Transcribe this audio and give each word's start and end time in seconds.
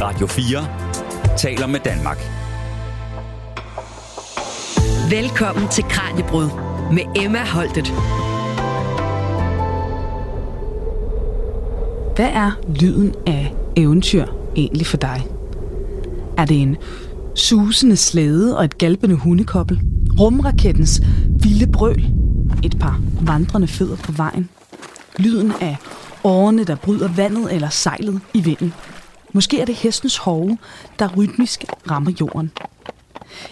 Radio 0.00 0.26
4 0.26 1.36
taler 1.36 1.66
med 1.66 1.80
Danmark. 1.80 2.18
Velkommen 5.10 5.68
til 5.68 5.84
Kranjebrud 5.84 6.48
med 6.92 7.22
Emma 7.24 7.44
Holtet. 7.44 7.86
Hvad 12.16 12.28
er 12.32 12.50
lyden 12.80 13.14
af 13.26 13.54
eventyr 13.76 14.26
egentlig 14.56 14.86
for 14.86 14.96
dig? 14.96 15.26
Er 16.38 16.44
det 16.44 16.62
en 16.62 16.76
susende 17.34 17.96
slæde 17.96 18.58
og 18.58 18.64
et 18.64 18.78
galpende 18.78 19.14
hundekobbel? 19.14 19.80
Rumrakettens 20.20 21.00
vilde 21.42 21.72
brøl? 21.72 22.04
Et 22.64 22.78
par 22.78 23.00
vandrende 23.20 23.68
fødder 23.68 23.96
på 23.96 24.12
vejen? 24.12 24.48
Lyden 25.18 25.52
af 25.60 25.76
årene, 26.24 26.64
der 26.64 26.74
bryder 26.74 27.08
vandet 27.08 27.54
eller 27.54 27.68
sejlet 27.68 28.20
i 28.34 28.40
vinden? 28.40 28.74
Måske 29.32 29.60
er 29.60 29.64
det 29.64 29.74
hestens 29.74 30.16
hove, 30.16 30.58
der 30.98 31.16
rytmisk 31.16 31.64
rammer 31.90 32.12
jorden. 32.20 32.50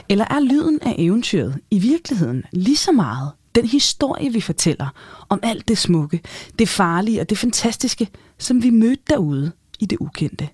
Eller 0.09 0.25
er 0.31 0.41
lyden 0.41 0.79
af 0.83 0.95
eventyret 0.99 1.61
i 1.71 1.79
virkeligheden 1.79 2.45
lige 2.53 2.77
så 2.77 2.93
meget 2.93 3.33
den 3.55 3.67
historie, 3.67 4.33
vi 4.33 4.41
fortæller 4.41 4.89
om 5.29 5.41
alt 5.43 5.69
det 5.69 5.79
smukke, 5.79 6.21
det 6.59 6.69
farlige 6.69 7.21
og 7.21 7.31
det 7.31 7.39
fantastiske, 7.39 8.09
som 8.39 8.63
vi 8.63 8.71
mødte 8.71 9.03
derude 9.11 9.53
i 9.79 9.87
det 9.87 9.97
ukendte? 10.01 10.49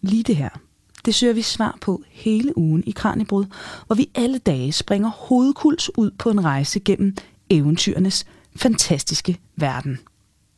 Lige 0.00 0.22
det 0.22 0.36
her, 0.36 0.48
det 1.04 1.14
søger 1.14 1.34
vi 1.34 1.42
svar 1.42 1.78
på 1.80 2.02
hele 2.10 2.58
ugen 2.58 2.84
i 2.86 2.90
Kranjebrud, 2.90 3.44
hvor 3.86 3.96
vi 3.96 4.10
alle 4.14 4.38
dage 4.38 4.72
springer 4.72 5.08
hovedkuls 5.08 5.90
ud 5.98 6.10
på 6.10 6.30
en 6.30 6.44
rejse 6.44 6.80
gennem 6.80 7.16
eventyrenes 7.50 8.26
fantastiske 8.56 9.38
verden. 9.56 9.98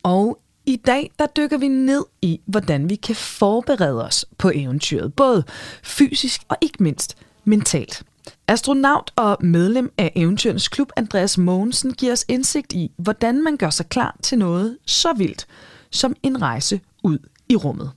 Og 0.03 0.39
i 0.69 0.75
dag 0.75 1.11
der 1.19 1.25
dykker 1.25 1.57
vi 1.57 1.67
ned 1.67 2.05
i, 2.21 2.41
hvordan 2.45 2.89
vi 2.89 2.95
kan 2.95 3.15
forberede 3.15 4.05
os 4.05 4.25
på 4.37 4.51
eventyret, 4.55 5.13
både 5.13 5.43
fysisk 5.83 6.41
og 6.49 6.57
ikke 6.61 6.83
mindst 6.83 7.17
mentalt. 7.43 8.03
Astronaut 8.47 9.11
og 9.15 9.37
medlem 9.41 9.93
af 9.97 10.11
Eventyrens 10.15 10.67
Klub, 10.67 10.91
Andreas 10.95 11.37
Mogensen, 11.37 11.93
giver 11.93 12.11
os 12.11 12.25
indsigt 12.27 12.73
i, 12.73 12.91
hvordan 12.97 13.43
man 13.43 13.57
gør 13.57 13.69
sig 13.69 13.89
klar 13.89 14.17
til 14.23 14.37
noget 14.37 14.77
så 14.85 15.13
vildt 15.13 15.47
som 15.91 16.15
en 16.23 16.41
rejse 16.41 16.79
ud 17.03 17.17
i 17.49 17.55
rummet. 17.55 17.91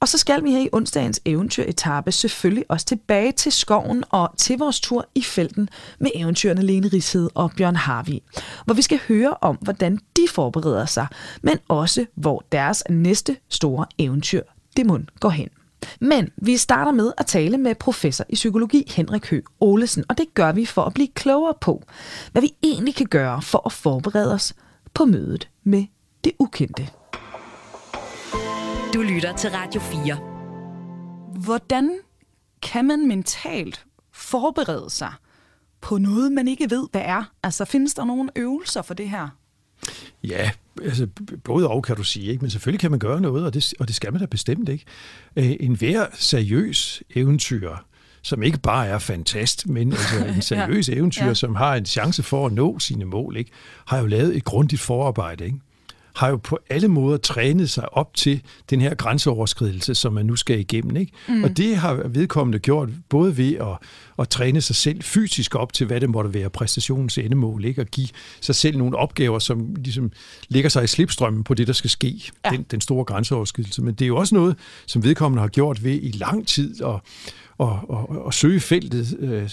Og 0.00 0.08
så 0.08 0.18
skal 0.18 0.44
vi 0.44 0.50
her 0.50 0.60
i 0.60 0.68
onsdagens 0.72 1.20
eventyretappe 1.24 2.12
selvfølgelig 2.12 2.64
også 2.68 2.86
tilbage 2.86 3.32
til 3.32 3.52
skoven 3.52 4.04
og 4.10 4.30
til 4.36 4.58
vores 4.58 4.80
tur 4.80 5.08
i 5.14 5.22
felten 5.22 5.68
med 5.98 6.10
eventyrene 6.14 6.62
Lene 6.62 6.88
Rished 6.88 7.30
og 7.34 7.52
Bjørn 7.56 7.76
Harvi, 7.76 8.22
hvor 8.64 8.74
vi 8.74 8.82
skal 8.82 9.00
høre 9.08 9.34
om, 9.40 9.56
hvordan 9.56 9.98
de 10.16 10.28
forbereder 10.30 10.86
sig, 10.86 11.06
men 11.42 11.58
også 11.68 12.06
hvor 12.14 12.44
deres 12.52 12.82
næste 12.90 13.36
store 13.48 13.86
eventyr, 13.98 14.42
det 14.76 14.86
mund 14.86 15.06
går 15.20 15.28
hen. 15.28 15.48
Men 16.00 16.30
vi 16.36 16.56
starter 16.56 16.92
med 16.92 17.12
at 17.18 17.26
tale 17.26 17.58
med 17.58 17.74
professor 17.74 18.24
i 18.28 18.34
psykologi 18.34 18.92
Henrik 18.96 19.30
Høgh 19.30 19.46
Olesen, 19.60 20.04
og 20.08 20.18
det 20.18 20.34
gør 20.34 20.52
vi 20.52 20.66
for 20.66 20.82
at 20.82 20.94
blive 20.94 21.08
klogere 21.08 21.54
på, 21.60 21.82
hvad 22.32 22.42
vi 22.42 22.54
egentlig 22.62 22.94
kan 22.94 23.06
gøre 23.06 23.42
for 23.42 23.66
at 23.66 23.72
forberede 23.72 24.32
os 24.32 24.54
på 24.94 25.04
mødet 25.04 25.48
med 25.64 25.84
det 26.24 26.32
ukendte. 26.38 26.88
Du 28.96 29.02
lytter 29.02 29.36
til 29.36 29.50
Radio 29.50 29.80
4. 29.80 30.16
Hvordan 31.44 31.98
kan 32.62 32.84
man 32.84 33.08
mentalt 33.08 33.86
forberede 34.12 34.90
sig 34.90 35.12
på 35.80 35.98
noget, 35.98 36.32
man 36.32 36.48
ikke 36.48 36.70
ved, 36.70 36.88
hvad 36.92 37.02
er? 37.04 37.32
Altså, 37.42 37.64
findes 37.64 37.94
der 37.94 38.04
nogle 38.04 38.30
øvelser 38.36 38.82
for 38.82 38.94
det 38.94 39.10
her? 39.10 39.28
Ja, 40.24 40.50
altså 40.82 41.08
både 41.44 41.68
og 41.68 41.82
kan 41.82 41.96
du 41.96 42.02
sige, 42.02 42.30
ikke? 42.30 42.42
men 42.42 42.50
selvfølgelig 42.50 42.80
kan 42.80 42.90
man 42.90 43.00
gøre 43.00 43.20
noget, 43.20 43.46
og 43.46 43.54
det, 43.54 43.74
og 43.80 43.88
det 43.88 43.96
skal 43.96 44.12
man 44.12 44.20
da 44.20 44.26
bestemt 44.26 44.68
ikke. 44.68 44.84
Øh, 45.36 45.56
en 45.60 45.74
hver 45.74 46.06
seriøs 46.14 47.02
eventyr, 47.16 47.76
som 48.22 48.42
ikke 48.42 48.58
bare 48.58 48.86
er 48.86 48.98
fantast, 48.98 49.68
men 49.68 49.92
altså 49.92 50.24
en 50.36 50.42
seriøs 50.42 50.88
ja. 50.88 50.94
eventyr, 50.94 51.26
ja. 51.26 51.34
som 51.34 51.54
har 51.54 51.74
en 51.74 51.86
chance 51.86 52.22
for 52.22 52.46
at 52.46 52.52
nå 52.52 52.78
sine 52.78 53.04
mål, 53.04 53.36
ikke? 53.36 53.50
har 53.86 53.98
jo 53.98 54.06
lavet 54.06 54.36
et 54.36 54.44
grundigt 54.44 54.82
forarbejde. 54.82 55.44
Ikke? 55.44 55.58
Har 56.16 56.28
jo 56.28 56.36
på 56.36 56.58
alle 56.70 56.88
måder 56.88 57.16
trænet 57.16 57.70
sig 57.70 57.94
op 57.94 58.14
til 58.14 58.42
den 58.70 58.80
her 58.80 58.94
grænseoverskridelse, 58.94 59.94
som 59.94 60.12
man 60.12 60.26
nu 60.26 60.36
skal 60.36 60.58
igennem. 60.58 60.96
Ikke? 60.96 61.12
Mm. 61.28 61.44
Og 61.44 61.56
det 61.56 61.76
har 61.76 61.94
vedkommende 62.08 62.58
gjort 62.58 62.88
både 63.08 63.36
ved 63.36 63.54
at, 63.54 63.88
at 64.18 64.28
træne 64.28 64.60
sig 64.60 64.76
selv 64.76 65.02
fysisk 65.02 65.54
op 65.54 65.72
til, 65.72 65.86
hvad 65.86 66.00
det 66.00 66.10
måtte 66.10 66.34
være 66.34 66.50
præstationens 66.50 67.18
endemål, 67.18 67.64
ikke? 67.64 67.80
og 67.80 67.86
give 67.86 68.08
sig 68.40 68.54
selv 68.54 68.78
nogle 68.78 68.96
opgaver, 68.96 69.38
som 69.38 69.74
ligesom 69.74 70.12
ligger 70.48 70.70
sig 70.70 70.84
i 70.84 70.86
slipstrømmen 70.86 71.44
på 71.44 71.54
det, 71.54 71.66
der 71.66 71.72
skal 71.72 71.90
ske, 71.90 72.22
ja. 72.44 72.50
den, 72.50 72.66
den 72.70 72.80
store 72.80 73.04
grænseoverskridelse. 73.04 73.82
Men 73.82 73.94
det 73.94 74.04
er 74.04 74.08
jo 74.08 74.16
også 74.16 74.34
noget, 74.34 74.56
som 74.86 75.04
vedkommende 75.04 75.40
har 75.40 75.48
gjort 75.48 75.84
ved 75.84 75.98
i 76.02 76.10
lang 76.10 76.46
tid 76.46 76.82
at 76.82 77.00
og, 77.58 77.80
og, 77.88 78.24
og 78.24 78.34
søge 78.34 78.60
feltet 78.60 79.16
øh, 79.18 79.50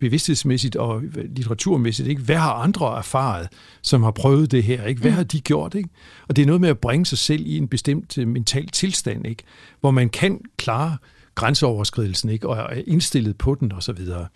bevidsthedsmæssigt 0.00 0.76
og 0.76 1.02
litteraturmæssigt. 1.34 2.08
Ikke? 2.08 2.22
Hvad 2.22 2.36
har 2.36 2.52
andre 2.52 2.98
erfaret, 2.98 3.48
som 3.82 4.02
har 4.02 4.10
prøvet 4.10 4.50
det 4.50 4.62
her? 4.62 4.84
Ikke? 4.84 5.00
Hvad 5.00 5.10
mm. 5.10 5.16
har 5.16 5.24
de 5.24 5.40
gjort? 5.40 5.74
Ikke? 5.74 5.88
Og 6.28 6.36
det 6.36 6.42
er 6.42 6.46
noget 6.46 6.60
med 6.60 6.68
at 6.68 6.78
bringe 6.78 7.06
sig 7.06 7.18
selv 7.18 7.46
i 7.46 7.56
en 7.56 7.68
bestemt 7.68 8.18
øh, 8.18 8.28
mental 8.28 8.68
tilstand, 8.68 9.26
ikke? 9.26 9.42
hvor 9.80 9.90
man 9.90 10.08
kan 10.08 10.40
klare 10.56 10.96
grænseoverskridelsen 11.34 12.30
ikke? 12.30 12.48
og 12.48 12.56
er 12.56 12.82
indstillet 12.86 13.38
på 13.38 13.54
den 13.54 13.72
osv. 13.72 13.98
Og, 14.14 14.26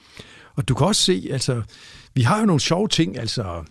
og 0.55 0.69
du 0.69 0.75
kan 0.75 0.87
også 0.87 1.03
se, 1.03 1.29
altså, 1.31 1.63
vi 2.15 2.23
har 2.23 2.41
jo 2.41 2.47
nogle 2.47 2.61
sjove 2.61 2.89
ting, 2.89 3.19
altså 3.19 3.65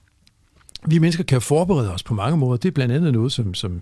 vi 0.88 1.00
mennesker 1.00 1.24
kan 1.24 1.42
forberede 1.42 1.94
os 1.94 2.04
på 2.04 2.14
mange 2.14 2.38
måder. 2.38 2.58
Det 2.58 2.68
er 2.68 2.74
blandt 2.74 2.94
andet 2.94 3.14
noget, 3.14 3.32
som, 3.32 3.54
som 3.54 3.82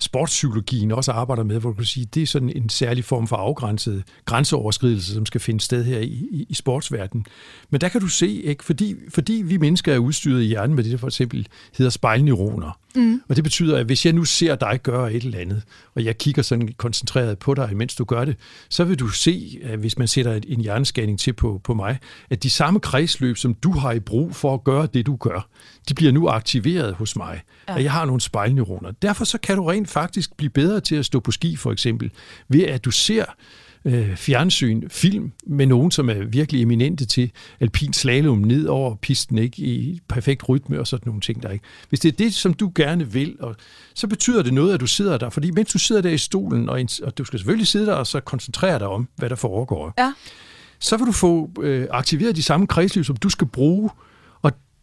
sportspsykologien 0.00 0.92
også 0.92 1.12
arbejder 1.12 1.42
med, 1.42 1.60
hvor 1.60 1.70
du 1.70 1.76
kan 1.76 1.84
sige, 1.84 2.06
det 2.14 2.22
er 2.22 2.26
sådan 2.26 2.50
en 2.56 2.68
særlig 2.68 3.04
form 3.04 3.26
for 3.26 3.36
afgrænset 3.36 4.02
grænseoverskridelse, 4.24 5.14
som 5.14 5.26
skal 5.26 5.40
finde 5.40 5.60
sted 5.60 5.84
her 5.84 5.98
i, 5.98 6.26
i, 6.30 6.46
i 6.48 6.54
sportsverdenen. 6.54 7.26
Men 7.70 7.80
der 7.80 7.88
kan 7.88 8.00
du 8.00 8.08
se, 8.08 8.28
ikke, 8.28 8.64
fordi, 8.64 8.94
fordi 9.08 9.42
vi 9.44 9.56
mennesker 9.56 9.94
er 9.94 9.98
udstyret 9.98 10.42
i 10.42 10.46
hjernen 10.46 10.76
med 10.76 10.84
det, 10.84 10.92
der 10.92 10.98
for 10.98 11.06
eksempel 11.06 11.48
hedder 11.78 11.90
spejlneuroner. 11.90 12.78
Mm. 12.94 13.22
Og 13.28 13.36
det 13.36 13.44
betyder, 13.44 13.78
at 13.78 13.86
hvis 13.86 14.06
jeg 14.06 14.12
nu 14.12 14.24
ser 14.24 14.54
dig 14.54 14.80
gøre 14.82 15.12
et 15.12 15.24
eller 15.24 15.38
andet, 15.38 15.62
og 15.94 16.04
jeg 16.04 16.18
kigger 16.18 16.42
sådan 16.42 16.68
koncentreret 16.76 17.38
på 17.38 17.54
dig, 17.54 17.76
mens 17.76 17.94
du 17.94 18.04
gør 18.04 18.24
det, 18.24 18.36
så 18.68 18.84
vil 18.84 18.98
du 18.98 19.08
se, 19.08 19.60
at 19.62 19.78
hvis 19.78 19.98
man 19.98 20.08
sætter 20.08 20.40
en 20.48 20.60
hjerneskanning 20.60 21.18
til 21.18 21.32
på, 21.32 21.60
på 21.64 21.74
mig, 21.74 21.98
at 22.30 22.42
de 22.42 22.50
samme 22.50 22.80
kredsløb, 22.80 23.36
som 23.36 23.54
du 23.54 23.72
har 23.72 23.92
i 23.92 24.00
brug 24.00 24.36
for 24.36 24.54
at 24.54 24.64
gøre 24.64 24.88
det, 24.94 25.06
du 25.06 25.16
gør, 25.16 25.48
de 25.88 25.94
bliver 25.94 26.12
nu 26.12 26.28
aktiveret 26.28 26.94
hos 26.94 27.16
mig. 27.16 27.40
Ja. 27.68 27.74
Og 27.74 27.84
jeg 27.84 27.92
har 27.92 28.04
nogle 28.04 28.20
spejlneuroner. 28.20 28.90
Derfor 29.02 29.24
så 29.24 29.38
kan 29.38 29.56
du 29.56 29.64
rent 29.64 29.87
faktisk 29.88 30.36
blive 30.36 30.50
bedre 30.50 30.80
til 30.80 30.96
at 30.96 31.04
stå 31.04 31.20
på 31.20 31.30
ski, 31.30 31.56
for 31.56 31.72
eksempel, 31.72 32.10
ved 32.48 32.62
at 32.62 32.84
du 32.84 32.90
ser 32.90 33.24
øh, 33.84 34.16
fjernsyn, 34.16 34.88
film 34.88 35.32
med 35.46 35.66
nogen, 35.66 35.90
som 35.90 36.10
er 36.10 36.24
virkelig 36.24 36.62
eminente 36.62 37.06
til 37.06 37.30
alpin 37.60 37.92
slalom 37.92 38.38
ned 38.38 38.66
over 38.66 38.94
pisten, 38.94 39.38
ikke 39.38 39.62
i 39.62 40.00
perfekt 40.08 40.48
rytme 40.48 40.80
og 40.80 40.86
sådan 40.86 41.06
nogle 41.06 41.20
ting 41.20 41.42
der 41.42 41.50
ikke. 41.50 41.64
Hvis 41.88 42.00
det 42.00 42.12
er 42.12 42.16
det, 42.16 42.34
som 42.34 42.54
du 42.54 42.72
gerne 42.74 43.12
vil, 43.12 43.36
og, 43.40 43.56
så 43.94 44.06
betyder 44.06 44.42
det 44.42 44.54
noget, 44.54 44.74
at 44.74 44.80
du 44.80 44.86
sidder 44.86 45.18
der, 45.18 45.30
fordi 45.30 45.50
mens 45.50 45.72
du 45.72 45.78
sidder 45.78 46.02
der 46.02 46.10
i 46.10 46.18
stolen, 46.18 46.68
og, 46.68 46.80
og 47.02 47.18
du 47.18 47.24
skal 47.24 47.38
selvfølgelig 47.38 47.66
sidde 47.66 47.86
der 47.86 47.94
og 47.94 48.06
så 48.06 48.20
koncentrere 48.20 48.78
dig 48.78 48.88
om, 48.88 49.08
hvad 49.16 49.30
der 49.30 49.36
foregår, 49.36 49.94
ja. 49.98 50.12
så 50.78 50.96
vil 50.96 51.06
du 51.06 51.12
få 51.12 51.50
øh, 51.60 51.86
aktiveret 51.90 52.36
de 52.36 52.42
samme 52.42 52.66
kredsløb, 52.66 53.04
som 53.04 53.16
du 53.16 53.28
skal 53.28 53.46
bruge 53.46 53.90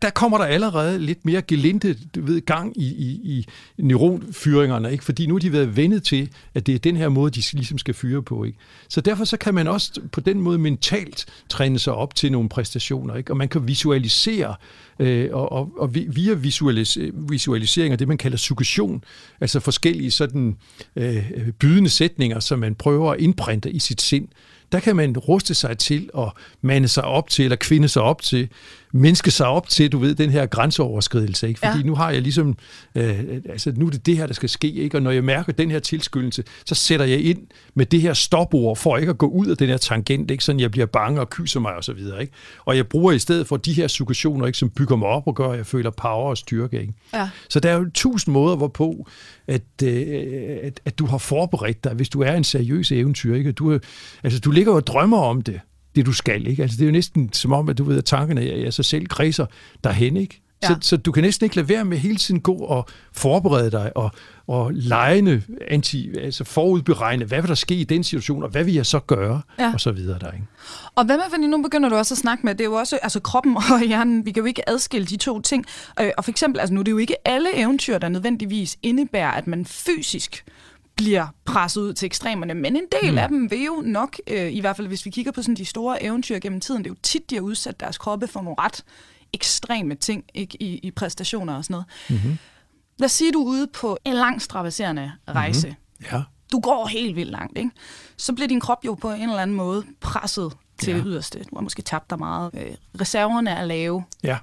der 0.01 0.09
kommer 0.09 0.37
der 0.37 0.45
allerede 0.45 0.99
lidt 0.99 1.25
mere 1.25 1.41
gelinde 1.41 1.95
du 2.15 2.25
ved, 2.25 2.41
gang 2.41 2.77
i, 2.77 2.85
i, 2.85 3.37
i 3.77 3.81
neuronfyringerne, 3.81 4.91
ikke? 4.91 5.03
fordi 5.03 5.25
nu 5.25 5.35
er 5.35 5.39
de 5.39 5.51
været 5.51 5.77
vendet 5.77 6.03
til, 6.03 6.29
at 6.53 6.65
det 6.65 6.75
er 6.75 6.79
den 6.79 6.97
her 6.97 7.09
måde, 7.09 7.31
de 7.31 7.43
ligesom 7.53 7.77
skal 7.77 7.93
fyre 7.93 8.23
på. 8.23 8.43
Ikke? 8.43 8.57
Så 8.89 9.01
derfor 9.01 9.25
så 9.25 9.37
kan 9.37 9.53
man 9.53 9.67
også 9.67 10.01
på 10.11 10.19
den 10.19 10.39
måde 10.39 10.57
mentalt 10.57 11.25
træne 11.49 11.79
sig 11.79 11.93
op 11.93 12.15
til 12.15 12.31
nogle 12.31 12.49
præstationer, 12.49 13.15
ikke? 13.15 13.31
og 13.31 13.37
man 13.37 13.49
kan 13.49 13.67
visualisere, 13.67 14.55
øh, 14.99 15.29
og, 15.33 15.51
og, 15.51 15.71
og 15.77 15.95
via 15.95 16.33
visualis, 16.33 16.97
visualisering 17.13 17.93
og 17.93 17.99
det, 17.99 18.07
man 18.07 18.17
kalder 18.17 18.37
suggestion, 18.37 19.03
altså 19.41 19.59
forskellige 19.59 20.11
sådan 20.11 20.57
øh, 20.95 21.31
bydende 21.59 21.89
sætninger, 21.89 22.39
som 22.39 22.59
man 22.59 22.75
prøver 22.75 23.11
at 23.11 23.19
indprinte 23.19 23.71
i 23.71 23.79
sit 23.79 24.01
sind, 24.01 24.27
der 24.71 24.79
kan 24.79 24.95
man 24.95 25.17
ruste 25.17 25.53
sig 25.53 25.77
til 25.77 26.09
at 26.17 26.31
mande 26.61 26.87
sig 26.87 27.03
op 27.03 27.29
til, 27.29 27.43
eller 27.45 27.55
kvinde 27.55 27.87
sig 27.87 28.01
op 28.01 28.21
til, 28.21 28.49
menneske 28.95 29.31
sig 29.31 29.47
op 29.47 29.69
til, 29.69 29.91
du 29.91 29.97
ved, 29.97 30.15
den 30.15 30.29
her 30.29 30.45
grænseoverskridelse, 30.45 31.47
ikke? 31.47 31.59
Fordi 31.59 31.77
ja. 31.77 31.83
nu 31.83 31.95
har 31.95 32.11
jeg 32.11 32.21
ligesom, 32.21 32.57
øh, 32.95 33.19
altså 33.49 33.73
nu 33.75 33.85
er 33.85 33.89
det 33.89 34.05
det 34.05 34.17
her, 34.17 34.27
der 34.27 34.33
skal 34.33 34.49
ske, 34.49 34.71
ikke? 34.71 34.97
Og 34.97 35.01
når 35.01 35.11
jeg 35.11 35.23
mærker 35.23 35.53
den 35.53 35.71
her 35.71 35.79
tilskyndelse, 35.79 36.43
så 36.65 36.75
sætter 36.75 37.05
jeg 37.05 37.19
ind 37.19 37.39
med 37.73 37.85
det 37.85 38.01
her 38.01 38.13
stopord, 38.13 38.77
for 38.77 38.97
ikke 38.97 39.09
at 39.09 39.17
gå 39.17 39.27
ud 39.27 39.47
af 39.47 39.57
den 39.57 39.67
her 39.67 39.77
tangent, 39.77 40.31
ikke? 40.31 40.43
Sådan 40.43 40.59
jeg 40.59 40.71
bliver 40.71 40.85
bange 40.85 41.21
og 41.21 41.29
kyser 41.29 41.59
mig 41.59 41.75
og 41.75 41.83
så 41.83 41.93
videre, 41.93 42.21
ikke? 42.21 42.33
Og 42.65 42.77
jeg 42.77 42.87
bruger 42.87 43.11
i 43.11 43.19
stedet 43.19 43.47
for 43.47 43.57
de 43.57 43.73
her 43.73 43.87
suggestioner, 43.87 44.45
ikke? 44.45 44.57
Som 44.57 44.69
bygger 44.69 44.95
mig 44.95 45.07
op 45.07 45.27
og 45.27 45.35
gør, 45.35 45.49
at 45.49 45.57
jeg 45.57 45.65
føler 45.65 45.89
power 45.89 46.29
og 46.29 46.37
styrke, 46.37 46.81
ikke? 46.81 46.93
Ja. 47.13 47.29
Så 47.49 47.59
der 47.59 47.69
er 47.69 47.77
jo 47.77 47.89
tusind 47.93 48.33
måder, 48.33 48.55
hvorpå, 48.55 49.07
at, 49.47 49.61
øh, 49.83 50.57
at, 50.63 50.79
at 50.85 50.99
du 50.99 51.05
har 51.05 51.17
forberedt 51.17 51.83
dig, 51.83 51.93
hvis 51.93 52.09
du 52.09 52.21
er 52.21 52.33
en 52.33 52.43
seriøs 52.43 52.91
eventyr, 52.91 53.35
ikke? 53.35 53.51
Du, 53.51 53.79
altså, 54.23 54.39
du 54.39 54.51
ligger 54.51 54.73
og 54.73 54.87
drømmer 54.87 55.17
om 55.17 55.41
det, 55.41 55.59
det 55.95 56.05
du 56.05 56.13
skal. 56.13 56.47
Ikke? 56.47 56.61
Altså, 56.61 56.77
det 56.77 56.83
er 56.83 56.87
jo 56.87 56.91
næsten 56.91 57.33
som 57.33 57.53
om, 57.53 57.69
at 57.69 57.77
du 57.77 57.83
ved, 57.83 57.97
at 57.97 58.05
tankerne 58.05 58.41
af 58.41 58.73
sig 58.73 58.85
selv 58.85 59.07
kredser 59.07 59.45
derhen. 59.83 60.17
Ikke? 60.17 60.41
Ja. 60.63 60.67
Så, 60.67 60.75
så 60.81 60.97
du 60.97 61.11
kan 61.11 61.23
næsten 61.23 61.45
ikke 61.45 61.55
lade 61.55 61.69
være 61.69 61.85
med 61.85 61.97
hele 61.97 62.15
tiden 62.15 62.41
gå 62.41 62.53
og 62.53 62.87
forberede 63.13 63.71
dig 63.71 63.97
og, 63.97 64.11
og 64.47 64.71
lejende, 64.73 65.41
anti, 65.67 66.17
altså 66.17 66.43
forudberegne, 66.43 67.25
hvad 67.25 67.41
vil 67.41 67.49
der 67.49 67.55
ske 67.55 67.75
i 67.75 67.83
den 67.83 68.03
situation, 68.03 68.43
og 68.43 68.49
hvad 68.49 68.63
vil 68.63 68.73
jeg 68.73 68.85
så 68.85 68.99
gøre, 68.99 69.41
ja. 69.59 69.73
og 69.73 69.81
så 69.81 69.91
videre 69.91 70.19
der, 70.19 70.31
ikke? 70.31 70.45
Og 70.95 71.05
hvad 71.05 71.17
med, 71.17 71.23
fordi 71.29 71.47
nu 71.47 71.61
begynder 71.61 71.89
du 71.89 71.95
også 71.95 72.13
at 72.13 72.17
snakke 72.17 72.45
med, 72.45 72.55
det 72.55 72.61
er 72.61 72.65
jo 72.65 72.73
også, 72.73 72.99
altså 73.03 73.19
kroppen 73.19 73.57
og 73.71 73.87
hjernen, 73.87 74.25
vi 74.25 74.31
kan 74.31 74.41
jo 74.41 74.47
ikke 74.47 74.69
adskille 74.69 75.05
de 75.05 75.17
to 75.17 75.41
ting. 75.41 75.65
Øh, 76.01 76.11
og 76.17 76.23
for 76.23 76.31
eksempel, 76.31 76.59
altså 76.59 76.73
nu 76.73 76.81
det 76.81 76.87
er 76.87 76.91
jo 76.91 76.97
ikke 76.97 77.27
alle 77.27 77.57
eventyr, 77.57 77.97
der 77.97 78.09
nødvendigvis 78.09 78.77
indebærer, 78.83 79.31
at 79.31 79.47
man 79.47 79.65
fysisk 79.65 80.45
bliver 80.95 81.27
presset 81.45 81.81
ud 81.81 81.93
til 81.93 82.05
ekstremerne, 82.05 82.53
men 82.53 82.75
en 82.75 82.83
del 83.01 83.11
mm. 83.11 83.17
af 83.17 83.29
dem 83.29 83.51
vil 83.51 83.63
jo 83.63 83.83
nok, 83.85 84.17
øh, 84.27 84.53
i 84.53 84.59
hvert 84.59 84.75
fald 84.75 84.87
hvis 84.87 85.05
vi 85.05 85.09
kigger 85.09 85.31
på 85.31 85.41
sådan 85.41 85.55
de 85.55 85.65
store 85.65 86.03
eventyr 86.03 86.39
gennem 86.39 86.61
tiden, 86.61 86.83
det 86.83 86.89
er 86.89 86.91
jo 86.91 86.97
tit, 87.03 87.29
de 87.29 87.35
har 87.35 87.41
udsat 87.41 87.79
deres 87.79 87.97
kroppe 87.97 88.27
for 88.27 88.41
nogle 88.41 88.55
ret 88.59 88.83
ekstreme 89.33 89.95
ting 89.95 90.23
ikke, 90.33 90.63
i, 90.63 90.77
i 90.77 90.91
præstationer 90.91 91.55
og 91.55 91.63
sådan 91.63 91.73
noget. 91.73 91.85
Mm-hmm. 92.09 92.37
Lad 92.97 93.05
os 93.05 93.11
sige, 93.11 93.31
du 93.31 93.41
er 93.41 93.45
ude 93.45 93.67
på 93.67 93.97
en 94.05 94.13
lang 94.13 94.41
strabaserende 94.41 95.11
rejse. 95.27 95.67
Mm-hmm. 95.67 96.17
Ja. 96.17 96.23
Du 96.51 96.59
går 96.59 96.87
helt 96.87 97.15
vildt 97.15 97.31
langt, 97.31 97.57
ikke? 97.57 97.71
Så 98.17 98.33
bliver 98.33 98.47
din 98.47 98.59
krop 98.59 98.85
jo 98.85 98.93
på 98.93 99.11
en 99.11 99.21
eller 99.21 99.41
anden 99.41 99.57
måde 99.57 99.85
presset 99.99 100.53
til 100.77 100.91
ja. 100.91 100.97
det 100.97 101.05
yderste. 101.07 101.39
Du 101.39 101.55
har 101.55 101.61
måske 101.61 101.81
tabt 101.81 102.09
dig 102.09 102.19
meget. 102.19 102.51
Øh, 102.53 102.75
reserverne 103.01 103.49
er 103.49 103.65
lave. 103.65 104.03
Ja. 104.23 104.37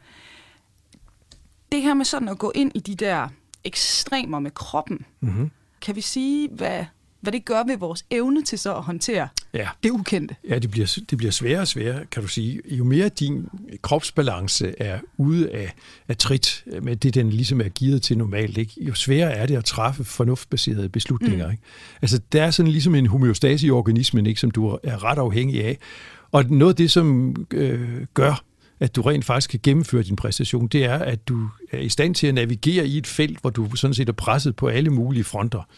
Det 1.73 1.83
her 1.83 1.95
med 1.95 2.05
sådan 2.05 2.29
at 2.29 2.39
gå 2.39 2.53
ind 2.55 2.73
i 2.75 2.81
de 2.81 2.95
der 2.95 3.29
ekstremer 3.65 4.39
med 4.39 4.51
kroppen, 4.51 5.07
mm-hmm. 5.21 5.51
Kan 5.83 5.97
vi 5.97 6.01
sige, 6.01 6.49
hvad, 6.53 6.85
hvad 7.21 7.33
det 7.33 7.45
gør 7.45 7.67
ved 7.67 7.77
vores 7.77 8.05
evne 8.11 8.43
til 8.43 8.59
så 8.59 8.75
at 8.75 8.83
håndtere 8.83 9.29
ja. 9.55 9.69
det 9.83 9.91
ukendte. 9.91 10.37
Ja, 10.49 10.59
det 10.59 10.71
bliver, 10.71 10.99
det 11.11 11.19
bliver 11.19 11.31
sværere 11.31 11.61
og 11.61 11.69
sværere, 11.69 12.05
kan 12.11 12.23
du 12.23 12.29
sige. 12.29 12.61
Jo 12.71 12.85
mere 12.85 13.09
din 13.09 13.49
kropsbalance 13.83 14.75
er 14.79 14.99
ude 15.17 15.51
af, 15.51 15.75
af 16.09 16.17
trit 16.17 16.65
med 16.83 16.97
det, 16.97 17.15
den 17.15 17.31
ligesom 17.31 17.61
er 17.61 17.69
givet 17.69 18.03
til 18.03 18.19
normalt, 18.19 18.59
ikke? 18.59 18.73
jo 18.85 18.95
sværere 18.95 19.33
er 19.33 19.47
det 19.47 19.57
at 19.57 19.65
træffe 19.65 20.05
fornuftbaserede 20.05 20.89
beslutninger. 20.89 21.47
Mm. 21.47 21.53
Ikke? 21.53 21.63
Altså, 22.03 22.21
der 22.33 22.43
er 22.43 22.51
sådan 22.51 22.73
ligesom 22.73 22.95
en 22.95 23.07
homeostase 23.07 23.67
i 23.67 23.71
organismen, 23.71 24.27
ikke, 24.27 24.41
som 24.41 24.51
du 24.51 24.79
er 24.83 25.05
ret 25.05 25.19
afhængig 25.19 25.65
af. 25.65 25.79
Og 26.33 26.45
noget 26.45 26.73
af 26.73 26.77
det, 26.77 26.91
som 26.91 27.37
øh, 27.51 28.07
gør, 28.15 28.45
at 28.83 28.97
du 28.97 29.03
rent 29.03 29.25
faktisk 29.25 29.51
kan 29.51 29.61
gennemføre 29.63 30.03
din 30.03 30.17
præstation, 30.17 30.67
det 30.67 30.85
er, 30.85 30.99
at 30.99 31.29
du 31.29 31.49
er 31.73 31.79
i 31.79 31.89
stand 31.89 32.15
til 32.15 32.27
at 32.27 32.35
navigere 32.35 32.87
i 32.87 32.99
et 32.99 33.07
felt, 33.07 33.41
hvor 33.41 33.51
du 33.51 33.77
sådan 33.77 33.95
set 33.95 34.09
er 34.09 34.13
presset 34.13 34.57
på 34.57 34.67
alle 34.67 34.91
mulige 34.91 35.25
fronter. 35.25 35.69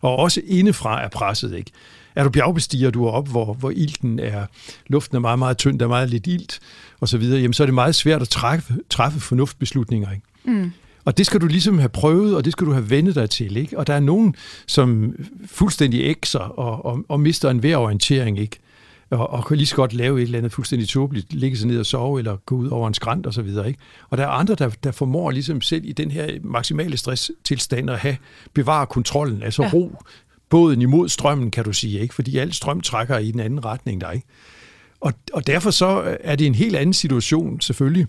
Og 0.00 0.16
også 0.16 0.40
indefra 0.46 1.04
er 1.04 1.08
presset, 1.08 1.54
ikke? 1.54 1.70
Er 2.14 2.24
du 2.24 2.30
bjergbestiger, 2.30 2.90
du 2.90 3.04
er 3.06 3.10
op, 3.10 3.28
hvor, 3.28 3.54
hvor 3.54 3.70
ilten 3.70 4.18
er, 4.18 4.46
luften 4.86 5.16
er 5.16 5.20
meget, 5.20 5.38
meget 5.38 5.58
tynd, 5.58 5.78
der 5.78 5.84
er 5.84 5.88
meget 5.88 6.10
lidt 6.10 6.26
ilt, 6.26 6.60
og 7.00 7.08
så 7.08 7.18
videre, 7.18 7.40
jamen 7.40 7.54
så 7.54 7.64
er 7.64 7.66
det 7.66 7.74
meget 7.74 7.94
svært 7.94 8.22
at 8.22 8.28
træffe, 8.28 8.74
træffe 8.90 9.20
fornuftbeslutninger, 9.20 10.10
ikke? 10.10 10.26
Mm. 10.44 10.72
Og 11.04 11.18
det 11.18 11.26
skal 11.26 11.40
du 11.40 11.46
ligesom 11.46 11.78
have 11.78 11.88
prøvet, 11.88 12.36
og 12.36 12.44
det 12.44 12.52
skal 12.52 12.66
du 12.66 12.72
have 12.72 12.90
vendet 12.90 13.14
dig 13.14 13.30
til. 13.30 13.56
Ikke? 13.56 13.78
Og 13.78 13.86
der 13.86 13.94
er 13.94 14.00
nogen, 14.00 14.34
som 14.66 15.14
fuldstændig 15.46 16.00
ægser 16.00 16.38
og, 16.38 16.84
og, 16.84 17.04
og 17.08 17.20
mister 17.20 17.50
en 17.50 17.58
hver 17.58 17.76
orientering. 17.76 18.38
Ikke? 18.38 18.58
Og, 19.12 19.30
og 19.30 19.46
kan 19.46 19.56
lige 19.56 19.66
så 19.66 19.76
godt 19.76 19.92
lave 19.92 20.18
et 20.18 20.22
eller 20.22 20.38
andet 20.38 20.52
fuldstændig 20.52 20.88
tåbeligt, 20.88 21.32
ligge 21.32 21.56
sig 21.56 21.68
ned 21.68 21.80
og 21.80 21.86
sove, 21.86 22.18
eller 22.18 22.36
gå 22.36 22.54
ud 22.54 22.68
over 22.68 22.88
en 22.88 22.94
skrant 22.94 23.26
og 23.26 23.34
så 23.34 23.42
videre. 23.42 23.68
Ikke? 23.68 23.80
Og 24.10 24.18
der 24.18 24.24
er 24.24 24.28
andre, 24.28 24.54
der, 24.54 24.70
der 24.84 24.92
formår 24.92 25.30
ligesom 25.30 25.60
selv 25.60 25.84
i 25.84 25.92
den 25.92 26.10
her 26.10 26.38
maksimale 26.42 26.96
stresstilstand 26.96 27.90
at 27.90 27.98
have, 27.98 28.16
bevare 28.54 28.86
kontrollen, 28.86 29.42
altså 29.42 29.62
ja. 29.62 29.70
ro 29.72 29.96
båden 30.48 30.82
imod 30.82 31.08
strømmen, 31.08 31.50
kan 31.50 31.64
du 31.64 31.72
sige, 31.72 32.00
ikke? 32.00 32.14
fordi 32.14 32.38
al 32.38 32.52
strøm 32.52 32.80
trækker 32.80 33.18
i 33.18 33.30
den 33.30 33.40
anden 33.40 33.64
retning 33.64 34.00
der. 34.00 34.10
Ikke? 34.10 34.26
Og, 35.00 35.12
og 35.32 35.46
derfor 35.46 35.70
så 35.70 36.16
er 36.20 36.36
det 36.36 36.46
en 36.46 36.54
helt 36.54 36.76
anden 36.76 36.94
situation 36.94 37.60
selvfølgelig, 37.60 38.06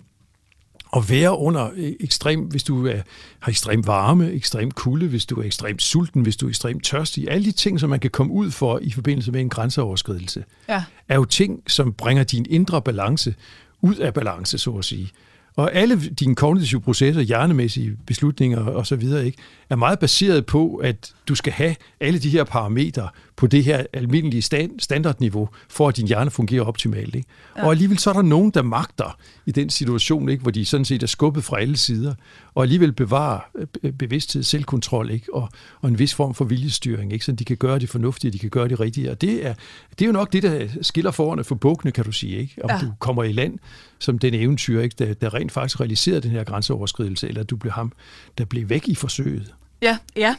at 0.96 1.10
være 1.10 1.38
under 1.38 1.70
øh, 1.76 1.92
ekstrem, 2.00 2.40
hvis 2.40 2.62
du 2.62 2.86
er, 2.86 3.00
har 3.38 3.50
ekstrem 3.50 3.86
varme, 3.86 4.32
ekstrem 4.32 4.70
kulde, 4.70 5.08
hvis 5.08 5.26
du 5.26 5.40
er 5.40 5.44
ekstremt 5.44 5.82
sulten, 5.82 6.22
hvis 6.22 6.36
du 6.36 6.46
er 6.46 6.50
ekstremt 6.50 6.84
tørstig. 6.84 7.30
Alle 7.30 7.44
de 7.44 7.52
ting, 7.52 7.80
som 7.80 7.90
man 7.90 8.00
kan 8.00 8.10
komme 8.10 8.32
ud 8.32 8.50
for 8.50 8.78
i 8.82 8.90
forbindelse 8.90 9.32
med 9.32 9.40
en 9.40 9.48
grænseoverskridelse, 9.48 10.44
ja. 10.68 10.84
er 11.08 11.14
jo 11.14 11.24
ting, 11.24 11.62
som 11.66 11.92
bringer 11.92 12.24
din 12.24 12.46
indre 12.50 12.82
balance 12.82 13.34
ud 13.80 13.94
af 13.94 14.14
balance, 14.14 14.58
så 14.58 14.70
at 14.70 14.84
sige. 14.84 15.10
Og 15.56 15.74
alle 15.74 16.00
dine 16.08 16.34
kognitive 16.34 16.80
processer, 16.80 17.22
hjernemæssige 17.22 17.96
beslutninger 18.06 18.66
osv., 18.66 19.02
ikke, 19.24 19.38
er 19.70 19.76
meget 19.76 19.98
baseret 19.98 20.46
på, 20.46 20.76
at 20.76 21.12
du 21.28 21.34
skal 21.34 21.52
have 21.52 21.76
alle 22.00 22.18
de 22.18 22.28
her 22.28 22.44
parametre 22.44 23.08
på 23.36 23.46
det 23.46 23.64
her 23.64 23.84
almindelige 23.92 24.42
standardniveau, 24.78 25.48
for 25.68 25.88
at 25.88 25.96
din 25.96 26.06
hjerne 26.06 26.30
fungerer 26.30 26.64
optimalt. 26.64 27.14
Ikke? 27.14 27.28
Ja. 27.56 27.64
Og 27.64 27.70
alligevel 27.70 27.98
så 27.98 28.10
er 28.10 28.14
der 28.14 28.22
nogen, 28.22 28.50
der 28.50 28.62
magter 28.62 29.18
i 29.46 29.52
den 29.52 29.70
situation, 29.70 30.28
ikke, 30.28 30.42
hvor 30.42 30.50
de 30.50 30.64
sådan 30.64 30.84
set 30.84 31.02
er 31.02 31.06
skubbet 31.06 31.44
fra 31.44 31.60
alle 31.60 31.76
sider, 31.76 32.14
og 32.54 32.62
alligevel 32.62 32.92
bevarer 32.92 33.40
bevidsthed, 33.98 34.42
selvkontrol 34.42 35.10
ikke, 35.10 35.34
og, 35.34 35.48
og 35.80 35.88
en 35.88 35.98
vis 35.98 36.14
form 36.14 36.34
for 36.34 36.44
viljestyring, 36.44 37.12
ikke, 37.12 37.24
så 37.24 37.32
de 37.32 37.44
kan 37.44 37.56
gøre 37.56 37.78
det 37.78 37.88
fornuftige, 37.88 38.30
de 38.30 38.38
kan 38.38 38.50
gøre 38.50 38.68
det 38.68 38.80
rigtige. 38.80 39.10
Og 39.10 39.20
det 39.20 39.46
er, 39.46 39.54
det 39.90 40.02
er 40.02 40.06
jo 40.06 40.12
nok 40.12 40.32
det, 40.32 40.42
der 40.42 40.68
skiller 40.82 41.10
forerne 41.10 41.44
for 41.44 41.54
bukkene, 41.54 41.92
kan 41.92 42.04
du 42.04 42.12
sige. 42.12 42.36
Ikke? 42.36 42.64
Om 42.64 42.70
ja. 42.70 42.78
du 42.78 42.92
kommer 42.98 43.24
i 43.24 43.32
land 43.32 43.58
som 43.98 44.18
den 44.18 44.34
eventyr, 44.34 44.80
ikke, 44.80 44.96
der, 44.98 45.14
der 45.14 45.34
rent 45.34 45.52
faktisk 45.52 45.80
realiserede 45.80 46.20
den 46.20 46.30
her 46.30 46.44
grænseoverskridelse, 46.44 47.28
eller 47.28 47.42
du 47.42 47.56
blev 47.56 47.72
ham, 47.72 47.92
der 48.38 48.44
blev 48.44 48.68
væk 48.68 48.88
i 48.88 48.94
forsøget. 48.94 49.54
Ja, 49.84 49.98
ja. 50.16 50.36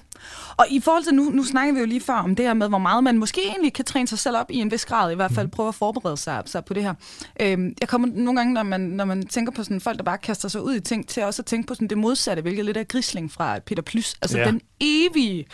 Og 0.57 0.65
i 0.69 0.79
forhold 0.79 1.03
til 1.03 1.13
nu, 1.13 1.23
nu 1.23 1.43
snakker 1.43 1.73
vi 1.73 1.79
jo 1.79 1.85
lige 1.85 2.01
før 2.01 2.13
om 2.13 2.35
det 2.35 2.45
her 2.45 2.53
med, 2.53 2.69
hvor 2.69 2.77
meget 2.77 3.03
man 3.03 3.17
måske 3.17 3.41
egentlig 3.47 3.73
kan 3.73 3.85
træne 3.85 4.07
sig 4.07 4.19
selv 4.19 4.37
op 4.37 4.51
i 4.51 4.55
en 4.55 4.71
vis 4.71 4.85
grad, 4.85 5.11
i 5.11 5.15
hvert 5.15 5.31
fald 5.31 5.45
mm. 5.47 5.51
prøve 5.51 5.67
at 5.67 5.75
forberede 5.75 6.17
sig, 6.17 6.43
sig 6.45 6.65
på 6.65 6.73
det 6.73 6.83
her. 6.83 6.93
Øhm, 7.41 7.75
jeg 7.81 7.89
kommer 7.89 8.07
nogle 8.07 8.39
gange, 8.39 8.53
når 8.53 8.63
man, 8.63 8.81
når 8.81 9.05
man 9.05 9.27
tænker 9.27 9.51
på 9.51 9.63
sådan 9.63 9.81
folk, 9.81 9.97
der 9.97 10.03
bare 10.03 10.17
kaster 10.17 10.49
sig 10.49 10.61
ud 10.61 10.75
i 10.75 10.79
ting, 10.79 11.07
til 11.07 11.23
også 11.23 11.41
at 11.41 11.45
tænke 11.45 11.67
på 11.67 11.73
sådan 11.73 11.87
det 11.87 11.97
modsatte, 11.97 12.41
hvilket 12.41 12.65
lidt 12.65 12.77
er 12.77 12.83
grisling 12.83 13.31
fra 13.31 13.59
Peter 13.59 13.83
Plys. 13.83 14.15
Altså 14.21 14.37
ja. 14.37 14.45
den 14.45 14.61
evige 14.79 15.45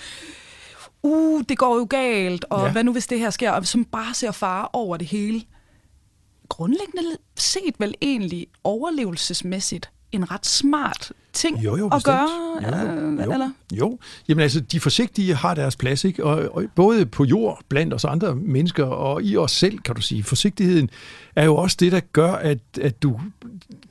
uh, 1.04 1.42
det 1.50 1.58
går 1.58 1.78
jo 1.78 1.88
galt, 1.90 2.46
og 2.50 2.66
ja. 2.66 2.72
hvad 2.72 2.84
nu 2.84 2.92
hvis 2.92 3.08
det 3.08 3.20
her 3.20 3.30
sker, 3.30 3.52
og 3.52 3.68
som 3.68 3.86
bare 3.86 4.14
ser 4.14 4.32
fare 4.32 4.68
over 4.74 4.98
det 4.98 5.08
hele. 5.08 5.44
Grundlæggende 6.50 7.18
set 7.38 7.76
vel 7.80 7.96
egentlig 8.02 8.48
overlevelsesmæssigt 8.64 9.92
en 10.12 10.32
ret 10.32 10.46
smart 10.46 11.12
ting 11.34 11.64
jo, 11.66 11.78
jo, 11.78 11.88
at 11.88 12.04
gøre? 12.04 12.30
Jo, 12.62 12.68
jo, 13.24 13.32
eller? 13.32 13.52
jo. 13.74 14.00
Jamen 14.28 14.42
altså, 14.42 14.60
de 14.60 14.80
forsigtige 14.80 15.36
har 15.36 15.54
deres 15.54 15.76
plads, 15.76 16.04
ikke? 16.04 16.24
Og, 16.24 16.56
og 16.56 16.64
både 16.76 17.06
på 17.06 17.24
jord, 17.24 17.60
blandt 17.70 17.94
os 17.94 18.06
andre 18.06 18.36
mennesker, 18.36 18.86
og 18.86 19.24
i 19.24 19.38
os 19.38 19.52
selv, 19.52 19.80
kan 19.80 19.96
du 19.96 20.02
sige. 20.02 20.24
Forsigtigheden 20.24 20.90
er 21.36 21.46
jo 21.46 21.56
også 21.56 21.78
det, 21.80 21.92
der 21.92 22.00
gør, 22.00 22.32
at, 22.32 22.60
at 22.82 23.04
du 23.04 23.20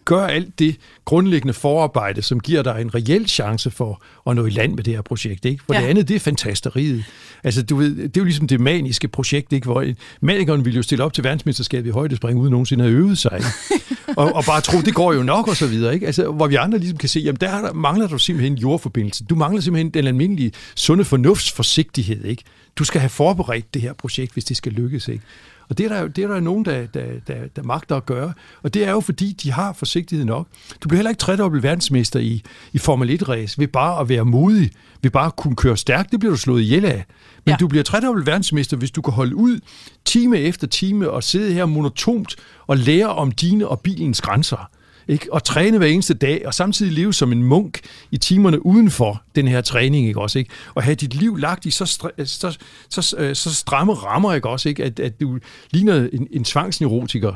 gør 0.04 0.26
alt 0.26 0.58
det 0.58 0.76
grundlæggende 1.04 1.54
forarbejde, 1.54 2.22
som 2.22 2.40
giver 2.40 2.62
dig 2.62 2.80
en 2.80 2.94
reel 2.94 3.28
chance 3.28 3.70
for 3.70 4.02
at 4.26 4.36
nå 4.36 4.46
i 4.46 4.50
land 4.50 4.74
med 4.74 4.84
det 4.84 4.94
her 4.94 5.02
projekt. 5.02 5.44
Ikke? 5.44 5.64
For 5.66 5.74
ja. 5.74 5.80
det 5.80 5.86
andet, 5.86 6.08
det 6.08 6.16
er 6.16 6.20
fantasteriet. 6.20 7.04
Altså, 7.44 7.62
du 7.62 7.76
ved, 7.76 7.96
det 7.96 8.16
er 8.16 8.20
jo 8.20 8.24
ligesom 8.24 8.46
det 8.46 8.60
maniske 8.60 9.08
projekt, 9.08 9.52
ikke? 9.52 9.64
hvor 9.64 9.84
manikeren 10.20 10.64
ville 10.64 10.76
jo 10.76 10.82
stille 10.82 11.04
op 11.04 11.12
til 11.12 11.24
verdensmesterskabet 11.24 11.88
i 11.88 11.92
højdespring, 11.92 12.38
uden 12.38 12.50
nogensinde 12.50 12.84
at 12.84 12.90
have 12.90 13.00
øvet 13.00 13.18
sig. 13.18 13.42
og, 14.16 14.32
og 14.34 14.44
bare 14.44 14.60
tro, 14.60 14.80
det 14.80 14.94
går 14.94 15.12
jo 15.12 15.22
nok, 15.22 15.48
og 15.48 15.56
så 15.56 15.66
videre. 15.66 15.94
Ikke? 15.94 16.06
Altså, 16.06 16.30
hvor 16.30 16.46
vi 16.46 16.54
andre 16.54 16.78
ligesom 16.78 16.98
kan 16.98 17.08
se, 17.08 17.20
jamen 17.20 17.40
der 17.40 17.72
mangler 17.72 18.08
du 18.08 18.18
simpelthen 18.18 18.58
jordforbindelse. 18.58 19.24
Du 19.24 19.34
mangler 19.34 19.62
simpelthen 19.62 19.90
den 19.90 20.06
almindelige 20.06 20.52
sunde 20.74 21.04
fornuftsforsigtighed. 21.04 22.24
Ikke? 22.24 22.42
Du 22.76 22.84
skal 22.84 23.00
have 23.00 23.10
forberedt 23.10 23.74
det 23.74 23.82
her 23.82 23.92
projekt, 23.92 24.32
hvis 24.32 24.44
det 24.44 24.56
skal 24.56 24.72
lykkes. 24.72 25.08
Ikke? 25.08 25.24
Og 25.70 25.78
det 25.78 25.84
er 25.84 25.88
der, 25.88 26.08
det 26.08 26.24
er 26.24 26.28
der 26.28 26.40
nogen, 26.40 26.64
der, 26.64 26.86
der, 26.86 27.04
der, 27.26 27.34
der 27.56 27.62
magter 27.62 27.96
at 27.96 28.06
gøre. 28.06 28.32
Og 28.62 28.74
det 28.74 28.84
er 28.84 28.90
jo 28.90 29.00
fordi, 29.00 29.32
de 29.32 29.52
har 29.52 29.72
forsigtighed 29.72 30.26
nok. 30.26 30.46
Du 30.80 30.88
bliver 30.88 30.98
heller 30.98 31.10
ikke 31.10 31.20
tredobbelt 31.20 31.62
verdensmester 31.62 32.20
i, 32.20 32.42
i 32.72 32.78
Formel 32.78 33.22
1-race 33.22 33.58
ved 33.58 33.68
bare 33.68 34.00
at 34.00 34.08
være 34.08 34.24
modig, 34.24 34.70
ved 35.02 35.10
bare 35.10 35.26
at 35.26 35.36
kunne 35.36 35.56
køre 35.56 35.76
stærkt. 35.76 36.12
Det 36.12 36.20
bliver 36.20 36.32
du 36.32 36.38
slået 36.38 36.62
ihjel 36.62 36.84
af. 36.84 37.04
Men 37.44 37.52
ja. 37.52 37.56
du 37.56 37.68
bliver 37.68 37.82
tredobbelt 37.82 38.26
verdensmester, 38.26 38.76
hvis 38.76 38.90
du 38.90 39.02
kan 39.02 39.14
holde 39.14 39.36
ud 39.36 39.60
time 40.04 40.38
efter 40.38 40.66
time 40.66 41.10
og 41.10 41.24
sidde 41.24 41.52
her 41.52 41.66
monotont 41.66 42.36
og 42.66 42.76
lære 42.76 43.08
om 43.08 43.32
dine 43.32 43.68
og 43.68 43.80
bilens 43.80 44.20
grænser. 44.20 44.70
Ikke? 45.10 45.32
Og 45.32 45.44
træne 45.44 45.78
hver 45.78 45.86
eneste 45.86 46.14
dag, 46.14 46.46
og 46.46 46.54
samtidig 46.54 46.92
leve 46.92 47.14
som 47.14 47.32
en 47.32 47.42
munk 47.42 47.80
i 48.10 48.16
timerne 48.16 48.66
uden 48.66 48.90
for 48.90 49.22
den 49.34 49.48
her 49.48 49.60
træning, 49.60 50.06
ikke 50.06 50.20
også? 50.20 50.38
Ikke? 50.38 50.50
Og 50.74 50.82
have 50.82 50.94
dit 50.94 51.14
liv 51.14 51.36
lagt 51.36 51.66
i 51.66 51.70
så, 51.70 51.86
så, 52.24 52.58
så, 52.90 53.16
øh, 53.18 53.36
så 53.36 53.54
stramme 53.54 53.92
rammer, 53.92 54.34
ikke 54.34 54.48
også? 54.48 54.68
Ikke? 54.68 54.84
At, 54.84 55.00
at 55.00 55.20
du 55.20 55.38
ligner 55.70 56.08
en, 56.12 56.28
en 56.30 56.44
tvangsneurotiker. 56.44 57.32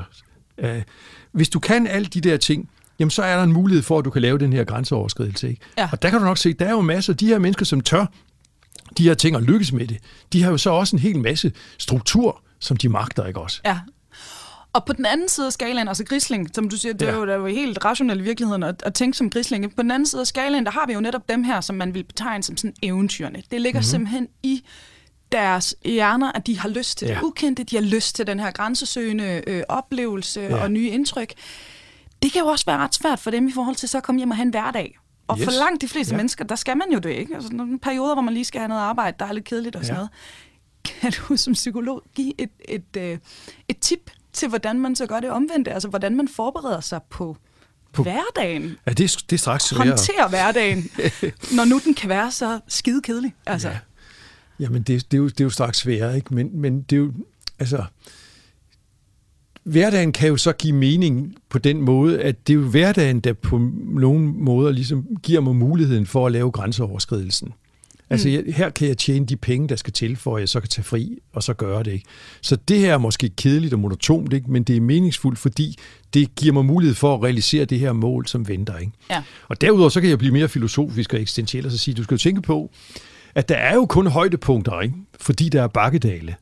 Uh, 0.62 0.68
hvis 1.32 1.48
du 1.48 1.58
kan 1.58 1.86
alle 1.86 2.06
de 2.06 2.20
der 2.20 2.36
ting, 2.36 2.68
jamen 2.98 3.10
så 3.10 3.22
er 3.22 3.36
der 3.36 3.42
en 3.42 3.52
mulighed 3.52 3.82
for, 3.82 3.98
at 3.98 4.04
du 4.04 4.10
kan 4.10 4.22
lave 4.22 4.38
den 4.38 4.52
her 4.52 4.64
grænseoverskridelse. 4.64 5.48
Ikke? 5.48 5.60
Ja. 5.78 5.88
Og 5.92 6.02
der 6.02 6.10
kan 6.10 6.18
du 6.18 6.24
nok 6.24 6.38
se, 6.38 6.52
der 6.52 6.66
er 6.66 6.70
jo 6.70 6.80
masser 6.80 7.12
af 7.12 7.16
de 7.16 7.26
her 7.26 7.38
mennesker, 7.38 7.64
som 7.64 7.80
tør 7.80 8.06
de 8.98 9.02
her 9.02 9.14
ting 9.14 9.36
og 9.36 9.42
lykkes 9.42 9.72
med 9.72 9.86
det. 9.86 9.98
De 10.32 10.42
har 10.42 10.50
jo 10.50 10.58
så 10.58 10.70
også 10.70 10.96
en 10.96 11.00
hel 11.00 11.18
masse 11.18 11.52
struktur, 11.78 12.42
som 12.58 12.76
de 12.76 12.88
magter, 12.88 13.26
ikke 13.26 13.40
også? 13.40 13.60
Ja, 13.64 13.78
og 14.74 14.84
på 14.84 14.92
den 14.92 15.06
anden 15.06 15.28
side 15.28 15.46
af 15.46 15.52
skalaen, 15.52 15.88
altså 15.88 16.04
grisling, 16.04 16.48
som 16.54 16.68
du 16.68 16.76
siger, 16.76 16.92
det 16.92 17.08
er 17.08 17.14
jo, 17.14 17.26
det 17.26 17.32
er 17.32 17.36
jo 17.36 17.46
helt 17.46 17.84
rationelt 17.84 18.20
i 18.20 18.24
virkeligheden 18.24 18.62
at, 18.62 18.82
at 18.86 18.94
tænke 18.94 19.16
som 19.18 19.30
grisling. 19.30 19.76
På 19.76 19.82
den 19.82 19.90
anden 19.90 20.06
side 20.06 20.20
af 20.20 20.26
skalaen, 20.26 20.64
der 20.64 20.70
har 20.72 20.86
vi 20.86 20.92
jo 20.92 21.00
netop 21.00 21.28
dem 21.28 21.44
her, 21.44 21.60
som 21.60 21.76
man 21.76 21.94
vil 21.94 22.04
betegne 22.04 22.42
som 22.42 22.56
sådan 22.56 22.74
eventyrene. 22.82 23.42
Det 23.50 23.60
ligger 23.60 23.80
mm-hmm. 23.80 23.90
simpelthen 23.90 24.28
i 24.42 24.64
deres 25.32 25.76
hjerner, 25.84 26.32
at 26.32 26.46
de 26.46 26.58
har 26.58 26.68
lyst 26.68 26.98
til 26.98 27.08
ja. 27.08 27.14
det 27.14 27.22
ukendte, 27.22 27.64
de 27.64 27.76
har 27.76 27.82
lyst 27.82 28.16
til 28.16 28.26
den 28.26 28.40
her 28.40 28.50
grænsesøgende 28.50 29.42
øh, 29.46 29.62
oplevelse 29.68 30.40
ja. 30.40 30.62
og 30.62 30.70
nye 30.70 30.88
indtryk. 30.88 31.32
det 32.22 32.32
kan 32.32 32.40
jo 32.40 32.46
også 32.46 32.64
være 32.66 32.78
ret 32.78 32.94
svært 32.94 33.18
for 33.20 33.30
dem 33.30 33.48
i 33.48 33.52
forhold 33.52 33.76
til 33.76 33.88
så 33.88 33.96
at 33.98 34.04
komme 34.04 34.18
hjem 34.18 34.30
og 34.30 34.36
have 34.36 34.44
en 34.44 34.50
hverdag. 34.50 34.98
Og 35.28 35.38
yes. 35.38 35.44
for 35.44 35.52
langt 35.52 35.82
de 35.82 35.88
fleste 35.88 36.12
Ja. 36.12 36.14
ja. 36.14 36.16
mennesker, 36.16 36.44
der 36.44 36.56
skal 36.56 36.76
man 36.76 36.86
jo 36.92 36.98
det 36.98 37.10
ikke. 37.10 37.34
Altså, 37.34 37.52
nogle 37.52 37.78
perioder, 37.78 38.14
hvor 38.14 38.22
man 38.22 38.34
lige 38.34 38.44
skal 38.44 38.58
have 38.60 38.68
noget 38.68 38.82
arbejde, 38.82 39.16
der 39.18 39.26
er 39.26 39.32
lidt 39.32 39.44
kedeligt 39.44 39.76
og 39.76 39.84
sådan 39.84 39.94
Ja. 39.94 39.98
noget. 39.98 40.10
Kan 41.00 41.12
du 41.12 41.36
som 41.36 41.52
psykolog 41.52 42.02
give 42.14 42.32
et, 42.40 42.50
et, 42.68 42.84
et, 42.96 43.20
et 43.68 43.78
tip 43.78 44.10
til, 44.34 44.48
hvordan 44.48 44.80
man 44.80 44.96
så 44.96 45.06
gør 45.06 45.20
det 45.20 45.30
omvendte? 45.30 45.72
Altså, 45.72 45.88
hvordan 45.88 46.16
man 46.16 46.28
forbereder 46.28 46.80
sig 46.80 47.00
på, 47.10 47.36
på 47.92 48.02
hverdagen? 48.02 48.76
Ja, 48.86 48.92
det, 48.92 49.04
er, 49.04 49.22
det 49.30 49.32
er 49.32 49.38
straks 49.38 49.64
sværere. 49.64 49.88
Håndtere 49.88 50.28
hverdagen, 50.28 50.90
når 51.56 51.64
nu 51.64 51.80
den 51.84 51.94
kan 51.94 52.08
være 52.08 52.30
så 52.30 52.60
skide 52.68 53.02
kedelig. 53.02 53.34
Altså, 53.46 53.68
Ja. 53.68 53.78
Jamen, 54.60 54.82
det, 54.82 55.10
det, 55.10 55.16
er 55.16 55.18
jo, 55.18 55.28
det 55.28 55.40
er 55.40 55.44
jo 55.44 55.50
straks 55.50 55.78
sværere, 55.78 56.16
ikke? 56.16 56.34
Men, 56.34 56.60
men 56.60 56.82
det 56.82 56.96
er 56.96 57.00
jo, 57.00 57.12
altså, 57.58 57.84
hverdagen 59.64 60.12
kan 60.12 60.28
jo 60.28 60.36
så 60.36 60.52
give 60.52 60.72
mening 60.72 61.34
på 61.48 61.58
den 61.58 61.80
måde, 61.80 62.22
at 62.22 62.46
det 62.46 62.52
er 62.52 62.58
jo 62.58 62.68
hverdagen, 62.68 63.20
der 63.20 63.32
på 63.32 63.58
nogle 63.84 64.20
måder 64.32 64.72
ligesom 64.72 65.06
giver 65.22 65.40
mig 65.40 65.56
muligheden 65.56 66.06
for 66.06 66.26
at 66.26 66.32
lave 66.32 66.50
grænseoverskridelsen. 66.50 67.52
Altså, 68.14 68.28
jeg, 68.28 68.42
her 68.46 68.70
kan 68.70 68.88
jeg 68.88 68.98
tjene 68.98 69.26
de 69.26 69.36
penge, 69.36 69.68
der 69.68 69.76
skal 69.76 69.92
til, 69.92 70.16
for 70.16 70.36
at 70.36 70.40
jeg 70.40 70.48
så 70.48 70.60
kan 70.60 70.68
tage 70.68 70.84
fri, 70.84 71.18
og 71.32 71.42
så 71.42 71.54
gøre 71.54 71.82
det. 71.82 71.92
Ikke? 71.92 72.06
Så 72.40 72.56
det 72.56 72.78
her 72.78 72.94
er 72.94 72.98
måske 72.98 73.28
kedeligt 73.28 73.72
og 73.72 73.80
monotont, 73.80 74.32
ikke? 74.32 74.50
men 74.50 74.62
det 74.62 74.76
er 74.76 74.80
meningsfuldt, 74.80 75.38
fordi 75.38 75.78
det 76.14 76.34
giver 76.34 76.52
mig 76.52 76.64
mulighed 76.64 76.94
for 76.94 77.14
at 77.14 77.22
realisere 77.22 77.64
det 77.64 77.80
her 77.80 77.92
mål, 77.92 78.26
som 78.26 78.48
venter. 78.48 78.78
Ikke? 78.78 78.92
Ja. 79.10 79.22
Og 79.48 79.60
derudover 79.60 79.88
så 79.88 80.00
kan 80.00 80.10
jeg 80.10 80.18
blive 80.18 80.32
mere 80.32 80.48
filosofisk 80.48 81.14
og 81.14 81.20
eksistentiel 81.20 81.66
og 81.66 81.72
så 81.72 81.78
sige, 81.78 81.94
du 81.94 82.02
skal 82.02 82.14
jo 82.14 82.18
tænke 82.18 82.42
på, 82.42 82.70
at 83.34 83.48
der 83.48 83.56
er 83.56 83.74
jo 83.74 83.86
kun 83.86 84.06
højdepunkter, 84.06 84.80
ikke? 84.80 84.94
fordi 85.20 85.48
der 85.48 85.62
er 85.62 85.68
bakkedale. 85.68 86.34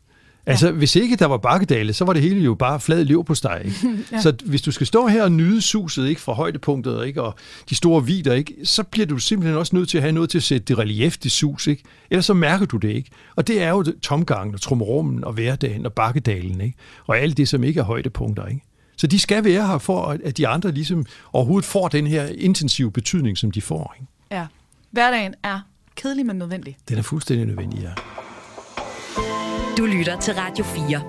Altså, 0.47 0.67
ja. 0.67 0.73
hvis 0.73 0.97
ikke 0.97 1.17
der 1.17 1.27
var 1.27 1.37
bakkedale, 1.37 1.93
så 1.93 2.05
var 2.05 2.13
det 2.13 2.23
hele 2.23 2.41
jo 2.41 2.55
bare 2.55 2.81
flad 2.81 3.05
lev 3.05 3.25
på 3.25 3.35
steg. 3.35 3.63
Ikke? 3.65 3.77
ja. 4.13 4.21
Så 4.21 4.33
hvis 4.45 4.63
du 4.63 4.71
skal 4.71 4.87
stå 4.87 5.07
her 5.07 5.23
og 5.23 5.33
nyde 5.33 5.63
suset 5.63 6.09
ikke, 6.09 6.21
fra 6.21 6.33
højdepunktet 6.33 7.07
ikke, 7.07 7.23
og 7.23 7.35
de 7.71 7.75
store 7.75 8.07
vider, 8.07 8.35
ikke, 8.35 8.55
så 8.65 8.83
bliver 8.83 9.07
du 9.07 9.19
simpelthen 9.19 9.59
også 9.59 9.77
nødt 9.77 9.89
til 9.89 9.99
at 9.99 10.03
have 10.03 10.13
noget 10.13 10.31
til 10.31 10.39
at 10.39 10.43
sætte 10.45 10.65
det 10.65 10.79
relief, 10.79 11.17
det 11.19 11.33
sus. 11.33 11.67
Ikke? 11.67 11.83
Ellers 12.11 12.25
så 12.27 12.35
mærker 12.35 12.67
du 12.67 12.77
det 12.77 12.89
ikke. 12.91 13.11
Og 13.37 13.47
det 13.47 13.63
er 13.63 13.69
jo 13.71 13.85
tomgangen 14.03 14.55
og 14.55 14.61
trummerummen 14.61 15.25
og 15.25 15.33
hverdagen 15.33 15.87
og 15.87 15.93
bakkedalen. 15.93 16.61
Ikke? 16.61 16.77
Og 17.07 17.19
alt 17.19 17.37
det, 17.37 17.49
som 17.49 17.65
ikke 17.65 17.81
er 17.81 17.85
højdepunkter. 17.85 18.47
Ikke? 18.47 18.63
Så 18.97 19.07
de 19.07 19.19
skal 19.19 19.45
være 19.45 19.67
her 19.67 19.79
for, 19.79 20.05
at- 20.07 20.21
at 20.25 20.37
de 20.39 20.49
andre 20.49 20.73
ligesom 20.73 21.07
overhovedet 21.33 21.65
får 21.67 21.89
den 21.89 22.07
her 22.07 22.27
intensive 22.39 22.91
betydning, 22.93 23.39
som 23.39 23.51
de 23.51 23.61
får. 23.63 23.95
Ikke? 24.01 24.13
ja. 24.31 24.47
Hverdagen 24.91 25.35
er 25.43 25.61
kedelig, 25.97 26.27
men 26.27 26.37
nødvendig. 26.37 26.77
Den 26.89 26.99
er 26.99 27.03
fuldstændig 27.03 27.47
nødvendig, 27.47 27.81
ja. 27.81 27.91
Du 29.83 29.87
lytter 29.87 30.21
til 30.21 30.35
Radio 30.35 30.65
4. 30.65 31.03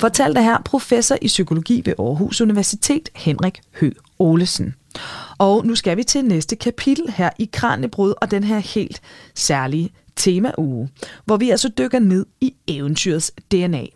Fortalte 0.00 0.42
her 0.42 0.62
professor 0.64 1.16
i 1.22 1.26
psykologi 1.26 1.82
ved 1.84 1.94
Aarhus 1.98 2.40
Universitet, 2.40 3.08
Henrik 3.16 3.60
Hø 3.80 3.90
Olesen. 4.18 4.74
Og 5.38 5.66
nu 5.66 5.74
skal 5.74 5.96
vi 5.96 6.04
til 6.04 6.24
næste 6.24 6.56
kapitel 6.56 7.10
her 7.10 7.30
i 7.38 7.50
Kranjebrud 7.52 8.14
og 8.20 8.30
den 8.30 8.44
her 8.44 8.58
helt 8.58 9.02
særlige 9.34 9.90
temauge, 10.16 10.88
hvor 11.24 11.36
vi 11.36 11.50
altså 11.50 11.68
dykker 11.78 11.98
ned 11.98 12.26
i 12.40 12.54
eventyrets 12.66 13.32
DNA. 13.52 13.86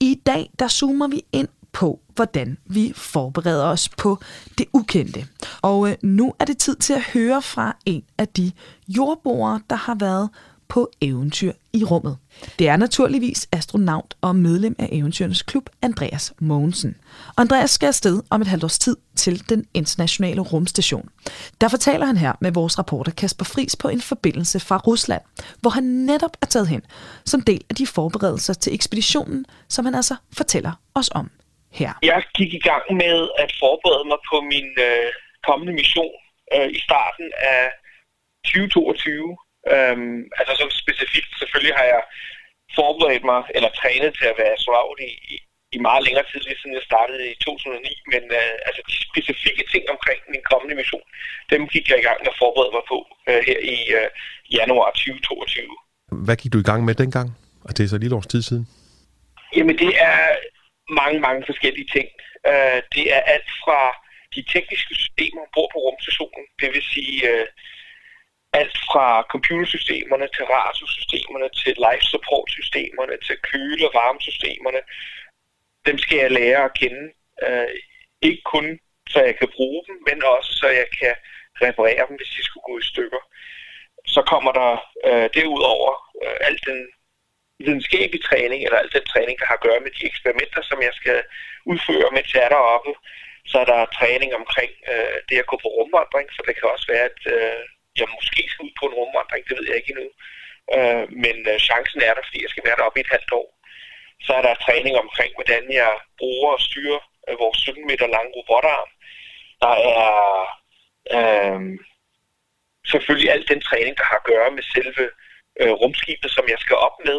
I 0.00 0.20
dag 0.26 0.50
der 0.58 0.68
zoomer 0.68 1.08
vi 1.08 1.22
ind 1.32 1.48
på, 1.72 2.00
hvordan 2.14 2.58
vi 2.66 2.92
forbereder 2.96 3.64
os 3.64 3.88
på 3.88 4.18
det 4.58 4.66
ukendte. 4.72 5.26
Og 5.62 5.90
øh, 5.90 5.96
nu 6.02 6.34
er 6.38 6.44
det 6.44 6.58
tid 6.58 6.76
til 6.76 6.92
at 6.92 7.02
høre 7.02 7.42
fra 7.42 7.76
en 7.86 8.02
af 8.18 8.28
de 8.28 8.52
jordboere, 8.88 9.60
der 9.70 9.76
har 9.76 9.94
været 9.94 10.28
på 10.68 10.90
eventyr 11.00 11.52
i 11.72 11.84
rummet. 11.84 12.18
Det 12.58 12.68
er 12.68 12.76
naturligvis 12.76 13.48
astronaut 13.52 14.14
og 14.20 14.36
medlem 14.36 14.76
af 14.78 14.88
Eventyrenes 14.92 15.42
Klub, 15.42 15.70
Andreas 15.82 16.34
Mogensen. 16.38 16.96
Og 17.28 17.40
Andreas 17.40 17.70
skal 17.70 17.86
afsted 17.86 18.22
om 18.30 18.40
et 18.40 18.46
halvt 18.46 18.64
års 18.64 18.78
tid 18.78 18.96
til 19.16 19.48
den 19.48 19.66
internationale 19.74 20.40
rumstation. 20.40 21.08
Der 21.60 21.68
fortæller 21.68 22.06
han 22.06 22.16
her 22.16 22.32
med 22.40 22.52
vores 22.52 22.78
reporter 22.78 23.12
Kasper 23.12 23.44
Fris 23.44 23.76
på 23.76 23.88
en 23.88 24.00
forbindelse 24.00 24.60
fra 24.60 24.76
Rusland, 24.76 25.22
hvor 25.60 25.70
han 25.70 25.84
netop 25.84 26.36
er 26.42 26.46
taget 26.46 26.68
hen 26.68 26.82
som 27.24 27.40
del 27.40 27.64
af 27.70 27.74
de 27.74 27.86
forberedelser 27.86 28.54
til 28.54 28.74
ekspeditionen, 28.74 29.46
som 29.68 29.84
han 29.84 29.94
altså 29.94 30.16
fortæller 30.36 30.72
os 30.94 31.10
om 31.14 31.30
her. 31.72 31.92
Jeg 32.02 32.22
gik 32.34 32.54
i 32.54 32.58
gang 32.58 32.82
med 33.02 33.28
at 33.38 33.50
forberede 33.62 34.04
mig 34.08 34.18
på 34.30 34.36
min 34.52 34.68
øh, 34.88 35.08
kommende 35.48 35.72
mission 35.72 36.14
øh, 36.54 36.68
i 36.78 36.80
starten 36.86 37.26
af 37.54 37.64
2022. 38.44 39.36
Øhm, 39.72 40.18
altså 40.38 40.52
så 40.60 40.66
specifikt, 40.82 41.30
selvfølgelig 41.40 41.74
har 41.80 41.86
jeg 41.94 42.02
forberedt 42.78 43.24
mig, 43.32 43.40
eller 43.56 43.70
trænet 43.80 44.10
til 44.18 44.26
at 44.32 44.38
være 44.40 44.54
astronaut 44.56 44.98
i, 45.10 45.12
i, 45.32 45.36
i 45.76 45.78
meget 45.86 46.02
længere 46.06 46.26
tid, 46.30 46.40
lige 46.44 46.60
siden 46.60 46.78
jeg 46.78 46.88
startede 46.90 47.22
i 47.32 47.34
2009. 47.34 47.88
Men 48.12 48.22
øh, 48.38 48.54
altså 48.68 48.80
de 48.90 48.96
specifikke 49.08 49.64
ting 49.72 49.84
omkring 49.94 50.20
min 50.32 50.44
kommende 50.50 50.74
mission, 50.80 51.06
dem 51.52 51.62
gik 51.74 51.86
jeg 51.90 51.98
i 51.98 52.06
gang 52.08 52.18
med 52.22 52.32
at 52.34 52.40
forberede 52.42 52.72
mig 52.76 52.84
på 52.92 52.98
øh, 53.28 53.40
her 53.48 53.58
i 53.74 53.76
øh, 53.98 54.08
januar 54.58 54.88
2022. 54.90 55.66
Hvad 56.26 56.36
gik 56.40 56.52
du 56.52 56.60
i 56.64 56.68
gang 56.70 56.80
med 56.88 56.94
dengang? 57.02 57.28
Og 57.66 57.70
det 57.76 57.82
er 57.82 57.90
så 57.90 57.98
lige 57.98 58.10
et 58.12 58.18
års 58.18 58.32
tid 58.32 58.42
siden. 58.42 58.66
Jamen 59.56 59.76
det 59.84 59.92
er 60.10 60.18
mange, 61.00 61.18
mange 61.26 61.42
forskellige 61.50 61.88
ting. 61.96 62.08
Uh, 62.52 62.78
det 62.94 63.04
er 63.16 63.20
alt 63.34 63.50
fra 63.62 63.80
de 64.34 64.42
tekniske 64.54 64.94
systemer 65.02 65.40
ombord 65.46 65.70
på 65.72 65.78
rumstationen, 65.86 66.44
det 66.60 66.68
vil 66.74 66.84
sige 66.94 67.16
uh, 67.32 67.46
alt 68.60 68.76
fra 68.88 69.06
computersystemerne 69.32 70.28
til 70.36 70.44
radiosystemerne 70.54 71.48
til 71.60 71.72
life 71.86 72.06
support 72.12 72.48
systemerne 72.56 73.16
til 73.26 73.36
køle- 73.50 73.86
og 73.88 73.94
varmesystemerne. 74.00 74.80
Dem 75.86 75.96
skal 75.98 76.18
jeg 76.18 76.30
lære 76.30 76.60
at 76.64 76.74
kende. 76.80 77.04
Øh, 77.46 77.68
ikke 78.28 78.42
kun 78.54 78.66
så 79.12 79.18
jeg 79.28 79.36
kan 79.38 79.50
bruge 79.56 79.82
dem, 79.86 79.96
men 80.08 80.18
også 80.24 80.50
så 80.60 80.68
jeg 80.80 80.88
kan 81.00 81.14
reparere 81.66 82.06
dem, 82.08 82.16
hvis 82.16 82.34
de 82.36 82.42
skulle 82.44 82.68
gå 82.70 82.78
i 82.78 82.90
stykker. 82.92 83.22
Så 84.14 84.20
kommer 84.32 84.52
der 84.60 84.72
øh, 85.08 85.28
derudover 85.36 85.92
øh, 86.24 86.36
alt 86.48 86.62
den 86.66 86.80
videnskabelige 87.58 88.26
træning, 88.28 88.60
eller 88.64 88.78
al 88.78 88.90
den 88.96 89.06
træning, 89.12 89.36
der 89.38 89.46
har 89.50 89.58
at 89.58 89.66
gøre 89.66 89.80
med 89.84 89.92
de 89.98 90.06
eksperimenter, 90.10 90.62
som 90.62 90.78
jeg 90.86 90.94
skal 91.00 91.18
udføre, 91.70 92.08
mens 92.16 92.34
jeg 92.34 92.42
er 92.44 92.52
deroppe. 92.56 92.92
Så 93.50 93.56
er 93.62 93.66
der 93.72 93.92
træning 93.98 94.30
omkring 94.40 94.72
øh, 94.92 95.16
det 95.28 95.36
at 95.38 95.50
gå 95.50 95.56
på 95.62 95.68
rumvandring, 95.76 96.28
for 96.34 96.42
det 96.46 96.54
kan 96.56 96.72
også 96.74 96.86
være, 96.92 97.06
at 97.12 97.20
øh, 97.36 97.62
jeg 98.00 98.08
måske 98.16 98.42
skal 98.50 98.64
ud 98.66 98.74
på 98.80 98.84
en 98.86 98.96
rumvandring, 98.98 99.42
det 99.44 99.56
ved 99.58 99.66
jeg 99.68 99.76
ikke 99.78 99.92
endnu. 99.94 100.08
Øh, 100.76 101.04
men 101.24 101.36
øh, 101.52 101.58
chancen 101.68 102.00
er 102.08 102.14
der, 102.14 102.22
fordi 102.26 102.38
jeg 102.42 102.50
skal 102.52 102.66
være 102.66 102.78
deroppe 102.78 102.98
i 102.98 103.04
et 103.04 103.14
halvt 103.16 103.32
år. 103.40 103.48
Så 104.26 104.30
er 104.38 104.42
der 104.42 104.62
træning 104.66 104.94
omkring, 105.04 105.32
hvordan 105.34 105.62
jeg 105.80 105.92
bruger 106.20 106.50
og 106.56 106.60
styrer 106.68 107.00
øh, 107.28 107.38
vores 107.42 107.58
17 107.58 107.86
meter 107.90 108.06
lange 108.06 108.30
robotarm. 108.36 108.90
Der 109.64 109.74
er 109.92 110.06
øh, 111.16 111.60
selvfølgelig 112.92 113.30
al 113.30 113.48
den 113.52 113.60
træning, 113.60 113.94
der 113.98 114.04
har 114.10 114.18
at 114.20 114.28
gøre 114.32 114.50
med 114.50 114.64
selve 114.74 115.04
øh, 115.60 115.72
rumskibet, 115.80 116.30
som 116.30 116.44
jeg 116.52 116.58
skal 116.64 116.76
op 116.76 116.96
med. 117.08 117.18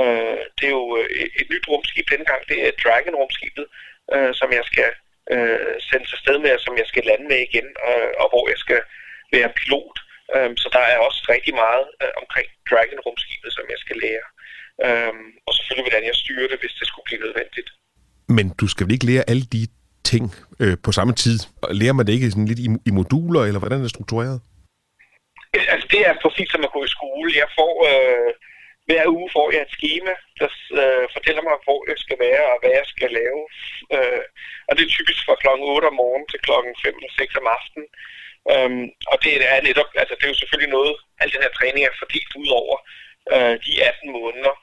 Øh, 0.00 0.42
det 0.56 0.66
er 0.66 0.76
jo 0.80 0.96
et, 1.22 1.32
et 1.40 1.48
nyt 1.52 1.68
rumskib 1.68 2.06
denne 2.10 2.24
gang. 2.30 2.42
Det 2.48 2.58
er 2.66 2.78
Dragon-rumskibet, 2.82 3.66
øh, 4.14 4.34
som 4.34 4.48
jeg 4.58 4.64
skal 4.70 4.90
øh, 5.34 5.74
sendes 5.88 6.12
afsted 6.12 6.38
med, 6.38 6.50
og 6.56 6.60
som 6.60 6.74
jeg 6.80 6.86
skal 6.86 7.04
lande 7.04 7.26
med 7.32 7.40
igen, 7.48 7.68
øh, 7.88 8.10
og 8.22 8.26
hvor 8.32 8.44
jeg 8.52 8.58
skal 8.58 8.80
være 9.32 9.56
pilot. 9.58 9.96
Øh, 10.36 10.50
så 10.62 10.68
der 10.76 10.84
er 10.92 10.98
også 11.06 11.20
rigtig 11.34 11.54
meget 11.64 11.86
øh, 12.02 12.12
omkring 12.22 12.48
Dragon-rumskibet, 12.70 13.50
som 13.56 13.64
jeg 13.72 13.78
skal 13.84 13.96
lære. 14.04 14.26
Øh, 14.86 15.14
og 15.46 15.52
selvfølgelig, 15.54 15.86
hvordan 15.88 16.08
jeg 16.10 16.16
styrer 16.22 16.48
det, 16.52 16.58
hvis 16.62 16.74
det 16.80 16.86
skulle 16.88 17.08
blive 17.08 17.24
nødvendigt. 17.26 17.68
Men 18.36 18.46
du 18.60 18.66
skal 18.68 18.84
vel 18.86 18.96
ikke 18.96 19.10
lære 19.12 19.28
alle 19.30 19.46
de 19.56 19.62
ting 20.10 20.24
øh, 20.62 20.76
på 20.84 20.90
samme 20.98 21.12
tid? 21.24 21.36
Og 21.62 21.74
Lærer 21.80 21.96
man 21.96 22.06
det 22.06 22.12
ikke 22.12 22.30
sådan 22.30 22.50
lidt 22.52 22.62
i, 22.66 22.68
i 22.88 22.92
moduler, 22.98 23.42
eller 23.48 23.60
hvordan 23.60 23.78
er 23.78 23.84
det 23.86 23.96
struktureret? 23.96 24.38
Øh, 25.56 25.66
Altså, 25.72 25.86
det 25.94 26.00
er 26.08 26.22
præcis 26.24 26.48
som 26.50 26.66
at 26.66 26.74
gå 26.76 26.80
i 26.84 26.94
skole. 26.96 27.28
Jeg 27.42 27.48
får, 27.58 27.74
øh, 27.90 28.30
hver 28.88 29.04
uge 29.16 29.28
får 29.36 29.46
jeg 29.54 29.62
et 29.64 29.74
schema, 29.76 30.14
der 30.40 30.48
øh, 30.82 31.06
fortæller 31.16 31.42
mig, 31.48 31.56
hvor 31.66 31.80
jeg 31.90 31.98
skal 32.04 32.18
være 32.26 32.44
og 32.52 32.58
hvad 32.60 32.72
jeg 32.78 32.86
skal 32.94 33.10
lave. 33.20 33.42
Øh, 33.94 34.24
og 34.68 34.72
det 34.74 34.82
er 34.84 34.96
typisk 34.98 35.20
fra 35.24 35.40
klokken 35.42 35.64
8 35.74 35.86
om 35.90 35.96
morgenen 36.02 36.28
til 36.30 36.40
klokken 36.46 36.72
5 36.84 36.98
eller 36.98 37.12
6 37.20 37.40
om 37.40 37.46
aftenen. 37.58 37.88
Øhm, 38.52 38.86
og 39.12 39.16
det 39.24 39.32
er 39.52 39.60
netop, 39.68 39.90
altså 40.00 40.14
det 40.14 40.24
er 40.24 40.32
jo 40.34 40.40
selvfølgelig 40.40 40.72
noget, 40.78 40.94
al 41.20 41.32
den 41.32 41.42
her 41.42 41.52
træning 41.58 41.82
er 41.84 42.00
fordelt 42.02 42.32
ud 42.42 42.50
over 42.62 42.76
øh, 43.34 43.54
de 43.64 43.72
18 43.84 44.12
måneder, 44.18 44.54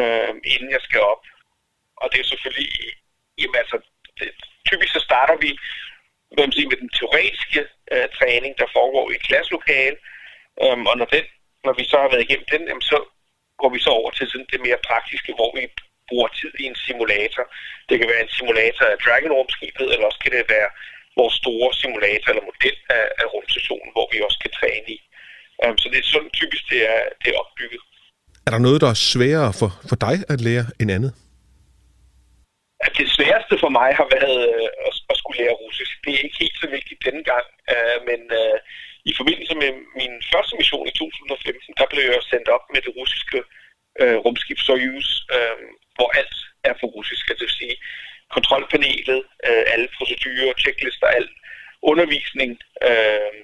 øh, 0.00 0.34
inden 0.52 0.70
jeg 0.76 0.82
skal 0.88 1.00
op. 1.00 1.24
Og 2.02 2.06
det 2.12 2.20
er 2.20 2.30
selvfølgelig, 2.32 2.68
jamen 3.40 3.56
altså, 3.62 3.76
det, 4.18 4.28
typisk 4.68 4.92
så 4.92 5.00
starter 5.08 5.36
vi 5.44 5.50
hvad 6.34 6.44
man 6.46 6.52
siger, 6.52 6.68
med 6.68 6.76
den 6.84 6.90
teoretiske 6.98 7.60
øh, 7.92 8.08
træning, 8.18 8.52
der 8.58 8.74
foregår 8.76 9.10
i 9.10 9.14
et 9.14 9.26
klasselokale, 9.28 9.96
Øhm, 10.64 10.86
og 10.90 10.94
når, 11.00 11.08
den, 11.14 11.24
når 11.64 11.74
vi 11.80 11.84
så 11.90 11.96
har 12.02 12.08
været 12.12 12.26
igennem 12.26 12.48
den, 12.54 12.62
jamen, 12.68 12.86
så 12.92 12.98
går 13.60 13.70
vi 13.74 13.80
så 13.86 13.90
over 14.00 14.10
til 14.10 14.26
sådan 14.28 14.50
det 14.52 14.60
mere 14.66 14.86
praktiske, 14.90 15.32
hvor 15.38 15.50
vi 15.56 15.62
bruger 16.08 16.28
tid 16.28 16.52
i 16.62 16.64
en 16.70 16.78
simulator. 16.86 17.44
Det 17.88 17.98
kan 17.98 18.08
være 18.12 18.22
en 18.22 18.34
simulator 18.36 18.86
af 18.92 18.98
Dragon 19.04 19.32
rumskibet, 19.38 19.86
eller 19.92 20.06
også 20.06 20.20
kan 20.24 20.32
det 20.32 20.54
være 20.56 20.70
vores 21.18 21.34
store 21.42 21.68
simulator 21.80 22.28
eller 22.32 22.44
model 22.50 22.76
af, 22.96 23.04
af 23.20 23.26
rumstationen, 23.34 23.90
hvor 23.94 24.06
vi 24.12 24.18
også 24.26 24.38
kan 24.44 24.52
træne 24.58 24.88
i. 24.96 24.98
Øhm, 25.62 25.78
så 25.80 25.86
det 25.92 25.98
er 25.98 26.12
sådan 26.14 26.32
typisk, 26.40 26.64
det 26.72 26.80
er, 26.94 27.00
det 27.22 27.28
er 27.30 27.38
opbygget. 27.42 27.82
Er 28.46 28.50
der 28.52 28.66
noget, 28.66 28.80
der 28.84 28.90
er 28.94 28.98
sværere 29.12 29.52
for, 29.60 29.70
for 29.90 29.96
dig 30.06 30.16
at 30.32 30.38
lære 30.46 30.66
end 30.80 30.90
andet? 30.96 31.12
At 32.86 32.92
det 32.98 33.08
sværeste 33.16 33.54
for 33.62 33.70
mig 33.78 33.90
har 34.00 34.08
været 34.16 34.38
øh, 34.54 34.68
at, 34.86 34.94
at 35.10 35.16
skulle 35.20 35.38
lære 35.42 35.60
russisk. 35.64 35.92
Det 36.04 36.10
er 36.12 36.24
ikke 36.26 36.42
helt 36.44 36.58
så 36.62 36.66
vigtigt 36.76 37.04
denne 37.06 37.24
gang, 37.32 37.46
øh, 37.72 37.98
men 38.08 38.20
øh, 38.40 38.56
i 39.10 39.12
forbindelse 39.18 39.54
med 39.62 39.70
min 40.00 40.14
første 40.32 40.54
mission 40.60 40.86
i 40.90 40.94
2015, 40.98 41.74
der 41.80 41.86
blev 41.92 42.04
jeg 42.14 42.22
sendt 42.32 42.48
op 42.56 42.64
med 42.74 42.80
det 42.86 42.92
russiske 42.98 43.38
øh, 44.00 44.16
rumskib 44.24 44.58
Soyuz, 44.66 45.08
øh, 45.36 45.56
hvor 45.96 46.08
alt 46.20 46.36
er 46.68 46.74
på 46.80 46.86
russisk, 46.96 47.24
altså 47.30 47.40
det 47.40 47.48
vil 47.48 47.60
sige 47.62 47.76
kontrolpanelet, 48.36 49.20
øh, 49.48 49.64
alle 49.72 49.88
procedurer, 49.96 50.54
checklister, 50.62 51.06
al 51.06 51.28
undervisning 51.82 52.50
øh, 52.88 53.36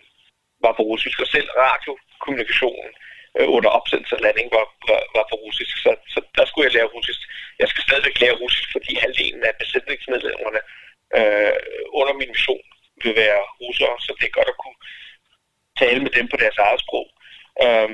var 0.65 0.73
på 0.77 0.83
russisk, 0.91 1.21
og 1.21 1.29
selv 1.35 1.49
radiokommunikationen 1.65 2.91
øh, 3.39 3.49
under 3.57 3.71
opsendelse 3.79 4.17
og 4.17 4.23
landing 4.27 4.49
var, 4.57 4.67
var, 4.89 5.03
var 5.17 5.25
på 5.31 5.37
russisk, 5.45 5.75
så, 5.85 5.91
så 6.13 6.19
der 6.37 6.45
skulle 6.47 6.67
jeg 6.67 6.75
lære 6.75 6.95
russisk. 6.97 7.21
Jeg 7.61 7.69
skal 7.69 7.83
stadigvæk 7.83 8.21
lære 8.21 8.41
russisk, 8.43 8.69
fordi 8.73 8.93
halvdelen 9.05 9.43
af 9.45 9.55
besætningsmedlemmerne 9.63 10.61
øh, 11.19 11.57
under 12.01 12.15
min 12.21 12.33
mission 12.35 12.65
vil 13.03 13.15
være 13.25 13.43
russere, 13.65 13.95
så 14.05 14.11
det 14.19 14.27
er 14.27 14.39
godt 14.39 14.53
at 14.55 14.61
kunne 14.63 14.81
tale 15.83 16.01
med 16.05 16.13
dem 16.19 16.27
på 16.29 16.37
deres 16.43 16.59
eget 16.67 16.81
sprog. 16.85 17.07
Øh, 17.65 17.91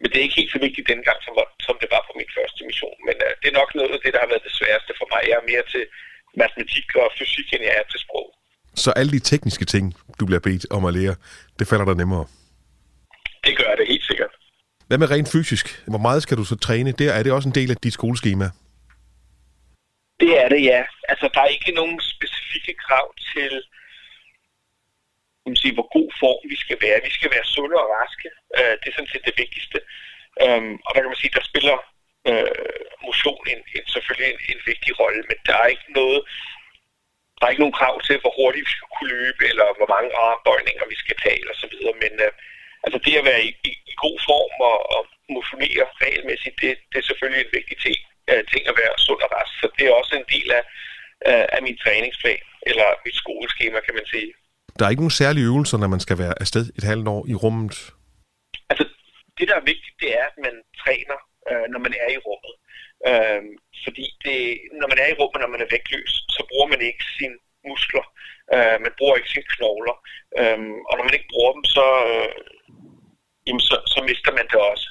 men 0.00 0.08
det 0.08 0.16
er 0.18 0.26
ikke 0.26 0.40
helt 0.40 0.54
så 0.54 0.60
vigtigt 0.66 0.90
dengang, 0.92 1.18
som, 1.26 1.34
som 1.66 1.76
det 1.82 1.88
var 1.94 2.02
på 2.08 2.12
min 2.20 2.30
første 2.36 2.60
mission. 2.68 2.98
Men 3.06 3.16
uh, 3.26 3.32
det 3.40 3.48
er 3.48 3.60
nok 3.60 3.70
noget 3.78 3.90
af 3.96 4.00
det, 4.04 4.12
der 4.14 4.20
har 4.24 4.30
været 4.32 4.46
det 4.48 4.54
sværeste 4.60 4.92
for 5.00 5.06
mig. 5.12 5.20
Jeg 5.30 5.36
er 5.40 5.50
mere 5.52 5.64
til 5.74 5.84
matematik 6.42 6.86
og 7.02 7.08
fysik, 7.18 7.48
end 7.54 7.62
jeg 7.68 7.74
er 7.80 7.86
til 7.92 8.00
sprog. 8.04 8.26
Så 8.82 8.90
alle 8.98 9.12
de 9.16 9.22
tekniske 9.32 9.66
ting, 9.74 9.84
du 10.20 10.24
bliver 10.28 10.42
bedt 10.48 10.64
om 10.76 10.82
at 10.88 10.94
lære, 10.98 11.14
det 11.58 11.66
falder 11.70 11.86
dig 11.90 11.96
nemmere? 12.02 12.24
Det 13.46 13.54
gør 13.60 13.72
det 13.78 13.86
helt 13.92 14.06
sikkert. 14.10 14.32
Hvad 14.88 14.98
med 14.98 15.10
rent 15.10 15.32
fysisk? 15.32 15.66
Hvor 15.92 16.02
meget 16.06 16.22
skal 16.22 16.36
du 16.36 16.44
så 16.44 16.56
træne? 16.66 16.92
Der 16.92 17.12
er 17.12 17.22
det 17.22 17.32
også 17.32 17.48
en 17.48 17.54
del 17.54 17.70
af 17.70 17.76
dit 17.76 17.92
skoleskema? 17.92 18.46
Det 20.20 20.32
er 20.42 20.48
det, 20.48 20.62
ja. 20.72 20.80
Altså, 21.08 21.26
der 21.34 21.40
er 21.40 21.50
ikke 21.56 21.72
nogen 21.80 22.00
specifikke 22.14 22.74
krav 22.86 23.06
til, 23.32 23.50
man 25.52 25.62
sige, 25.62 25.76
hvor 25.76 25.88
god 25.98 26.10
form 26.22 26.40
vi 26.52 26.56
skal 26.64 26.78
være. 26.86 27.06
Vi 27.08 27.12
skal 27.18 27.30
være 27.34 27.52
sunde 27.54 27.76
og 27.82 27.90
raske. 27.98 28.28
Øh, 28.58 28.74
det 28.80 28.86
er 28.88 28.96
sådan 28.96 29.12
set 29.12 29.28
det 29.28 29.40
vigtigste. 29.44 29.78
Øh, 30.44 30.62
og 30.86 30.90
der 30.92 31.00
kan 31.00 31.12
man 31.12 31.22
sige, 31.22 31.36
der 31.38 31.50
spiller 31.50 31.76
øh, 32.30 32.82
motion 33.06 33.42
en, 33.52 33.60
en, 33.76 33.84
selvfølgelig 33.94 34.28
en, 34.32 34.40
en 34.52 34.60
vigtig 34.70 34.92
rolle, 35.00 35.22
men 35.30 35.38
der 35.46 35.54
er 35.62 35.66
ikke 35.74 35.88
noget, 36.00 36.20
der 37.36 37.44
er 37.44 37.52
ikke 37.52 37.64
nogen 37.64 37.80
krav 37.80 37.94
til, 38.06 38.16
hvor 38.22 38.32
hurtigt 38.38 38.66
vi 38.66 38.72
skal 38.74 38.88
kunne 38.94 39.12
løbe, 39.16 39.42
eller 39.50 39.66
hvor 39.78 39.88
mange 39.94 40.10
armbøjninger 40.24 40.84
vi 40.92 40.96
skal 41.02 41.16
tage, 41.24 41.42
og 41.50 41.56
så 41.60 41.66
videre. 41.72 41.94
Men 42.04 42.12
øh, 42.24 42.32
altså 42.84 42.98
det 43.04 43.20
at 43.20 43.28
være 43.30 43.42
i, 43.48 43.50
i, 43.68 43.72
i 43.92 43.94
god 44.04 44.16
form 44.28 44.54
og, 44.70 44.78
og 44.94 45.02
motionere 45.36 45.84
regelmæssigt, 46.02 46.56
det, 46.62 46.70
det 46.90 46.98
er 46.98 47.06
selvfølgelig 47.10 47.42
en 47.42 47.56
vigtig 47.58 47.76
ting, 47.86 47.98
øh, 48.30 48.42
ting 48.52 48.62
at 48.68 48.78
være 48.82 49.04
sund 49.06 49.20
og 49.26 49.30
rask. 49.36 49.52
Så 49.60 49.66
det 49.76 49.84
er 49.86 50.00
også 50.00 50.14
en 50.16 50.28
del 50.34 50.48
af, 50.58 50.64
øh, 51.28 51.46
af 51.56 51.60
min 51.66 51.76
træningsplan, 51.82 52.42
eller 52.70 52.88
mit 53.04 53.16
skoleskema, 53.22 53.78
kan 53.86 53.94
man 53.98 54.06
sige. 54.14 54.30
Der 54.76 54.84
er 54.84 54.90
ikke 54.90 55.04
nogen 55.04 55.20
særlige 55.22 55.48
øvelser, 55.52 55.78
når 55.78 55.90
man 55.94 56.04
skal 56.06 56.18
være 56.22 56.34
afsted 56.42 56.64
et 56.78 56.84
halvt 56.90 57.08
år 57.14 57.22
i 57.32 57.34
rummet? 57.42 57.74
Altså, 58.70 58.84
det 59.38 59.48
der 59.48 59.56
er 59.58 59.70
vigtigt, 59.72 59.96
det 60.02 60.10
er, 60.18 60.24
at 60.30 60.38
man 60.46 60.56
træner, 60.82 61.18
øh, 61.50 61.66
når 61.72 61.80
man 61.86 61.94
er 62.04 62.10
i 62.16 62.22
rummet. 62.26 62.54
Øh, 63.08 63.42
fordi 63.84 64.04
det, 64.24 64.38
når 64.80 64.88
man 64.92 64.98
er 65.04 65.08
i 65.10 65.18
rummet, 65.20 65.40
når 65.40 65.52
man 65.54 65.62
er 65.64 65.72
vægtløs, 65.74 66.12
så 66.36 66.40
bruger 66.50 66.68
man 66.72 66.80
ikke 66.88 67.04
sine 67.18 67.36
muskler. 67.68 68.06
Øh, 68.54 68.76
man 68.84 68.92
bruger 68.98 69.16
ikke 69.16 69.34
sine 69.34 69.50
knogler. 69.54 69.96
Øh, 70.40 70.60
og 70.88 70.94
når 70.96 71.04
man 71.06 71.16
ikke 71.16 71.32
bruger 71.34 71.52
dem, 71.56 71.64
så, 71.76 71.86
øh, 72.12 72.30
jamen, 73.46 73.64
så, 73.68 73.76
så 73.92 73.98
mister 74.08 74.32
man 74.38 74.46
det 74.52 74.60
også. 74.72 74.86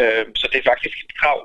Øh, 0.00 0.24
så 0.40 0.44
det 0.50 0.58
er 0.58 0.70
faktisk 0.72 0.96
et 1.04 1.14
krav, 1.20 1.40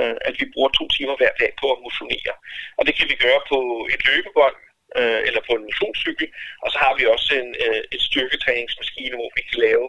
øh, 0.00 0.16
at 0.28 0.34
vi 0.40 0.44
bruger 0.54 0.70
to 0.78 0.84
timer 0.96 1.16
hver 1.20 1.34
dag 1.42 1.50
på 1.60 1.66
at 1.74 1.82
motionere. 1.86 2.34
Og 2.78 2.82
det 2.86 2.94
kan 2.98 3.06
vi 3.12 3.16
gøre 3.26 3.40
på 3.52 3.58
et 3.94 4.02
løbebånd, 4.08 4.58
øh, 4.98 5.20
eller 5.28 5.42
på 5.46 5.52
en 5.56 5.66
motionscykel, 5.68 6.28
og 6.62 6.68
så 6.72 6.78
har 6.84 6.92
vi 6.98 7.04
også 7.14 7.30
en, 7.42 7.50
øh, 7.66 7.82
et 7.94 8.02
styrketræningsmaskine, 8.08 9.16
hvor 9.16 9.30
vi 9.36 9.42
kan 9.50 9.58
lave 9.68 9.86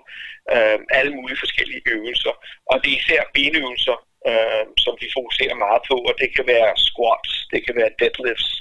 øh, 0.56 0.80
alle 0.98 1.12
mulige 1.18 1.42
forskellige 1.44 1.82
øvelser. 1.94 2.34
Og 2.72 2.76
det 2.82 2.90
er 2.92 3.00
især 3.02 3.22
benøvelser, 3.38 3.98
øh, 4.30 4.66
som 4.84 4.94
vi 5.02 5.08
fokuserer 5.18 5.56
meget 5.66 5.82
på, 5.90 5.96
og 6.10 6.14
det 6.22 6.30
kan 6.36 6.46
være 6.54 6.72
squats, 6.88 7.32
det 7.54 7.60
kan 7.66 7.76
være 7.80 7.98
deadlifts, 8.00 8.52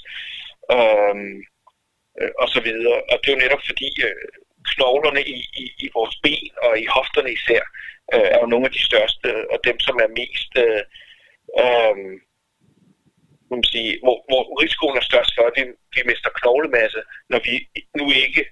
øh, 0.75 1.17
øh, 2.21 2.33
og 2.43 2.49
så 2.55 2.61
videre. 2.69 2.99
Og 3.11 3.17
det 3.21 3.29
er 3.29 3.37
jo 3.37 3.45
netop 3.45 3.63
fordi 3.71 3.91
øh, 4.07 4.29
knoglerne 4.73 5.23
i, 5.37 5.39
i, 5.63 5.65
i 5.85 5.87
vores 5.97 6.17
ben 6.25 6.51
og 6.67 6.73
i 6.83 6.87
hofterne 6.97 7.33
især 7.39 7.63
øh, 8.15 8.29
er 8.35 8.39
jo 8.43 8.53
nogle 8.53 8.67
af 8.67 8.73
de 8.73 8.87
største, 8.89 9.29
og 9.53 9.59
dem 9.69 9.79
som 9.87 9.97
er 10.05 10.11
mest... 10.21 10.53
Øh, 10.65 10.83
øh, 11.65 11.97
man 13.51 13.65
sige, 13.73 13.91
hvor, 14.05 14.17
hvor 14.29 14.43
risikoen 14.63 14.97
er 14.97 15.11
størst 15.11 15.33
for, 15.37 15.45
at 15.51 15.57
vi, 15.59 15.65
vi 15.97 16.01
mister 16.11 16.31
knoglemasse, 16.39 17.01
når 17.33 17.41
vi 17.49 17.55
nu 17.99 18.05
ikke 18.25 18.43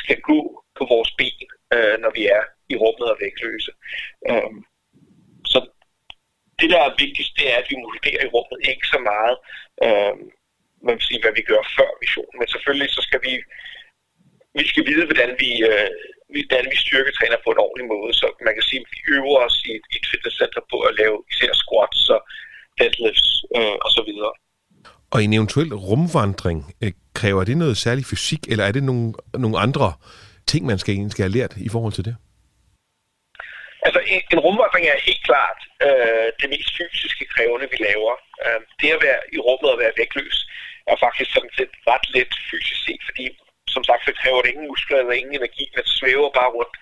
skal 0.00 0.18
gå 0.30 0.38
på 0.78 0.84
vores 0.92 1.10
ben, 1.18 1.46
øh, 1.74 1.96
når 2.02 2.10
vi 2.18 2.22
er 2.36 2.42
i 2.72 2.74
rummet 2.82 3.08
og 3.12 3.18
vægtløse. 3.22 3.72
Øh, 4.30 4.52
så 5.52 5.58
det, 6.60 6.68
der 6.74 6.80
er 6.84 7.00
vigtigst, 7.04 7.32
det 7.38 7.46
er, 7.52 7.56
at 7.58 7.70
vi 7.70 7.76
modellerer 7.84 8.22
i 8.24 8.32
rummet 8.34 8.58
ikke 8.70 8.86
så 8.94 8.98
meget, 9.10 9.36
øh, 9.86 10.14
man 10.86 10.94
vil 10.96 11.08
sige, 11.08 11.22
hvad 11.22 11.34
vi 11.38 11.42
gør 11.50 11.62
før 11.76 11.90
missionen. 12.02 12.36
Men 12.38 12.48
selvfølgelig 12.54 12.90
så 12.96 13.02
skal 13.08 13.20
vi, 13.26 13.32
vi 14.58 14.64
skal 14.72 14.84
vide, 14.90 15.04
hvordan 15.08 15.30
vi, 15.42 15.50
øh, 15.70 15.90
hvordan 16.34 16.64
vi 16.72 16.76
styrketræner 16.84 17.38
på 17.42 17.50
en 17.52 17.64
ordentlig 17.66 17.86
måde. 17.94 18.12
Så 18.20 18.26
man 18.46 18.54
kan 18.54 18.66
sige, 18.68 18.80
at 18.82 18.90
vi 18.94 18.98
øver 19.16 19.36
os 19.46 19.56
i 19.68 19.70
et, 19.78 19.86
et 19.96 20.04
fitnesscenter 20.12 20.62
på 20.72 20.76
at 20.88 20.96
lave 21.00 21.16
især 21.32 21.52
squats 21.62 21.98
så 22.08 22.16
deadlifts 22.78 23.44
øh, 23.56 23.76
og 23.84 23.90
så 23.96 24.02
videre. 24.08 24.32
Og 25.12 25.24
en 25.24 25.32
eventuel 25.32 25.74
rumvandring, 25.74 26.74
øh, 26.82 26.92
kræver 27.14 27.44
det 27.44 27.56
noget 27.56 27.76
særlig 27.76 28.04
fysik, 28.10 28.42
eller 28.50 28.64
er 28.64 28.72
det 28.72 28.82
nogle, 28.82 29.12
nogle 29.44 29.58
andre 29.58 29.92
ting, 30.46 30.66
man 30.66 30.78
skal, 30.78 31.10
skal 31.10 31.22
have 31.22 31.36
lært 31.38 31.52
i 31.56 31.70
forhold 31.74 31.92
til 31.92 32.04
det? 32.04 32.16
Altså, 33.86 34.00
en, 34.14 34.20
en 34.32 34.40
rumvandring 34.46 34.84
er 34.86 35.06
helt 35.08 35.24
klart 35.28 35.60
øh, 35.86 36.28
det 36.40 36.48
mest 36.54 36.70
fysiske 36.78 37.24
krævende, 37.34 37.66
vi 37.72 37.78
laver. 37.88 38.14
Øh, 38.44 38.60
det 38.80 38.88
at 38.96 39.02
være 39.08 39.20
i 39.36 39.38
rummet 39.46 39.68
og 39.72 39.78
være 39.82 39.98
vægtløs 40.00 40.38
er 40.92 40.96
faktisk 41.06 41.30
sådan 41.32 41.54
set 41.58 41.72
ret 41.90 42.06
let 42.14 42.32
fysisk 42.50 42.80
set, 42.86 43.02
fordi 43.08 43.24
som 43.74 43.82
sagt, 43.88 44.02
så 44.04 44.12
kræver 44.20 44.40
det 44.42 44.50
ingen 44.52 44.68
muskler 44.72 44.98
eller 44.98 45.20
ingen 45.20 45.34
energi. 45.40 45.64
Man 45.76 45.86
svæver 45.98 46.30
bare 46.38 46.50
rundt 46.56 46.74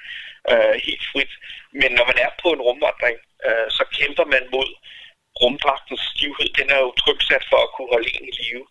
øh, 0.52 0.74
helt 0.86 1.04
frit. 1.10 1.32
Men 1.80 1.90
når 1.98 2.04
man 2.10 2.18
er 2.24 2.30
på 2.42 2.48
en 2.52 2.64
rumvandring, 2.68 3.16
øh, 3.46 3.66
så 3.76 3.84
kæmper 3.98 4.24
man 4.34 4.44
mod 4.54 4.68
rumdragtens 5.40 6.02
stivhed, 6.12 6.48
den 6.58 6.68
er 6.74 6.80
jo 6.84 6.90
tryksat 7.02 7.44
for 7.50 7.58
at 7.62 7.72
kunne 7.74 7.92
holde 7.94 8.10
en 8.16 8.28
i 8.30 8.34
live. 8.42 8.64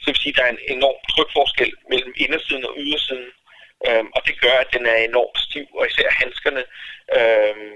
Så 0.00 0.06
vil 0.10 0.22
sige, 0.22 0.34
at 0.34 0.38
der 0.38 0.44
er 0.46 0.52
en 0.56 0.64
enorm 0.76 1.00
trykforskel 1.12 1.70
mellem 1.90 2.12
indersiden 2.24 2.64
og 2.68 2.74
ydersiden, 2.84 3.30
øhm, 3.88 4.08
og 4.16 4.20
det 4.26 4.40
gør, 4.44 4.56
at 4.64 4.70
den 4.76 4.84
er 4.86 4.98
enormt 5.10 5.38
stiv, 5.46 5.66
og 5.78 5.86
især 5.86 6.10
handskerne, 6.22 6.62
øhm, 7.18 7.72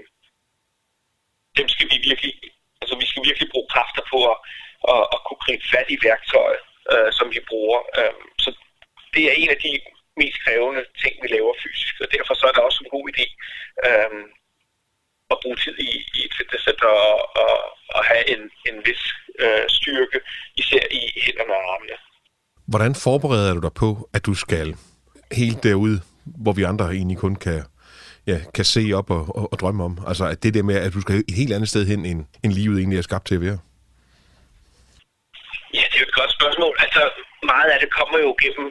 dem 1.57 1.67
skal 1.73 1.87
vi 1.91 1.97
virkelig, 2.09 2.33
altså 2.81 2.95
vi 3.01 3.05
skal 3.07 3.23
virkelig 3.29 3.49
bruge 3.51 3.71
kræfter 3.73 4.03
på 4.11 4.17
at, 4.31 4.37
at, 4.93 5.03
at 5.13 5.19
kunne 5.25 5.43
gribe 5.45 5.65
fat 5.73 5.87
i 5.95 5.97
værktøjet, 6.07 6.61
øh, 6.93 7.09
som 7.17 7.27
vi 7.33 7.39
bruger. 7.49 7.79
Øhm, 7.99 8.27
så 8.43 8.49
det 9.13 9.23
er 9.29 9.35
en 9.41 9.49
af 9.55 9.59
de 9.65 9.71
mest 10.21 10.37
krævende 10.45 10.83
ting, 11.01 11.13
vi 11.23 11.27
laver 11.27 11.53
fysisk, 11.63 11.95
og 12.03 12.07
derfor 12.15 12.33
så 12.33 12.45
er 12.47 12.53
det 12.55 12.63
også 12.67 12.79
en 12.83 12.93
god 12.95 13.05
idé 13.13 13.25
øhm, 13.87 14.25
at 15.31 15.37
bruge 15.43 15.57
tid 15.63 15.75
i, 15.79 15.91
i 16.17 16.19
et 16.27 16.33
fitnesscenter 16.37 16.91
og, 17.09 17.17
og, 17.43 17.55
og 17.95 18.01
have 18.09 18.23
en, 18.33 18.41
en 18.69 18.75
vis 18.87 19.03
øh, 19.39 19.65
styrke, 19.77 20.19
især 20.55 20.83
i 20.91 21.01
hænderne 21.25 21.53
og 21.59 21.73
armene. 21.73 21.95
Hvordan 22.67 22.95
forbereder 22.95 23.53
du 23.53 23.61
dig 23.67 23.73
på, 23.73 24.09
at 24.13 24.25
du 24.25 24.33
skal 24.33 24.75
helt 25.31 25.63
derude, 25.63 26.01
hvor 26.43 26.53
vi 26.53 26.63
andre 26.63 26.85
egentlig 26.85 27.17
kun 27.17 27.35
kan, 27.35 27.63
ja, 28.27 28.37
kan 28.55 28.65
se 28.65 28.83
op 28.99 29.09
og, 29.17 29.23
og, 29.37 29.53
og 29.53 29.59
drømme 29.59 29.83
om? 29.83 29.93
Altså 30.07 30.25
at 30.25 30.43
det 30.43 30.53
der 30.53 30.63
med, 30.63 30.75
at 30.75 30.93
du 30.93 31.01
skal 31.01 31.15
et 31.15 31.35
helt 31.41 31.53
andet 31.53 31.69
sted 31.69 31.85
hen, 31.85 32.05
end, 32.05 32.25
end 32.43 32.51
livet 32.53 32.77
egentlig 32.79 32.97
er 32.97 33.09
skabt 33.09 33.27
til 33.27 33.35
at 33.35 33.41
være? 33.41 33.59
Ja, 35.77 35.83
det 35.89 35.95
er 35.97 36.03
jo 36.03 36.09
et 36.11 36.19
godt 36.21 36.33
spørgsmål. 36.39 36.75
Altså, 36.85 37.01
meget 37.53 37.69
af 37.73 37.79
det 37.83 37.91
kommer 37.99 38.17
jo 38.25 38.31
gennem 38.43 38.67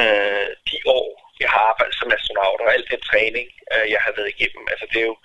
øh, 0.00 0.48
de 0.70 0.76
år, 0.98 1.08
jeg 1.42 1.50
har 1.54 1.62
arbejdet 1.70 1.94
som 2.00 2.12
astronaut, 2.16 2.60
og 2.64 2.68
al 2.74 2.84
den 2.92 3.00
træning, 3.10 3.46
øh, 3.72 3.86
jeg 3.94 4.00
har 4.04 4.12
været 4.16 4.32
igennem. 4.34 4.64
Altså, 4.72 4.86
det 4.92 4.98
er 5.02 5.08
jo 5.12 5.16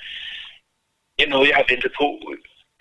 det 1.18 1.24
er 1.26 1.34
noget, 1.36 1.50
jeg 1.50 1.56
har 1.56 1.66
ventet 1.70 1.92
på 2.00 2.08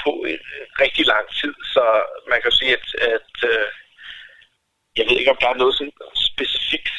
på 0.04 0.10
en 0.32 0.42
rigtig 0.82 1.04
lang 1.06 1.26
tid, 1.40 1.54
så 1.74 1.84
man 2.30 2.38
kan 2.42 2.52
sige, 2.58 2.72
at, 2.78 2.86
at 3.14 3.32
øh, 3.52 3.66
jeg 4.98 5.04
ved 5.08 5.16
ikke, 5.18 5.30
om 5.30 5.40
der 5.40 5.48
er 5.48 5.60
noget 5.62 5.74
sådan 5.74 5.92
specifikt. 6.30 6.96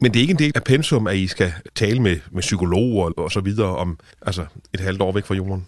Men 0.00 0.08
det 0.10 0.18
er 0.18 0.24
ikke 0.26 0.38
en 0.38 0.44
del 0.44 0.56
af 0.56 0.64
pensum, 0.64 1.06
at 1.06 1.16
I 1.24 1.26
skal 1.26 1.50
tale 1.74 2.00
med, 2.06 2.16
med 2.36 2.42
psykologer 2.42 3.12
og 3.16 3.30
så 3.30 3.40
videre 3.40 3.72
om 3.82 3.90
altså 4.28 4.44
et 4.74 4.80
halvt 4.80 5.02
år 5.02 5.12
væk 5.12 5.26
fra 5.26 5.34
jorden? 5.34 5.62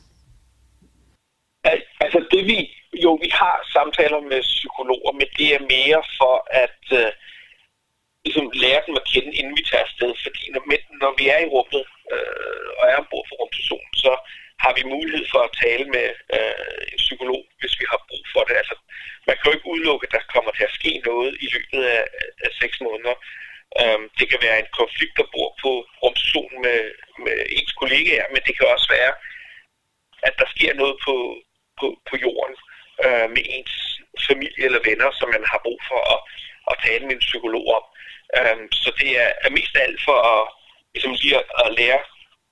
Altså 2.04 2.20
det 2.32 2.42
vi, 2.50 2.58
jo 3.04 3.12
vi 3.24 3.28
har 3.40 3.56
samtaler 3.76 4.20
med 4.32 4.40
psykologer, 4.42 5.12
men 5.20 5.28
det 5.38 5.48
er 5.56 5.68
mere 5.76 6.00
for 6.18 6.34
at 6.64 6.82
øh, 7.00 7.10
ligesom 8.24 8.46
lære 8.64 8.82
dem 8.86 8.94
at 9.00 9.08
kende, 9.12 9.30
inden 9.38 9.54
vi 9.58 9.64
tager 9.70 9.84
afsted. 9.88 10.10
Fordi 10.24 10.42
når, 10.54 10.62
når 11.02 11.12
vi 11.18 11.24
er 11.34 11.40
i 11.42 11.52
rummet 11.54 11.84
øh, 12.12 12.66
og 12.78 12.84
er 12.90 12.96
ombord 13.02 13.26
for 13.28 13.36
rumstationen, 13.40 13.92
så 14.04 14.12
har 14.64 14.72
vi 14.78 14.82
mulighed 14.94 15.24
for 15.32 15.40
at 15.44 15.56
tale 15.64 15.84
med 15.96 16.08
øh, 16.36 16.82
en 16.92 17.00
psykolog, 17.04 17.42
hvis 17.60 17.74
vi 17.80 17.84
har 17.92 18.00
brug 18.08 18.24
for 18.34 18.42
det. 18.48 18.56
Altså, 18.62 18.76
man 19.26 19.36
kan 19.36 19.46
jo 19.46 19.56
ikke 19.56 19.70
udelukke, 19.72 20.06
at 20.06 20.14
der 20.16 20.32
kommer 20.34 20.52
til 20.54 20.64
at 20.68 20.76
ske 20.78 20.92
noget 21.10 21.30
i 21.44 21.46
løbet 21.54 21.80
af, 21.96 22.02
af 22.44 22.50
seks 22.60 22.76
måneder. 22.86 23.16
Øhm, 23.80 24.06
det 24.18 24.26
kan 24.30 24.40
være 24.46 24.58
en 24.60 24.70
konflikt, 24.80 25.14
der 25.20 25.32
bor 25.34 25.48
på 25.62 25.70
rumstationen 26.02 26.58
med, 26.66 26.80
med 27.24 27.36
ens 27.56 27.72
kollegaer, 27.80 28.26
men 28.32 28.42
det 28.46 28.54
kan 28.56 28.66
også 28.74 28.88
være, 28.98 29.12
at 30.28 30.34
der 30.40 30.46
sker 30.54 30.72
noget 30.74 30.96
på, 31.06 31.14
på, 31.80 31.86
på 32.08 32.14
jorden 32.24 32.56
øh, 33.04 33.26
med 33.34 33.42
ens 33.56 33.74
familie 34.28 34.64
eller 34.68 34.86
venner, 34.88 35.10
som 35.18 35.28
man 35.36 35.44
har 35.52 35.60
brug 35.66 35.80
for 35.90 36.00
at, 36.14 36.20
at 36.70 36.76
tale 36.86 37.04
med 37.06 37.14
en 37.14 37.26
psykolog 37.28 37.66
om. 37.78 37.84
Øhm, 38.38 38.66
så 38.82 38.88
det 39.00 39.10
er, 39.22 39.30
er 39.46 39.50
mest 39.58 39.76
af 39.76 39.82
alt 39.86 40.00
for 40.08 40.18
at, 40.34 40.42
ligesom 40.94 41.12
lige 41.22 41.36
at, 41.40 41.46
at 41.64 41.74
lære 41.80 42.00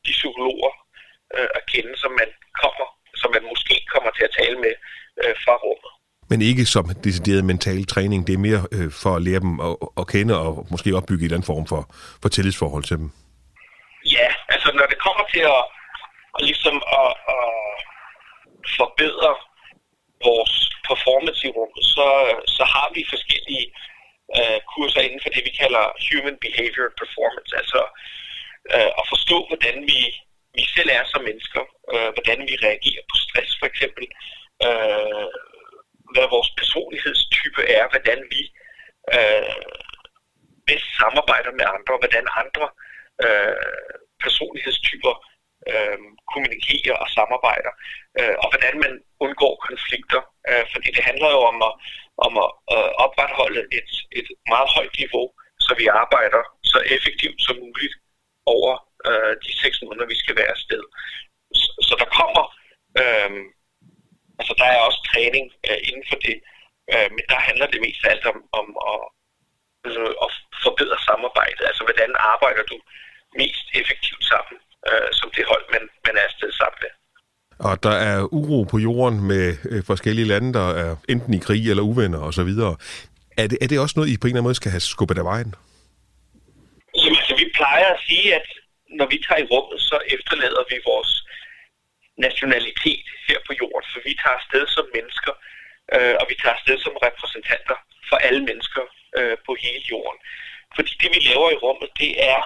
de 0.06 0.12
psykologer 0.18 0.83
øh, 1.36 1.48
at 1.58 1.62
kende, 1.72 1.92
som 2.02 2.12
man 2.20 2.30
kommer, 2.62 2.86
som 3.20 3.30
man 3.36 3.44
måske 3.52 3.76
kommer 3.94 4.10
til 4.16 4.24
at 4.28 4.36
tale 4.40 4.56
med 4.64 4.74
øh, 5.22 5.34
fra 5.44 5.54
rummet. 5.64 5.92
Men 6.30 6.38
ikke 6.50 6.64
som 6.74 6.84
decideret 7.08 7.44
mental 7.44 7.84
træning. 7.94 8.20
Det 8.26 8.34
er 8.34 8.46
mere 8.48 8.62
øh, 8.76 8.90
for 9.02 9.12
at 9.16 9.22
lære 9.26 9.40
dem 9.46 9.54
at, 9.68 9.74
at 10.00 10.04
kende 10.14 10.34
og 10.44 10.66
måske 10.72 10.96
opbygge 10.98 11.22
en 11.22 11.24
eller 11.24 11.36
anden 11.36 11.52
form 11.52 11.66
for, 11.72 11.82
for 12.22 12.28
tillidsforhold 12.28 12.84
til 12.84 12.96
dem. 13.02 13.08
Ja, 14.16 14.28
altså 14.54 14.68
når 14.78 14.86
det 14.92 14.98
kommer 15.06 15.24
til 15.34 15.44
at, 15.56 15.64
at 16.36 16.42
ligesom 16.50 16.76
at, 17.00 17.10
at 17.36 17.48
forbedre 18.78 19.30
vores 20.28 20.54
performance 20.88 21.40
i 21.48 21.54
rummet, 21.56 21.82
så, 21.94 22.06
så 22.56 22.64
har 22.74 22.88
vi 22.96 23.12
forskellige 23.14 23.66
øh, 24.38 24.58
kurser 24.72 25.00
inden 25.06 25.20
for 25.22 25.30
det, 25.34 25.42
vi 25.48 25.52
kalder 25.62 25.84
Human 26.08 26.36
Behavior 26.44 26.88
Performance, 27.00 27.52
altså 27.60 27.80
øh, 28.74 28.90
at 29.00 29.04
forstå, 29.12 29.36
hvordan 29.50 29.76
vi, 29.90 30.00
vi 30.58 30.64
selv 30.74 30.90
er 30.98 31.04
som 31.04 31.22
mennesker, 31.28 31.62
øh, 31.92 32.10
hvordan 32.14 32.38
vi 32.48 32.54
reagerer 32.66 33.04
på 33.10 33.16
stress 33.24 33.50
for 33.60 33.66
eksempel, 33.72 34.04
øh, 34.66 35.26
hvad 36.14 36.26
vores 36.34 36.50
personlighedstype 36.60 37.62
er, 37.78 37.84
hvordan 37.92 38.20
vi 38.34 38.42
øh, 39.16 39.62
bedst 40.68 40.90
samarbejder 41.00 41.52
med 41.58 41.66
andre, 41.76 41.94
hvordan 42.02 42.26
andre 42.42 42.66
øh, 43.24 43.72
personlighedstyper 44.24 45.14
øh, 45.70 45.98
kommunikerer 46.32 46.96
og 47.02 47.08
samarbejder, 47.18 47.72
øh, 48.18 48.34
og 48.42 48.46
hvordan 48.52 48.74
man 48.84 48.92
undgår 49.24 49.54
konflikter. 49.68 50.22
Øh, 50.48 50.64
fordi 50.72 50.88
det 50.96 51.04
handler 51.10 51.30
jo 51.36 51.40
om 51.52 51.58
at, 51.68 51.74
om 52.26 52.32
at 52.44 52.50
øh, 52.74 52.90
opretholde 53.04 53.62
et, 53.78 53.90
et 54.18 54.28
meget 54.52 54.68
højt 54.76 54.94
niveau, 55.02 55.24
så 55.66 55.72
vi 55.80 55.86
arbejder 56.02 56.42
så 56.72 56.78
effektivt 56.96 57.38
som 57.46 57.56
muligt 57.66 57.94
over 58.56 58.72
øh, 59.08 59.32
de 59.44 59.52
seks 59.62 59.76
måneder, 59.82 60.12
vi 60.12 60.18
skal 60.22 60.36
være 60.40 60.54
afsted. 60.56 60.82
Så, 61.60 61.68
så 61.88 61.94
der 62.02 62.08
kommer, 62.20 62.44
øh, 63.00 63.30
altså 64.38 64.52
der 64.60 64.68
er 64.74 64.80
også 64.88 65.00
træning 65.10 65.46
øh, 65.68 65.80
inden 65.88 66.04
for 66.10 66.18
det, 66.26 66.36
øh, 66.92 67.08
men 67.14 67.24
der 67.32 67.40
handler 67.48 67.66
det 67.72 67.80
mest 67.86 68.00
af 68.04 68.10
alt 68.12 68.26
om, 68.32 68.38
om 68.60 68.66
at, 68.92 69.00
altså, 69.84 70.04
at 70.24 70.30
forbedre 70.66 70.98
samarbejdet. 71.08 71.64
Altså 71.70 71.82
hvordan 71.84 72.10
arbejder 72.32 72.64
du 72.72 72.76
mest 73.40 73.66
effektivt 73.80 74.24
sammen 74.32 74.58
øh, 74.88 75.08
som 75.18 75.28
det 75.36 75.44
hold, 75.52 75.64
man, 75.74 75.82
man 76.06 76.14
er 76.20 76.24
afsted 76.28 76.50
sammen 76.60 76.78
med. 76.84 76.92
Og 77.68 77.82
der 77.82 77.96
er 78.10 78.18
uro 78.40 78.62
på 78.62 78.78
jorden 78.78 79.20
med 79.32 79.56
øh, 79.70 79.84
forskellige 79.84 80.28
lande, 80.32 80.52
der 80.52 80.68
er 80.82 80.96
enten 81.08 81.34
i 81.34 81.38
krig 81.38 81.70
eller 81.70 81.82
uvenner 81.82 82.20
osv. 82.28 82.52
Er 83.42 83.46
det, 83.50 83.58
er 83.60 83.68
det 83.68 83.80
også 83.80 83.94
noget, 83.96 84.10
I 84.10 84.16
på 84.16 84.26
en 84.26 84.28
eller 84.28 84.38
anden 84.38 84.48
måde 84.48 84.54
skal 84.54 84.70
have 84.70 84.80
skubbet 84.80 85.18
af 85.18 85.24
vejen? 85.24 85.54
Jamen, 87.02 87.18
altså, 87.20 87.34
vi 87.42 87.46
plejer 87.54 87.88
at 87.94 88.00
sige, 88.08 88.34
at 88.34 88.46
når 88.98 89.06
vi 89.12 89.18
tager 89.26 89.40
i 89.42 89.50
rummet, 89.52 89.80
så 89.90 89.96
efterlader 90.16 90.64
vi 90.70 90.76
vores 90.90 91.12
nationalitet 92.26 93.06
her 93.28 93.38
på 93.46 93.52
jorden, 93.60 93.88
for 93.92 94.00
vi 94.08 94.14
tager 94.22 94.36
afsted 94.40 94.64
som 94.76 94.86
mennesker, 94.96 95.34
øh, 95.94 96.14
og 96.20 96.24
vi 96.30 96.34
tager 96.42 96.54
afsted 96.58 96.78
som 96.78 96.94
repræsentanter 97.06 97.76
for 98.08 98.16
alle 98.26 98.42
mennesker 98.48 98.84
øh, 99.18 99.36
på 99.46 99.52
hele 99.64 99.84
jorden. 99.92 100.20
Fordi 100.76 100.92
det, 101.00 101.10
vi 101.14 101.20
laver 101.30 101.50
i 101.50 101.60
rummet, 101.64 101.90
det 102.02 102.12
er, 102.32 102.40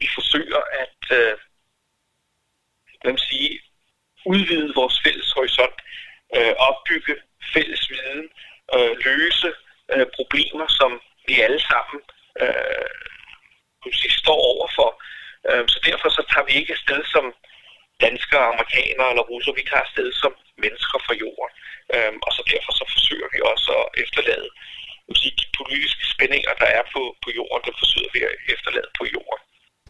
vi 0.00 0.06
forsøger 0.16 0.62
at 0.82 1.00
øh, 1.18 1.34
hvad 3.00 3.12
man 3.12 3.28
sige, 3.30 3.60
udvide 4.32 4.74
vores 4.74 4.96
fælles 5.04 5.32
horisont, 5.36 5.78
øh, 6.36 6.54
opbygge 6.68 7.14
fælles 7.54 7.90
viden, 7.90 8.28
øh, 8.76 8.92
løse 9.08 9.50
øh, 9.92 10.06
problemer, 10.18 10.66
som 10.78 11.00
vi 11.28 11.34
alle 11.40 11.60
sammen 11.70 12.00
øh, 12.42 12.88
sige, 13.92 14.12
står 14.22 14.40
overfor. 14.52 14.90
Øh, 15.50 15.64
så 15.72 15.78
derfor 15.88 16.08
så 16.16 16.22
tager 16.30 16.46
vi 16.48 16.54
ikke 16.60 16.72
afsted 16.76 17.00
som 17.14 17.24
danskere, 18.06 18.44
amerikanere 18.52 19.08
eller 19.12 19.24
russer, 19.30 19.52
vi 19.58 19.64
tager 19.70 19.84
afsted 19.86 20.08
som 20.22 20.32
mennesker 20.64 20.98
fra 21.06 21.14
jorden. 21.22 21.52
Øh, 21.94 22.12
og 22.26 22.30
så 22.36 22.42
derfor 22.52 22.72
så 22.80 22.84
forsøger 22.94 23.28
vi 23.34 23.38
også 23.52 23.70
at 23.82 23.86
efterlade 24.04 24.48
sige, 25.20 25.34
de 25.42 25.46
politiske 25.60 26.04
spændinger, 26.14 26.52
der 26.62 26.68
er 26.78 26.84
på, 26.94 27.02
på 27.24 27.28
jorden, 27.38 27.62
det 27.68 27.74
forsøger 27.82 28.10
vi 28.14 28.20
at 28.30 28.34
efterlade 28.54 28.90
på 28.98 29.04
jorden. 29.14 29.40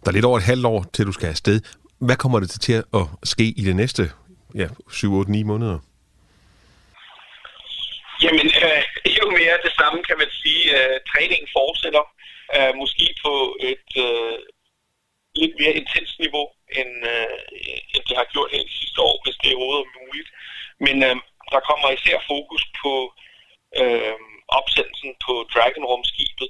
Der 0.03 0.09
er 0.11 0.17
lidt 0.17 0.29
over 0.31 0.39
et 0.39 0.51
halvt 0.53 0.67
år, 0.73 0.81
til 0.93 1.07
du 1.07 1.13
skal 1.13 1.29
afsted. 1.37 1.61
Hvad 2.07 2.17
kommer 2.23 2.39
det 2.41 2.51
til 2.67 2.77
at 3.01 3.05
ske 3.33 3.47
i 3.61 3.63
det 3.69 3.77
næste 3.77 4.03
ja, 4.55 4.69
7, 4.91 5.15
8, 5.15 5.31
9 5.31 5.43
måneder? 5.43 5.79
Jamen, 8.25 8.49
øh, 8.67 8.81
jo 9.19 9.27
mere 9.39 9.57
det 9.67 9.73
samme 9.81 9.99
kan 10.09 10.17
man 10.23 10.31
sige. 10.43 10.63
Øh, 10.77 10.97
træningen 11.11 11.49
fortsætter 11.57 12.05
øh, 12.57 12.73
måske 12.81 13.07
på 13.25 13.33
et 13.71 13.89
øh, 14.07 14.37
lidt 15.41 15.55
mere 15.61 15.75
intens 15.81 16.13
niveau, 16.25 16.45
end, 16.79 16.93
øh, 17.13 17.39
end 17.95 18.03
det 18.09 18.17
har 18.21 18.33
gjort 18.33 18.51
her 18.53 18.63
de 18.71 18.79
sidste 18.81 19.01
år, 19.09 19.17
hvis 19.25 19.37
det 19.43 19.49
er 19.51 19.57
overhovedet 19.57 19.97
muligt. 20.01 20.29
Men 20.87 20.97
øh, 21.09 21.17
der 21.53 21.61
kommer 21.69 21.89
især 21.91 22.19
fokus 22.33 22.63
på 22.83 22.93
øh, 23.81 24.17
opsendelsen 24.59 25.13
på 25.27 25.33
Dragon-rumskibet, 25.53 26.49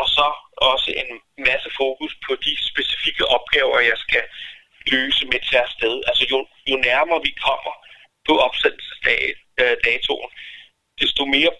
og 0.00 0.06
så 0.16 0.26
også 0.72 0.90
en 1.02 1.10
masse 1.48 1.70
fokus 1.80 2.12
på 2.26 2.32
de 2.44 2.52
specifikke 2.70 3.24
opgaver, 3.36 3.88
jeg 3.92 3.98
skal 4.06 4.24
løse 4.94 5.24
med 5.32 5.40
til 5.48 5.56
afsted. 5.56 5.94
Altså 6.08 6.24
jo, 6.32 6.38
jo 6.70 6.76
nærmere 6.88 7.20
vi 7.28 7.32
kommer 7.46 7.74
på 8.26 8.32
opsendelsesdatoen, 8.46 10.30
øh, 10.32 10.38
desto 11.00 11.22
mere 11.24 11.52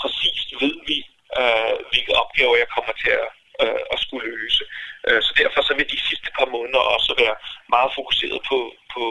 præcist 0.00 0.48
ved 0.62 0.74
vi, 0.90 0.98
øh, 1.40 1.74
hvilke 1.90 2.14
opgaver 2.22 2.56
jeg 2.62 2.68
kommer 2.76 2.92
til 3.02 3.10
at, 3.22 3.28
øh, 3.62 3.80
at 3.92 3.98
skulle 4.04 4.24
løse. 4.36 4.64
Øh, 5.08 5.20
så 5.26 5.30
derfor 5.40 5.60
så 5.68 5.72
vil 5.78 5.86
de 5.94 6.00
sidste 6.08 6.28
par 6.38 6.48
måneder 6.56 6.82
også 6.96 7.12
være 7.22 7.36
meget 7.74 7.90
fokuseret 7.98 8.38
på, 8.50 8.58
på 8.94 9.02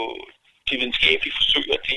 de 0.67 0.73
videnskabelige 0.79 1.35
forsøg 1.39 1.65
og 1.75 1.79
de 1.89 1.95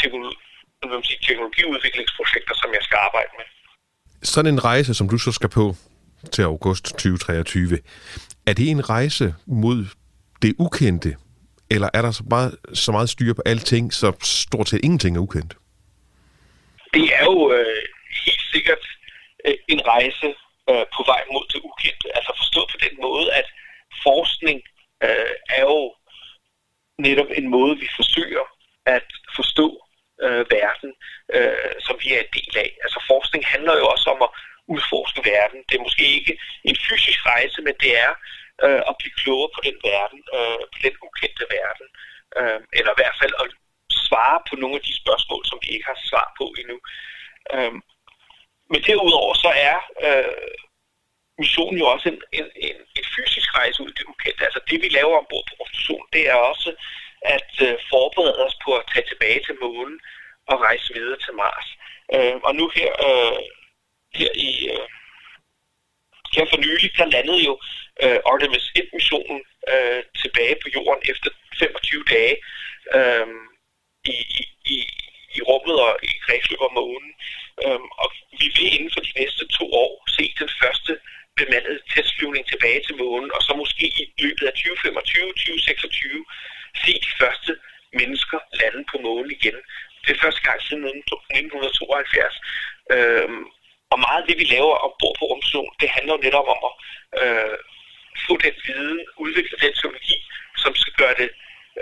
teknologi, 0.00 1.14
teknologiudviklingsprojekter, 1.26 2.54
som 2.62 2.70
jeg 2.76 2.82
skal 2.86 2.98
arbejde 3.06 3.32
med. 3.38 3.46
Sådan 4.22 4.52
en 4.54 4.64
rejse, 4.64 4.94
som 4.94 5.08
du 5.08 5.18
så 5.18 5.32
skal 5.32 5.50
på 5.58 5.74
til 6.34 6.42
august 6.42 6.84
2023, 6.84 7.78
er 8.46 8.52
det 8.52 8.70
en 8.70 8.88
rejse 8.90 9.34
mod 9.46 9.78
det 10.42 10.54
ukendte, 10.58 11.16
eller 11.70 11.88
er 11.94 12.02
der 12.02 12.10
så 12.10 12.24
meget, 12.30 12.56
så 12.74 12.92
meget 12.92 13.08
styr 13.08 13.32
på 13.34 13.42
alting, 13.46 13.92
så 13.92 14.12
stort 14.22 14.68
set 14.68 14.80
ingenting 14.84 15.16
er 15.16 15.20
ukendt? 15.20 15.56
Det 16.94 17.06
er 17.18 17.24
jo 17.24 17.52
øh, 17.52 17.82
helt 18.26 18.44
sikkert 18.52 18.82
øh, 19.46 19.54
en 19.68 19.80
rejse 19.86 20.34
øh, 20.70 20.86
på 20.96 21.02
vej 21.12 21.22
mod 21.32 21.44
det 21.52 21.60
ukendte. 21.68 22.08
Altså 22.16 22.32
forstået 22.40 22.68
på 22.72 22.78
den 22.86 22.94
måde, 23.06 23.26
at 23.40 23.46
forskning 24.06 24.58
øh, 25.06 25.34
er 25.58 25.64
jo 25.72 25.94
netop 27.06 27.30
en 27.38 27.48
måde, 27.56 27.74
vi 27.82 27.88
forsøger 27.96 28.44
at 28.86 29.06
forstå 29.36 29.66
øh, 30.24 30.44
verden, 30.56 30.90
øh, 31.36 31.74
som 31.86 31.96
vi 32.02 32.08
er 32.14 32.20
en 32.20 32.32
del 32.38 32.54
af. 32.64 32.70
Altså 32.84 32.98
forskning 33.10 33.42
handler 33.46 33.74
jo 33.80 33.86
også 33.94 34.06
om 34.14 34.20
at 34.26 34.30
udforske 34.74 35.20
verden. 35.34 35.58
Det 35.68 35.74
er 35.76 35.86
måske 35.86 36.04
ikke 36.18 36.34
en 36.64 36.76
fysisk 36.86 37.20
rejse, 37.26 37.58
men 37.66 37.74
det 37.82 37.92
er 38.06 38.12
øh, 38.64 38.82
at 38.90 38.94
blive 39.00 39.18
klogere 39.22 39.50
på 39.54 39.60
den 39.68 39.76
verden, 39.90 40.20
øh, 40.36 40.62
på 40.72 40.78
den 40.84 40.94
ukendte 41.06 41.44
verden, 41.58 41.86
øh, 42.40 42.60
eller 42.78 42.92
i 42.92 43.00
hvert 43.00 43.18
fald 43.20 43.34
at 43.42 43.46
svare 44.06 44.38
på 44.48 44.54
nogle 44.62 44.76
af 44.78 44.84
de 44.88 44.94
spørgsmål, 45.02 45.42
som 45.46 45.58
vi 45.62 45.68
ikke 45.74 45.90
har 45.92 45.98
svar 46.10 46.26
på 46.38 46.44
endnu. 46.60 46.78
Øhm, 47.54 47.80
men 48.72 48.80
derudover 48.88 49.34
så 49.44 49.50
er 49.70 49.76
øh, 50.06 50.52
missionen 51.38 51.78
jo 51.82 51.86
også 51.94 52.08
en, 52.08 52.20
en, 52.38 52.46
en, 52.68 52.76
en 52.98 53.06
fysisk 53.16 53.48
rejse 53.58 53.82
ud 53.82 53.90
i 53.90 53.98
det 53.98 54.06
ukendte. 54.12 54.44
Altså 54.44 54.60
det, 54.68 54.82
vi 54.82 54.88
laver 54.88 55.18
ombord 55.18 55.44
på 55.48 55.64
mission, 55.72 56.06
det 56.12 56.22
er 56.32 56.34
også 56.34 56.70
at 57.36 57.52
øh, 57.66 57.74
forberede 57.90 58.44
os 58.46 58.56
på 58.64 58.70
at 58.76 58.84
tage 58.92 59.06
tilbage 59.08 59.40
til 59.46 59.56
månen 59.62 60.00
og 60.50 60.60
rejse 60.60 60.94
videre 60.94 61.18
til 61.24 61.34
Mars. 61.34 61.68
Øh, 62.14 62.36
og 62.46 62.52
nu 62.54 62.64
her, 62.76 62.92
øh, 63.08 63.38
her 64.18 64.32
i... 64.34 64.50
Øh, 64.74 64.88
her 66.36 66.44
for 66.50 66.56
nylig, 66.66 66.90
der 66.96 67.14
landede 67.16 67.42
jo 67.48 67.54
øh, 68.02 68.18
Artemis 68.30 68.66
1-missionen 68.80 69.40
øh, 69.72 70.02
tilbage 70.22 70.56
på 70.62 70.68
jorden 70.76 71.02
efter 71.12 71.30
25 71.58 72.04
dage 72.14 72.36
øh, 72.98 73.26
i, 74.04 74.16
i, 74.74 74.76
i 75.36 75.40
rummet 75.48 75.76
og 75.86 75.92
i 76.02 76.10
kredsløb 76.24 76.60
om 76.60 76.72
månen. 76.80 77.12
Øhm, 77.64 77.88
og 78.02 78.08
vi 78.40 78.46
vil 78.56 78.68
inden 78.76 78.92
for 78.94 79.02
de 79.08 79.12
næste 79.20 79.42
to 79.58 79.64
år 79.84 79.92
se 80.16 80.24
den 80.40 80.50
første 80.60 80.92
bemandede 81.38 81.80
testflyvning 81.94 82.44
tilbage 82.48 82.80
til 82.86 82.94
månen, 83.02 83.30
og 83.36 83.40
så 83.46 83.52
måske 83.62 83.86
i 84.02 84.04
løbet 84.24 84.44
af 84.50 84.52
2025-2026 84.52 84.58
se 86.82 86.92
de 87.06 87.12
første 87.20 87.52
mennesker 88.00 88.38
lande 88.60 88.82
på 88.90 88.96
månen 89.06 89.30
igen. 89.38 89.58
Det 90.04 90.10
er 90.12 90.22
første 90.24 90.42
gang 90.48 90.58
siden 90.62 90.84
1972. 90.84 92.36
Øhm, 92.94 93.42
Og 93.92 93.98
meget 94.06 94.20
af 94.22 94.26
det, 94.28 94.36
vi 94.42 94.46
laver 94.56 94.74
ombord 94.86 95.14
på 95.18 95.24
rumstationen, 95.30 95.74
det 95.80 95.88
handler 95.96 96.12
jo 96.14 96.24
netop 96.26 96.46
om 96.54 96.60
at 96.68 96.74
øh, 97.22 97.56
få 98.26 98.32
den 98.44 98.54
viden, 98.66 98.98
udvikle 99.24 99.56
den 99.62 99.72
teknologi, 99.74 100.18
som 100.62 100.72
skal 100.82 100.94
gøre 101.02 101.16
det 101.22 101.30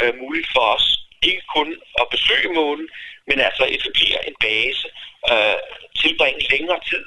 øh, 0.01 0.13
muligt 0.23 0.49
for 0.55 0.65
os 0.77 0.87
ikke 1.29 1.45
kun 1.57 1.69
at 2.01 2.07
besøge 2.15 2.51
månen, 2.61 2.87
men 3.29 3.39
altså 3.49 3.65
etablere 3.77 4.21
en 4.29 4.37
base, 4.47 4.87
øh, 5.33 5.59
tilbringe 6.03 6.43
længere 6.53 6.81
tid, 6.91 7.05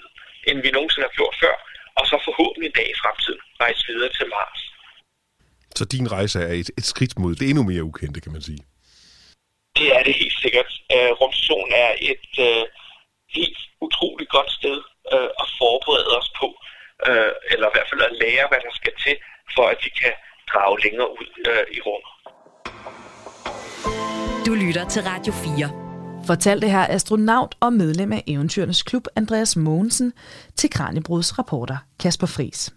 end 0.48 0.58
vi 0.66 0.70
nogensinde 0.72 1.08
har 1.08 1.16
gjort 1.20 1.36
før, 1.44 1.56
og 2.00 2.04
så 2.10 2.16
forhåbentlig 2.28 2.68
en 2.70 2.78
dag 2.80 2.90
i 2.94 3.00
fremtiden 3.04 3.42
rejse 3.64 3.84
videre 3.90 4.12
til 4.18 4.28
Mars. 4.36 4.62
Så 5.78 5.84
din 5.86 6.12
rejse 6.12 6.38
er 6.40 6.54
et, 6.62 6.70
et 6.80 6.86
skridt 6.94 7.14
mod 7.20 7.36
det 7.36 7.50
endnu 7.50 7.64
mere 7.64 7.84
ukendte, 7.84 8.22
kan 8.22 8.32
man 8.32 8.42
sige. 8.50 8.64
Det 9.80 9.88
er 9.98 10.04
det 10.08 10.14
helt 10.22 10.38
sikkert. 10.44 10.72
Øh, 10.96 11.12
rumstationen 11.22 11.74
er 11.86 11.92
et 12.12 12.32
øh, 12.48 12.64
helt 13.38 13.60
utroligt 13.86 14.32
godt 14.38 14.52
sted 14.60 14.78
øh, 15.14 15.30
at 15.42 15.48
forberede 15.60 16.10
os 16.20 16.30
på, 16.40 16.48
øh, 17.08 17.32
eller 17.54 17.68
i 17.68 17.74
hvert 17.74 17.90
fald 17.92 18.02
at 18.10 18.18
lære, 18.24 18.46
hvad 18.50 18.62
der 18.66 18.74
skal 18.80 18.94
til, 19.06 19.16
for 19.56 19.66
at 19.74 19.78
vi 19.86 19.90
kan 20.02 20.14
drage 20.52 20.78
længere 20.86 21.10
ud 21.20 21.30
øh, 21.50 21.66
i 21.78 21.80
rummet. 21.88 22.14
Du 24.48 24.54
lytter 24.54 24.86
til 24.94 25.02
Radio 25.12 25.34
4. 25.34 25.93
Fortalte 26.26 26.70
her 26.70 26.88
astronaut 26.90 27.56
og 27.60 27.74
medlem 27.74 28.12
af 28.12 28.24
Eventyrernes 28.28 28.84
Klub 28.84 29.08
Andreas 29.16 29.56
Mogensen 29.56 30.14
til 30.56 30.70
Kranjebruds 30.70 31.40
reporter 31.40 31.78
Kasper 32.00 32.28
Fris. 32.28 32.74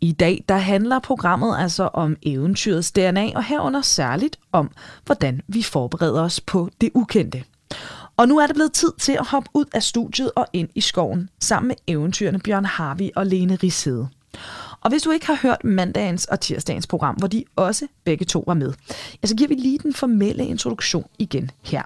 I 0.00 0.12
dag 0.12 0.44
der 0.48 0.56
handler 0.56 0.98
programmet 0.98 1.56
altså 1.58 1.88
om 1.92 2.16
eventyrets 2.22 2.92
DNA, 2.92 3.30
og 3.34 3.44
herunder 3.44 3.82
særligt 3.82 4.38
om, 4.52 4.70
hvordan 5.06 5.40
vi 5.48 5.62
forbereder 5.62 6.22
os 6.22 6.40
på 6.40 6.70
det 6.80 6.90
ukendte. 6.94 7.44
Og 8.16 8.28
nu 8.28 8.38
er 8.38 8.46
det 8.46 8.56
blevet 8.56 8.72
tid 8.72 8.92
til 9.00 9.12
at 9.12 9.26
hoppe 9.26 9.50
ud 9.54 9.64
af 9.74 9.82
studiet 9.82 10.30
og 10.36 10.46
ind 10.52 10.68
i 10.74 10.80
skoven, 10.80 11.28
sammen 11.40 11.68
med 11.68 11.76
eventyrene 11.86 12.38
Bjørn 12.38 12.64
Harvey 12.64 13.08
og 13.16 13.26
Lene 13.26 13.54
Rishede. 13.54 14.08
Og 14.80 14.90
hvis 14.90 15.02
du 15.02 15.10
ikke 15.10 15.26
har 15.26 15.38
hørt 15.42 15.64
mandagens 15.64 16.24
og 16.24 16.40
tirsdagens 16.40 16.86
program, 16.86 17.14
hvor 17.14 17.28
de 17.28 17.44
også 17.56 17.86
begge 18.04 18.24
to 18.24 18.44
var 18.46 18.54
med, 18.54 18.72
ja, 19.22 19.28
så 19.28 19.36
giver 19.36 19.48
vi 19.48 19.54
lige 19.54 19.78
den 19.78 19.94
formelle 19.94 20.46
introduktion 20.46 21.06
igen 21.18 21.50
her. 21.62 21.82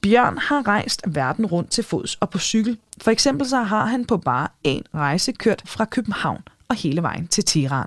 Bjørn 0.00 0.38
har 0.38 0.66
rejst 0.68 1.02
verden 1.06 1.46
rundt 1.46 1.70
til 1.70 1.84
fods 1.84 2.14
og 2.14 2.30
på 2.30 2.38
cykel. 2.38 2.78
For 3.02 3.10
eksempel 3.10 3.48
så 3.48 3.62
har 3.62 3.86
han 3.86 4.04
på 4.04 4.16
bare 4.16 4.48
en 4.64 4.82
rejse 4.94 5.32
kørt 5.32 5.62
fra 5.66 5.84
København 5.84 6.42
og 6.68 6.76
hele 6.76 7.02
vejen 7.02 7.28
til 7.28 7.44
Teheran. 7.44 7.86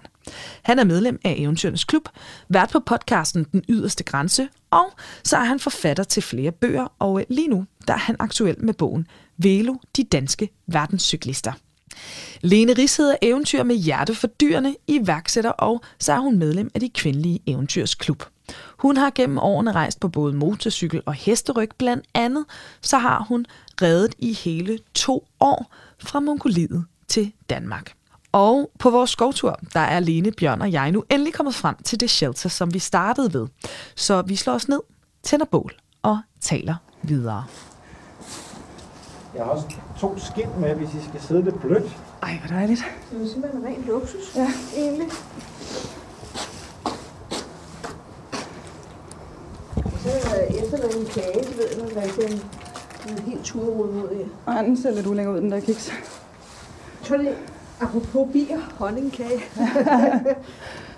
Han 0.62 0.80
er 0.80 0.84
medlem 0.84 1.20
af 1.24 1.36
Eventyrens 1.38 1.84
Klub, 1.84 2.10
vært 2.50 2.70
på 2.70 2.80
podcasten 2.80 3.44
Den 3.52 3.64
Yderste 3.70 4.04
Grænse, 4.04 4.48
og 4.72 4.86
så 5.24 5.38
er 5.38 5.44
han 5.44 5.60
forfatter 5.60 6.04
til 6.04 6.24
flere 6.24 6.52
bøger, 6.52 6.88
og 7.00 7.26
lige 7.30 7.48
nu 7.48 7.66
der 7.88 7.94
er 7.94 7.98
han 7.98 8.16
aktuel 8.20 8.56
med 8.60 8.74
bogen 8.74 9.08
Velo, 9.38 9.76
de 9.98 10.04
danske 10.04 10.50
verdenscyklister. 10.68 11.52
Lene 12.42 12.74
Ries 12.74 12.98
hedder 12.98 13.16
eventyr 13.22 13.64
med 13.64 13.76
hjerte 13.76 14.16
for 14.16 14.28
dyrene, 14.28 14.76
iværksætter, 14.88 15.50
og 15.50 15.82
så 16.00 16.14
er 16.14 16.20
hun 16.20 16.38
medlem 16.38 16.72
af 16.74 16.80
de 16.80 16.90
kvindelige 16.90 17.40
eventyrsklub. 17.48 18.24
Hun 18.82 18.98
har 18.98 19.12
gennem 19.15 19.38
årene 19.38 19.72
rejst 19.72 20.00
på 20.00 20.08
både 20.08 20.34
motorcykel 20.34 21.02
og 21.06 21.13
hesteryg. 21.13 21.70
Blandt 21.78 22.06
andet 22.13 22.46
så 22.82 22.98
har 22.98 23.26
hun 23.28 23.46
reddet 23.82 24.15
i 24.20 24.34
hele 24.34 24.80
to 24.94 25.28
år 25.39 25.74
fra 26.00 26.20
Mongoliet 26.20 26.86
til 27.08 27.32
Danmark. 27.50 27.94
Og 28.32 28.72
på 28.80 28.89
vores 28.89 29.10
skovtur, 29.10 29.60
der 29.74 29.80
er 29.80 30.00
Lene, 30.00 30.32
Bjørn 30.32 30.62
og 30.62 30.72
jeg 30.72 30.91
nu 30.91 31.04
endelig 31.10 31.34
kommet 31.34 31.56
frem 31.56 31.76
til 31.84 32.00
det 32.00 32.10
shelter, 32.10 32.50
som 32.50 32.74
vi 32.74 32.80
startede 32.80 33.34
ved. 33.34 33.48
Så 33.96 34.22
vi 34.22 34.36
slår 34.36 34.54
os 34.54 34.67
ned, 34.67 34.80
tænder 35.24 35.46
bål 35.46 35.74
og 36.02 36.20
taler 36.41 36.76
videre. 37.02 37.46
Jeg 39.36 39.44
har 39.44 39.52
også 39.52 39.67
to 40.00 40.20
skind 40.20 40.56
med, 40.60 40.76
hvis 40.76 40.89
I 40.89 41.08
skal 41.10 41.22
sidde 41.22 41.44
lidt 41.44 41.62
blødt. 41.62 41.98
Ej, 42.24 42.38
hvor 42.38 42.58
dejligt. 42.58 42.86
Det 43.12 43.22
er 43.22 43.28
simpelthen 43.28 43.65
ren 43.65 43.84
luksus, 43.88 44.36
ja. 44.36 44.52
egentlig. 44.78 45.08
Så 50.04 50.10
er 50.10 50.36
der 50.36 50.64
efterladt 50.64 50.96
en 50.96 51.06
kage, 51.06 51.44
så 51.44 51.56
ved 51.58 51.66
jeg, 51.78 51.94
hvad 51.94 52.04
det 52.04 52.42
er 53.18 53.22
helt 53.22 53.44
turrude 53.44 53.92
mod 53.94 54.10
i. 54.12 54.50
Ej, 54.50 54.62
den 54.62 54.78
ser 54.78 54.92
lidt 54.92 55.08
ulækker 55.08 55.32
ud, 55.32 55.38
den 55.38 55.52
der 55.52 55.60
kiks. 55.60 55.94
Så 57.02 57.18
det, 57.18 57.36
apropos 57.82 58.28
bier, 58.34 58.60
honningkage. 58.78 59.42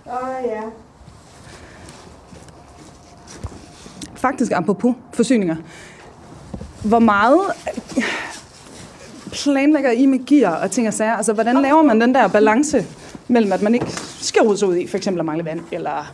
Åh 0.06 0.14
oh, 0.14 0.46
ja. 0.46 0.62
Faktisk 4.16 4.52
apropos 4.52 4.96
forsyninger. 5.14 5.56
Hvor 6.84 7.00
meget 7.00 7.42
planlægger 9.32 9.92
I 9.92 10.06
med 10.06 10.26
gear 10.26 10.56
og 10.56 10.72
ting 10.72 10.88
og 10.88 10.94
sager? 10.94 11.14
Altså, 11.14 11.34
hvordan 11.34 11.62
laver 11.62 11.82
man 11.82 12.02
den 12.02 12.16
der 12.16 12.28
balance 12.28 12.86
mellem, 13.28 13.52
at 13.52 13.62
man 13.62 13.74
ikke 13.74 13.92
skal 14.22 14.42
rode 14.42 14.58
sig 14.58 14.68
ud 14.68 14.76
i, 14.76 14.88
for 14.88 14.98
eksempel 14.98 15.20
at 15.20 15.26
mangle 15.26 15.46
vand, 15.46 15.62
eller 15.72 16.14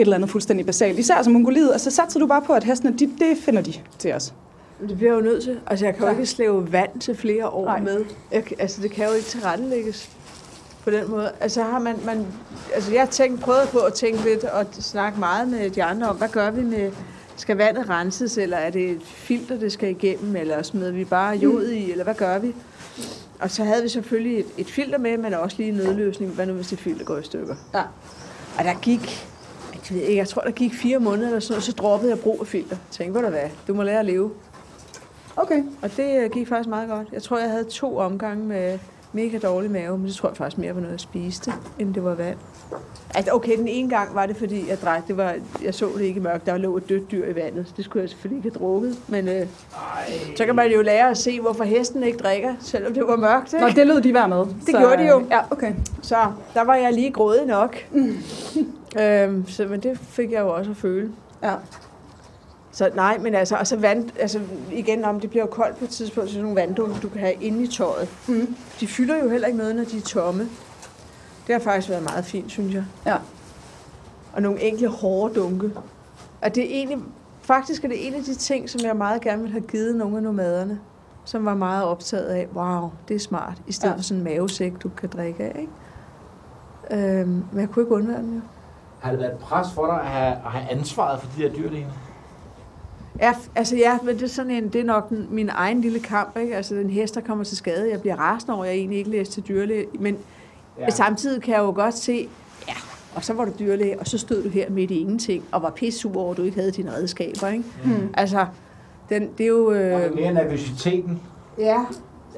et 0.00 0.04
eller 0.04 0.16
andet 0.16 0.30
fuldstændig 0.30 0.66
basalt. 0.66 0.98
Især 0.98 1.22
som 1.22 1.32
Mongoliet, 1.32 1.72
altså 1.72 1.90
satser 1.90 2.20
du 2.20 2.26
bare 2.26 2.42
på, 2.42 2.52
at 2.52 2.64
hestene, 2.64 2.96
de, 2.98 3.06
det 3.06 3.36
finder 3.44 3.62
de 3.62 3.72
til 3.98 4.12
os. 4.12 4.34
Det 4.88 4.96
bliver 4.96 5.12
jeg 5.12 5.16
jo 5.20 5.24
nødt 5.24 5.42
til. 5.42 5.60
Altså, 5.66 5.84
jeg 5.84 5.94
kan 5.94 6.02
jo 6.02 6.08
Ja. 6.10 6.12
ikke 6.18 6.26
slæve 6.26 6.72
vand 6.72 7.00
til 7.00 7.16
flere 7.16 7.48
år 7.48 7.64
Nej. 7.64 7.80
med. 7.80 8.04
Jeg, 8.32 8.42
altså, 8.58 8.82
det 8.82 8.90
kan 8.90 9.06
jo 9.06 9.12
ikke 9.12 9.26
tilrettelægges 9.28 10.10
på 10.84 10.90
den 10.90 11.10
måde. 11.10 11.30
Altså, 11.40 11.62
har 11.62 11.78
man, 11.78 11.96
man, 12.06 12.26
altså 12.74 12.92
jeg 12.92 13.00
har 13.00 13.06
tænkt, 13.06 13.40
prøvet 13.40 13.68
på 13.72 13.78
at 13.78 13.94
tænke 13.94 14.24
lidt 14.24 14.44
og 14.44 14.66
snakke 14.72 15.18
meget 15.18 15.48
med 15.48 15.70
de 15.70 15.84
andre 15.84 16.08
om, 16.08 16.16
hvad 16.16 16.28
gør 16.28 16.50
vi 16.50 16.62
med, 16.62 16.92
skal 17.36 17.56
vandet 17.56 17.88
renses, 17.90 18.38
eller 18.38 18.56
er 18.56 18.70
det 18.70 18.90
et 18.90 19.02
filter, 19.04 19.58
det 19.58 19.72
skal 19.72 19.90
igennem, 19.90 20.36
eller 20.36 20.62
smider 20.62 20.92
vi 20.92 21.04
bare 21.04 21.36
jod 21.36 21.68
i, 21.68 21.90
eller 21.90 22.04
hvad 22.04 22.14
gør 22.14 22.38
vi? 22.38 22.54
Og 23.40 23.50
så 23.50 23.64
havde 23.64 23.82
vi 23.82 23.88
selvfølgelig 23.88 24.38
et, 24.40 24.46
et 24.58 24.66
filter 24.70 24.98
med, 24.98 25.18
men 25.18 25.34
også 25.34 25.56
lige 25.58 25.68
en 25.68 25.74
nødløsning. 25.74 26.30
Hvad 26.30 26.46
nu, 26.46 26.52
hvis 26.52 26.66
det 26.68 26.78
filter 26.78 27.04
går 27.04 27.16
i 27.18 27.22
stykker? 27.22 27.54
Ja. 27.74 27.82
Og 28.58 28.64
der 28.64 28.74
gik, 28.82 29.26
jeg, 29.90 29.98
ved 29.98 30.02
ikke, 30.02 30.18
jeg 30.18 30.28
tror, 30.28 30.42
der 30.42 30.50
gik 30.50 30.74
fire 30.74 30.98
måneder 30.98 31.26
eller 31.26 31.40
sådan 31.40 31.52
noget, 31.52 31.64
så 31.64 31.72
droppede 31.72 32.10
jeg 32.10 32.18
brug 32.18 32.36
af 32.40 32.46
filter. 32.46 32.76
Tænkte, 32.90 33.12
hvor 33.12 33.20
der 33.20 33.30
hvad, 33.30 33.50
du 33.68 33.74
må 33.74 33.82
lære 33.82 33.98
at 34.00 34.06
leve. 34.06 34.30
Okay. 35.36 35.62
Og 35.82 35.96
det 35.96 36.24
øh, 36.24 36.30
gik 36.30 36.48
faktisk 36.48 36.68
meget 36.68 36.88
godt. 36.88 37.08
Jeg 37.12 37.22
tror, 37.22 37.38
jeg 37.38 37.50
havde 37.50 37.64
to 37.64 37.96
omgange 37.96 38.44
med 38.44 38.78
mega 39.12 39.38
dårlig 39.38 39.70
mave, 39.70 39.98
men 39.98 40.06
det 40.06 40.14
tror 40.14 40.28
jeg 40.28 40.36
faktisk 40.36 40.58
mere 40.58 40.74
var 40.74 40.80
noget, 40.80 40.92
jeg 40.92 41.00
spiste, 41.00 41.52
end 41.78 41.94
det 41.94 42.04
var 42.04 42.14
vand. 42.14 42.36
Altså, 43.14 43.32
okay, 43.32 43.58
den 43.58 43.68
ene 43.68 43.90
gang 43.90 44.14
var 44.14 44.26
det, 44.26 44.36
fordi 44.36 44.68
jeg 44.68 44.80
drak, 44.80 45.08
det 45.08 45.16
var, 45.16 45.34
jeg 45.64 45.74
så 45.74 45.90
det 45.98 46.04
ikke 46.04 46.20
i 46.20 46.22
mørkt, 46.22 46.46
der 46.46 46.56
lå 46.56 46.76
et 46.76 46.88
dødt 46.88 47.10
dyr 47.10 47.26
i 47.26 47.34
vandet. 47.34 47.72
Det 47.76 47.84
skulle 47.84 48.02
jeg 48.02 48.10
selvfølgelig 48.10 48.44
ikke 48.44 48.58
have 48.58 48.66
drukket, 48.66 48.98
men 49.08 49.28
øh, 49.28 49.46
så 50.36 50.44
kan 50.46 50.54
man 50.54 50.70
jo 50.72 50.82
lære 50.82 51.10
at 51.10 51.18
se, 51.18 51.40
hvorfor 51.40 51.64
hesten 51.64 52.02
ikke 52.02 52.18
drikker, 52.18 52.54
selvom 52.60 52.94
det 52.94 53.06
var 53.06 53.16
mørkt. 53.16 53.52
Ikke? 53.52 53.66
Nå, 53.66 53.72
det 53.72 53.86
lød 53.86 54.00
de 54.00 54.14
være 54.14 54.28
med. 54.28 54.44
Det 54.66 54.74
gjorde 54.78 54.96
de 54.96 55.08
jo. 55.08 55.26
Ja, 55.30 55.40
okay. 55.50 55.72
Så 56.02 56.16
der 56.54 56.64
var 56.64 56.74
jeg 56.74 56.92
lige 56.92 57.10
grådig 57.10 57.46
nok. 57.46 57.76
øhm, 58.98 59.48
så, 59.48 59.66
men 59.66 59.80
det 59.80 59.98
fik 59.98 60.32
jeg 60.32 60.40
jo 60.40 60.54
også 60.54 60.70
at 60.70 60.76
føle. 60.76 61.12
Ja. 61.42 61.54
Så 62.72 62.90
nej, 62.94 63.18
men 63.18 63.34
altså, 63.34 63.56
og 63.56 63.66
så 63.66 63.76
vand, 63.76 64.10
altså 64.18 64.40
igen, 64.72 65.04
om 65.04 65.20
det 65.20 65.30
bliver 65.30 65.42
jo 65.44 65.50
koldt 65.50 65.78
på 65.78 65.84
et 65.84 65.90
tidspunkt, 65.90 66.30
så 66.30 66.34
sådan 66.34 66.44
nogle 66.44 66.60
vanddunke, 66.60 67.00
du 67.02 67.08
kan 67.08 67.20
have 67.20 67.34
inde 67.34 67.62
i 67.62 67.66
tøjet. 67.66 68.08
Mm. 68.28 68.56
De 68.80 68.86
fylder 68.86 69.16
jo 69.22 69.28
heller 69.28 69.46
ikke 69.46 69.58
noget, 69.58 69.76
når 69.76 69.84
de 69.84 69.96
er 69.96 70.02
tomme. 70.02 70.48
Det 71.46 71.54
har 71.54 71.58
faktisk 71.58 71.88
været 71.88 72.02
meget 72.02 72.24
fint, 72.24 72.50
synes 72.50 72.74
jeg. 72.74 72.84
Ja. 73.06 73.16
Og 74.32 74.42
nogle 74.42 74.62
enkle 74.62 74.88
hårde 74.88 75.34
dunke. 75.34 75.70
Og 76.42 76.54
det 76.54 76.64
er 76.64 76.68
egentlig, 76.68 76.98
faktisk 77.42 77.84
er 77.84 77.88
det 77.88 78.06
en 78.06 78.14
af 78.14 78.22
de 78.22 78.34
ting, 78.34 78.70
som 78.70 78.80
jeg 78.84 78.96
meget 78.96 79.22
gerne 79.22 79.42
vil 79.42 79.50
have 79.50 79.60
givet 79.62 79.96
nogle 79.96 80.16
af 80.16 80.22
nomaderne, 80.22 80.80
som 81.24 81.44
var 81.44 81.54
meget 81.54 81.84
optaget 81.84 82.26
af, 82.26 82.48
wow, 82.54 82.90
det 83.08 83.14
er 83.14 83.20
smart, 83.20 83.62
i 83.66 83.72
stedet 83.72 83.92
ja. 83.92 83.96
for 83.96 84.02
sådan 84.02 84.18
en 84.18 84.24
mavesæk, 84.24 84.72
du 84.82 84.88
kan 84.88 85.08
drikke 85.08 85.44
af, 85.44 85.60
ikke? 85.60 85.72
Øhm, 87.20 87.44
men 87.52 87.60
jeg 87.60 87.68
kunne 87.68 87.82
ikke 87.82 87.94
undvære 87.94 88.18
den 88.18 88.34
jo. 88.34 88.40
Har 89.00 89.10
det 89.10 89.20
været 89.20 89.32
et 89.32 89.38
pres 89.38 89.66
for 89.74 89.86
dig 89.86 90.00
at 90.00 90.06
have, 90.06 90.32
at 90.32 90.50
have 90.50 90.70
ansvaret 90.70 91.20
for 91.20 91.28
de 91.36 91.42
der 91.42 91.54
dyr, 91.54 91.70
Lene? 91.70 91.92
Ja, 93.20 93.34
altså 93.54 93.76
ja, 93.76 93.98
men 94.02 94.14
det 94.14 94.22
er 94.22 94.28
sådan 94.28 94.50
en, 94.50 94.68
det 94.68 94.80
er 94.80 94.84
nok 94.84 95.08
den, 95.08 95.26
min 95.30 95.50
egen 95.52 95.80
lille 95.80 96.00
kamp, 96.00 96.36
ikke? 96.36 96.56
Altså 96.56 96.74
den 96.74 96.90
hest, 96.90 97.14
der 97.14 97.20
kommer 97.20 97.44
til 97.44 97.56
skade, 97.56 97.90
jeg 97.90 98.00
bliver 98.00 98.16
rasende 98.16 98.54
over, 98.54 98.64
at 98.64 98.70
jeg 98.70 98.76
egentlig 98.76 98.98
ikke 98.98 99.10
læste 99.10 99.34
til 99.34 99.48
dyrlæge, 99.48 99.86
men 99.98 100.18
ja. 100.78 100.90
samtidig 100.90 101.42
kan 101.42 101.54
jeg 101.54 101.60
jo 101.60 101.72
godt 101.74 101.94
se, 101.94 102.28
ja, 102.68 102.74
og 103.14 103.24
så 103.24 103.34
var 103.34 103.44
du 103.44 103.52
dyrlæge, 103.58 104.00
og 104.00 104.06
så 104.06 104.18
stod 104.18 104.42
du 104.42 104.48
her 104.48 104.70
midt 104.70 104.90
i 104.90 105.00
ingenting, 105.00 105.44
og 105.52 105.62
var 105.62 105.70
pisse 105.70 106.08
over, 106.14 106.30
at 106.30 106.36
du 106.36 106.42
ikke 106.42 106.58
havde 106.58 106.70
dine 106.70 106.92
redskaber, 106.92 107.48
ikke? 107.48 107.64
Mm. 107.84 108.14
Altså, 108.14 108.46
den, 109.08 109.30
det 109.38 109.44
er 109.44 109.48
jo... 109.48 109.70
Øh... 109.72 109.94
Og 109.94 110.14
mere 110.14 110.32
nervøsiteten, 110.32 111.22
ja, 111.58 111.84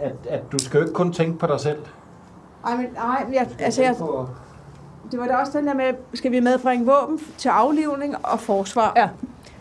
at, 0.01 0.14
at 0.29 0.40
du 0.53 0.59
skal 0.59 0.79
jo 0.79 0.85
ikke 0.85 0.94
kun 0.94 1.12
tænke 1.12 1.38
på 1.38 1.46
dig 1.46 1.61
selv. 1.61 1.79
Ej, 2.66 2.77
men, 2.77 2.87
nej, 2.94 3.25
men 3.25 3.35
jeg, 3.35 3.48
altså, 3.59 3.83
jeg, 3.83 3.96
på, 3.98 4.29
det 5.12 5.20
var 5.20 5.27
da 5.27 5.35
også 5.35 5.59
den 5.59 5.66
der 5.66 5.75
med, 5.75 5.92
skal 6.14 6.33
vi 6.33 6.40
medbringe 6.40 6.87
våben 6.87 7.20
til 7.38 7.48
aflivning 7.48 8.14
og 8.22 8.40
forsvar? 8.40 8.92
Ja. 8.96 9.09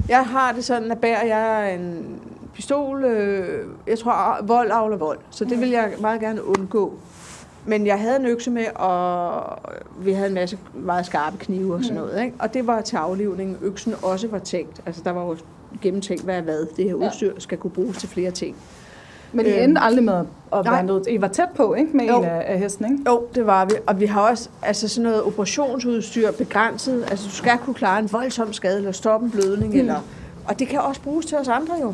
Jeg 0.10 0.26
har 0.26 0.52
det 0.52 0.66
sådan, 0.66 0.92
at 0.92 0.98
bærer 0.98 1.26
jeg 1.26 1.76
en 1.76 2.20
pistol, 2.54 3.04
øh, 3.04 3.68
jeg 3.88 4.00
tror, 4.00 4.44
vold 4.44 4.72
avler 4.72 4.98
vold. 4.98 5.20
Så 5.32 5.46
det 5.46 5.60
vil 5.60 5.70
jeg 5.70 5.94
meget 6.02 6.22
gerne 6.22 6.46
undgå. 6.46 6.94
Men 7.66 7.88
jeg 7.88 8.00
havde 8.00 8.16
en 8.20 8.26
økse 8.26 8.52
med, 8.52 8.66
og 8.76 9.44
vi 10.00 10.12
havde 10.12 10.28
en 10.28 10.34
masse 10.34 10.58
meget 10.74 11.06
skarpe 11.06 11.38
knive 11.38 11.74
og 11.74 11.84
sådan 11.84 11.98
noget. 11.98 12.24
Ikke? 12.24 12.36
Og 12.40 12.54
det 12.54 12.68
var 12.68 12.82
til 12.82 12.96
aflivning. 12.96 13.58
Øksen 13.62 13.96
også 14.04 14.28
var 14.28 14.40
tænkt. 14.40 14.82
Altså 14.86 15.02
der 15.06 15.12
var 15.12 15.26
jo 15.26 15.38
gennemtænkt, 15.82 16.24
hvad 16.24 16.38
er 16.38 16.42
hvad. 16.42 16.66
Det 16.78 16.86
her 16.86 16.94
udstyr 16.94 17.40
skal 17.40 17.58
kunne 17.58 17.72
bruges 17.72 17.98
til 17.98 18.10
flere 18.10 18.32
ting. 18.32 18.56
Men 19.34 19.46
I 19.46 19.50
Øhm, 19.50 19.64
endte 19.64 19.82
aldrig 19.82 20.04
med 20.04 20.14
at 20.54 20.66
være 20.66 20.84
nødt. 20.84 21.08
I 21.10 21.22
var 21.22 21.28
tæt 21.28 21.50
på, 21.56 21.74
ikke? 21.74 21.98
Med 21.98 22.06
Jo. 22.08 22.18
en 22.20 22.26
af, 22.26 22.44
af 22.48 22.60
hesten, 22.60 22.86
ikke? 22.86 22.98
Jo, 23.10 23.24
det 23.36 23.48
var 23.48 23.66
vi. 23.66 23.72
Og 23.88 24.00
vi 24.00 24.06
har 24.06 24.22
også 24.22 24.50
altså 24.62 24.88
sådan 24.88 25.04
noget 25.10 25.24
operationsudstyr 25.24 26.32
begrænset. 26.32 27.06
Altså, 27.12 27.26
du 27.26 27.36
skal 27.36 27.58
kunne 27.58 27.74
klare 27.74 28.00
en 28.00 28.12
voldsom 28.14 28.54
skade, 28.54 28.78
eller 28.78 28.92
stoppe 28.92 29.26
en 29.26 29.32
blødning. 29.32 29.74
Mm. 29.74 29.80
Eller, 29.80 30.00
og 30.48 30.60
det 30.60 30.68
kan 30.68 30.80
også 30.80 31.02
bruges 31.02 31.26
til 31.26 31.38
os 31.38 31.48
andre 31.48 31.76
jo. 31.82 31.94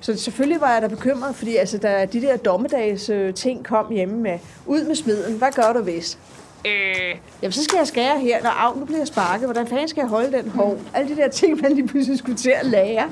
Så 0.00 0.16
selvfølgelig 0.16 0.60
var 0.60 0.72
jeg 0.72 0.82
da 0.82 0.86
bekymret, 0.86 1.34
fordi 1.34 1.56
altså, 1.56 1.78
da 1.78 2.06
de 2.12 2.20
der 2.22 2.36
dommedags 2.36 3.08
øh, 3.08 3.34
ting 3.34 3.64
kom 3.64 3.86
hjemme 3.92 4.14
med, 4.16 4.38
ud 4.66 4.84
med 4.84 4.94
smeden, 4.94 5.34
hvad 5.38 5.48
gør 5.54 5.72
du 5.72 5.82
hvis? 5.82 6.18
Øh, 6.66 7.16
jamen, 7.42 7.52
så 7.52 7.64
skal 7.64 7.76
jeg 7.78 7.86
skære 7.86 8.18
her, 8.18 8.42
når 8.42 8.50
af, 8.50 8.78
nu 8.78 8.84
bliver 8.84 8.98
jeg 8.98 9.06
sparket, 9.06 9.44
hvordan 9.46 9.66
fanden 9.66 9.88
skal 9.88 10.00
jeg 10.00 10.08
holde 10.08 10.32
den 10.32 10.50
hov? 10.50 10.76
Alle 10.94 11.14
de 11.16 11.20
der 11.20 11.28
ting, 11.40 11.60
man 11.62 11.72
lige 11.72 11.86
pludselig 11.88 12.18
skulle 12.18 12.36
til 12.36 12.52
at 12.60 12.66
lære. 12.66 13.04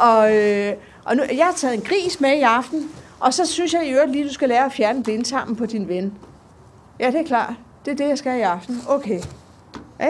Og, 0.00 0.34
øh, 0.36 0.72
og 1.06 1.16
nu, 1.16 1.22
jeg 1.36 1.44
har 1.46 1.52
taget 1.56 1.74
en 1.74 1.80
gris 1.80 2.20
med 2.20 2.36
i 2.36 2.40
aften, 2.40 2.90
og 3.20 3.34
så 3.34 3.46
synes 3.46 3.74
jeg 3.74 3.86
i 3.86 3.90
øvrigt 3.90 4.12
lige, 4.12 4.28
du 4.28 4.32
skal 4.32 4.48
lære 4.48 4.64
at 4.64 4.72
fjerne 4.72 5.02
blindtarmen 5.02 5.56
på 5.56 5.66
din 5.66 5.88
ven. 5.88 6.14
Ja, 7.00 7.06
det 7.10 7.20
er 7.20 7.24
klart. 7.24 7.52
Det 7.84 7.92
er 7.92 7.96
det, 7.96 8.08
jeg 8.08 8.18
skal 8.18 8.38
i 8.38 8.42
aften. 8.42 8.80
Okay. 8.88 9.20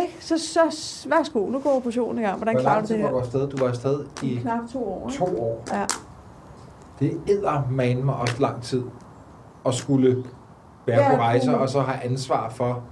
Ikke? 0.03 0.17
Så, 0.21 0.39
så 0.39 0.61
værsgo, 1.09 1.47
nu 1.51 1.59
går 1.59 1.77
operationen 1.77 2.19
i 2.19 2.23
gang. 2.27 2.37
Hvordan 2.37 2.55
Hvor 2.55 2.63
klarer 2.63 2.75
lang 2.77 2.89
du 2.89 2.95
tid 2.95 2.97
det 2.97 3.05
var 3.05 3.11
du 3.11 3.17
her? 3.17 3.23
afsted? 3.25 3.49
Du 3.49 3.57
var 3.57 3.69
afsted 3.69 4.05
i 4.23 4.39
Knap 4.43 4.59
to 4.73 4.85
år. 4.85 5.09
ikke? 5.11 5.19
to 5.25 5.41
år. 5.41 5.65
Ja. 5.73 5.85
Det 7.01 7.21
er 7.45 7.71
man 7.71 8.05
mig 8.05 8.15
også 8.15 8.35
lang 8.39 8.63
tid 8.63 8.83
at 9.67 9.75
skulle 9.75 10.25
være 10.87 11.03
Ja, 11.03 11.11
på 11.11 11.17
rejser, 11.17 11.53
og 11.53 11.69
så 11.69 11.81
have 11.81 12.05
ansvar 12.05 12.49
for 12.51 12.83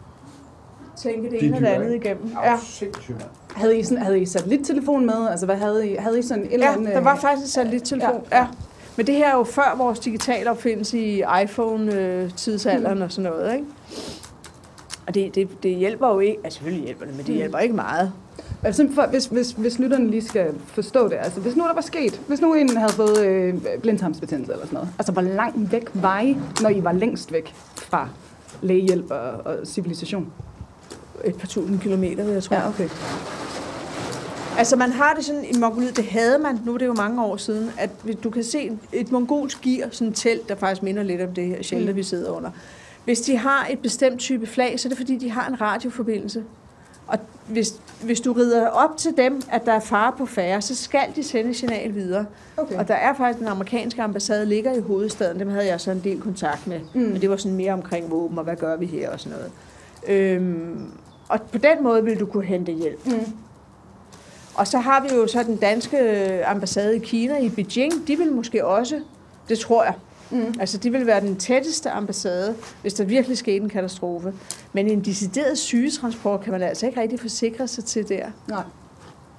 Tænke 0.97 1.31
det 1.31 1.41
de 1.41 1.47
ene 1.47 1.57
og 1.57 1.61
det 1.61 1.69
dyr, 1.69 1.75
andet 1.75 1.95
igennem. 1.95 2.33
Ja. 2.43 2.51
Ja. 2.51 2.59
Sindssygt. 2.63 3.27
Havde 3.55 3.79
I, 3.79 3.83
sådan, 3.83 4.03
havde 4.03 4.21
I 4.21 4.27
satellittelefon 4.27 5.07
med? 5.07 5.29
Altså, 5.31 5.47
hvad 5.47 5.57
havde 5.57 5.91
I? 5.91 5.95
Havde 5.95 6.19
I 6.19 6.23
sådan 6.23 6.45
en 6.45 6.53
eller 6.53 6.67
ja, 6.67 6.73
anden... 6.73 6.87
der 6.87 7.01
var 7.01 7.17
faktisk 7.17 7.45
en 7.45 7.51
satellittelefon. 7.51 8.23
Ja. 8.31 8.37
Ja. 8.37 8.43
ja. 8.43 8.47
Men 8.97 9.07
det 9.07 9.15
her 9.15 9.29
er 9.33 9.37
jo 9.37 9.45
før 9.45 9.75
vores 9.77 9.99
digitale 9.99 10.51
opfindelse 10.51 10.99
i 10.99 11.23
iPhone-tidsalderen 11.43 13.03
og 13.03 13.13
sådan 13.13 13.31
noget, 13.31 13.55
ikke? 13.55 13.67
Og 15.07 15.15
det, 15.15 15.35
det, 15.35 15.63
det 15.63 15.77
hjælper 15.77 16.09
jo 16.09 16.21
ikke, 16.21 16.39
altså 16.45 16.57
selvfølgelig 16.57 16.85
hjælper 16.85 17.05
det, 17.05 17.17
men 17.17 17.27
det 17.27 17.35
hjælper 17.35 17.59
ikke 17.59 17.75
meget. 17.75 18.13
Altså, 18.63 19.07
hvis, 19.11 19.27
hvis, 19.27 19.51
hvis 19.51 19.79
lytterne 19.79 20.11
lige 20.11 20.25
skal 20.25 20.55
forstå 20.67 21.09
det, 21.09 21.17
altså 21.21 21.41
hvis 21.41 21.57
nu 21.57 21.63
der 21.63 21.75
var 21.75 21.81
sket, 21.81 22.21
hvis 22.29 22.41
nu 22.41 22.55
en 22.55 22.77
havde 22.77 22.93
fået 22.93 23.27
øh, 23.27 23.55
blindtarmsbetændelse 23.83 24.53
eller 24.53 24.67
sådan 24.67 24.75
noget, 24.75 24.89
altså 24.99 25.13
hvor 25.13 25.23
langt 25.23 25.73
væk 25.73 25.85
var 25.95 26.21
I, 26.21 26.37
når 26.63 26.69
I 26.69 26.85
var 26.85 26.93
længst 26.93 27.33
væk 27.33 27.55
fra 27.77 28.09
lægehjælp 28.63 29.11
og, 29.11 29.31
og 29.45 29.57
civilisation? 29.65 30.33
Et 31.25 31.35
par 31.35 31.47
tusind 31.47 31.81
kilometer, 31.81 32.25
jeg 32.25 32.43
tro. 32.43 32.55
Ja, 32.55 32.69
okay. 32.69 32.89
Altså 34.59 34.77
man 34.77 34.93
har 34.93 35.15
det 35.15 35.25
sådan 35.25 35.45
i 35.45 35.59
Mongoliet, 35.59 35.97
det 35.97 36.05
havde 36.05 36.39
man, 36.39 36.61
nu 36.65 36.75
er 36.75 36.79
det 36.79 36.87
jo 36.87 36.93
mange 36.93 37.25
år 37.25 37.37
siden, 37.37 37.71
at 37.79 37.91
du 38.25 38.31
kan 38.31 38.45
se 38.45 38.79
et 38.93 39.13
mongolsk 39.13 39.61
gear, 39.63 39.89
sådan 39.91 40.09
et 40.09 40.17
telt, 40.17 40.49
der 40.49 40.55
faktisk 40.55 40.83
minder 40.83 41.03
lidt 41.03 41.21
om 41.21 41.35
det 41.35 41.47
her 41.47 41.63
shelter, 41.63 41.93
mm. 41.93 41.97
vi 41.97 42.03
sidder 42.03 42.31
under. 42.31 42.51
Hvis 43.05 43.21
de 43.21 43.37
har 43.37 43.67
et 43.71 43.79
bestemt 43.79 44.21
type 44.21 44.47
flag, 44.47 44.81
så 44.81 44.89
er 44.89 44.91
det 44.91 44.99
fordi, 44.99 45.17
de 45.17 45.31
har 45.31 45.49
en 45.49 45.61
radioforbindelse. 45.61 46.45
Og 47.07 47.19
hvis, 47.49 47.75
hvis 48.03 48.21
du 48.21 48.33
rider 48.33 48.69
op 48.69 48.97
til 48.97 49.17
dem, 49.17 49.43
at 49.51 49.67
der 49.67 49.73
er 49.73 49.81
fare 49.81 50.13
på 50.19 50.27
færre, 50.27 50.63
så 50.63 50.75
skal 50.75 51.07
de 51.17 51.23
sende 51.23 51.55
signal 51.55 51.95
videre. 51.95 52.27
okay. 52.57 52.77
Og 52.79 52.89
der 52.89 52.95
er 52.95 53.15
faktisk 53.15 53.39
den 53.39 53.49
amerikanske 53.49 54.03
ambassade, 54.03 54.47
ligger 54.47 54.75
i 54.75 54.81
hovedstaden. 54.81 55.41
Dem 55.41 55.49
havde 55.49 55.67
jeg 55.67 55.81
så 55.81 55.91
en 55.91 56.01
del 56.05 56.21
kontakt 56.21 56.67
med. 56.67 56.81
Mm. 56.95 57.01
Men 57.01 57.21
det 57.21 57.31
var 57.31 57.37
sådan 57.37 57.57
mere 57.57 57.73
omkring 57.73 58.11
våben, 58.11 58.39
og 58.39 58.45
hvad 58.45 58.57
gør 58.57 58.77
vi 58.77 58.87
her 58.87 59.11
og 59.11 59.21
sådan 59.21 59.39
noget. 59.39 59.53
Øhm, 60.07 60.91
og 61.29 61.43
på 61.43 61.59
den 61.59 61.83
måde 61.83 62.05
vil 62.05 62.21
du 62.21 62.27
kunne 62.27 62.45
hente 62.45 62.73
hjælp. 62.73 63.07
Mm. 63.07 63.27
Og 64.55 64.67
så 64.67 64.79
har 64.79 65.03
vi 65.03 65.15
jo 65.15 65.27
så 65.27 65.43
den 65.43 65.57
danske 65.57 66.47
ambassade 66.47 66.97
i 66.97 66.99
Kina, 66.99 67.39
i 67.39 67.49
Beijing. 67.49 68.07
De 68.07 68.19
vil 68.19 68.33
måske 68.33 68.67
også, 68.67 69.01
det 69.49 69.59
tror 69.59 69.85
jeg, 69.85 69.95
mm. 70.31 70.55
altså 70.61 70.79
de 70.79 70.93
vil 70.93 71.07
være 71.07 71.21
den 71.21 71.37
tætteste 71.37 71.91
ambassade, 71.91 72.55
hvis 72.83 72.95
der 72.95 73.05
virkelig 73.05 73.39
skete 73.39 73.57
en 73.57 73.69
katastrofe. 73.69 74.33
Men 74.73 74.89
en 74.89 75.01
decideret 75.01 75.59
sygetransport 75.59 76.41
kan 76.41 76.53
man 76.53 76.63
altså 76.63 76.87
ikke 76.87 77.01
rigtig 77.01 77.21
forsikre 77.21 77.69
sig 77.69 77.85
til 77.85 78.09
der. 78.09 78.27
Nej. 78.49 78.63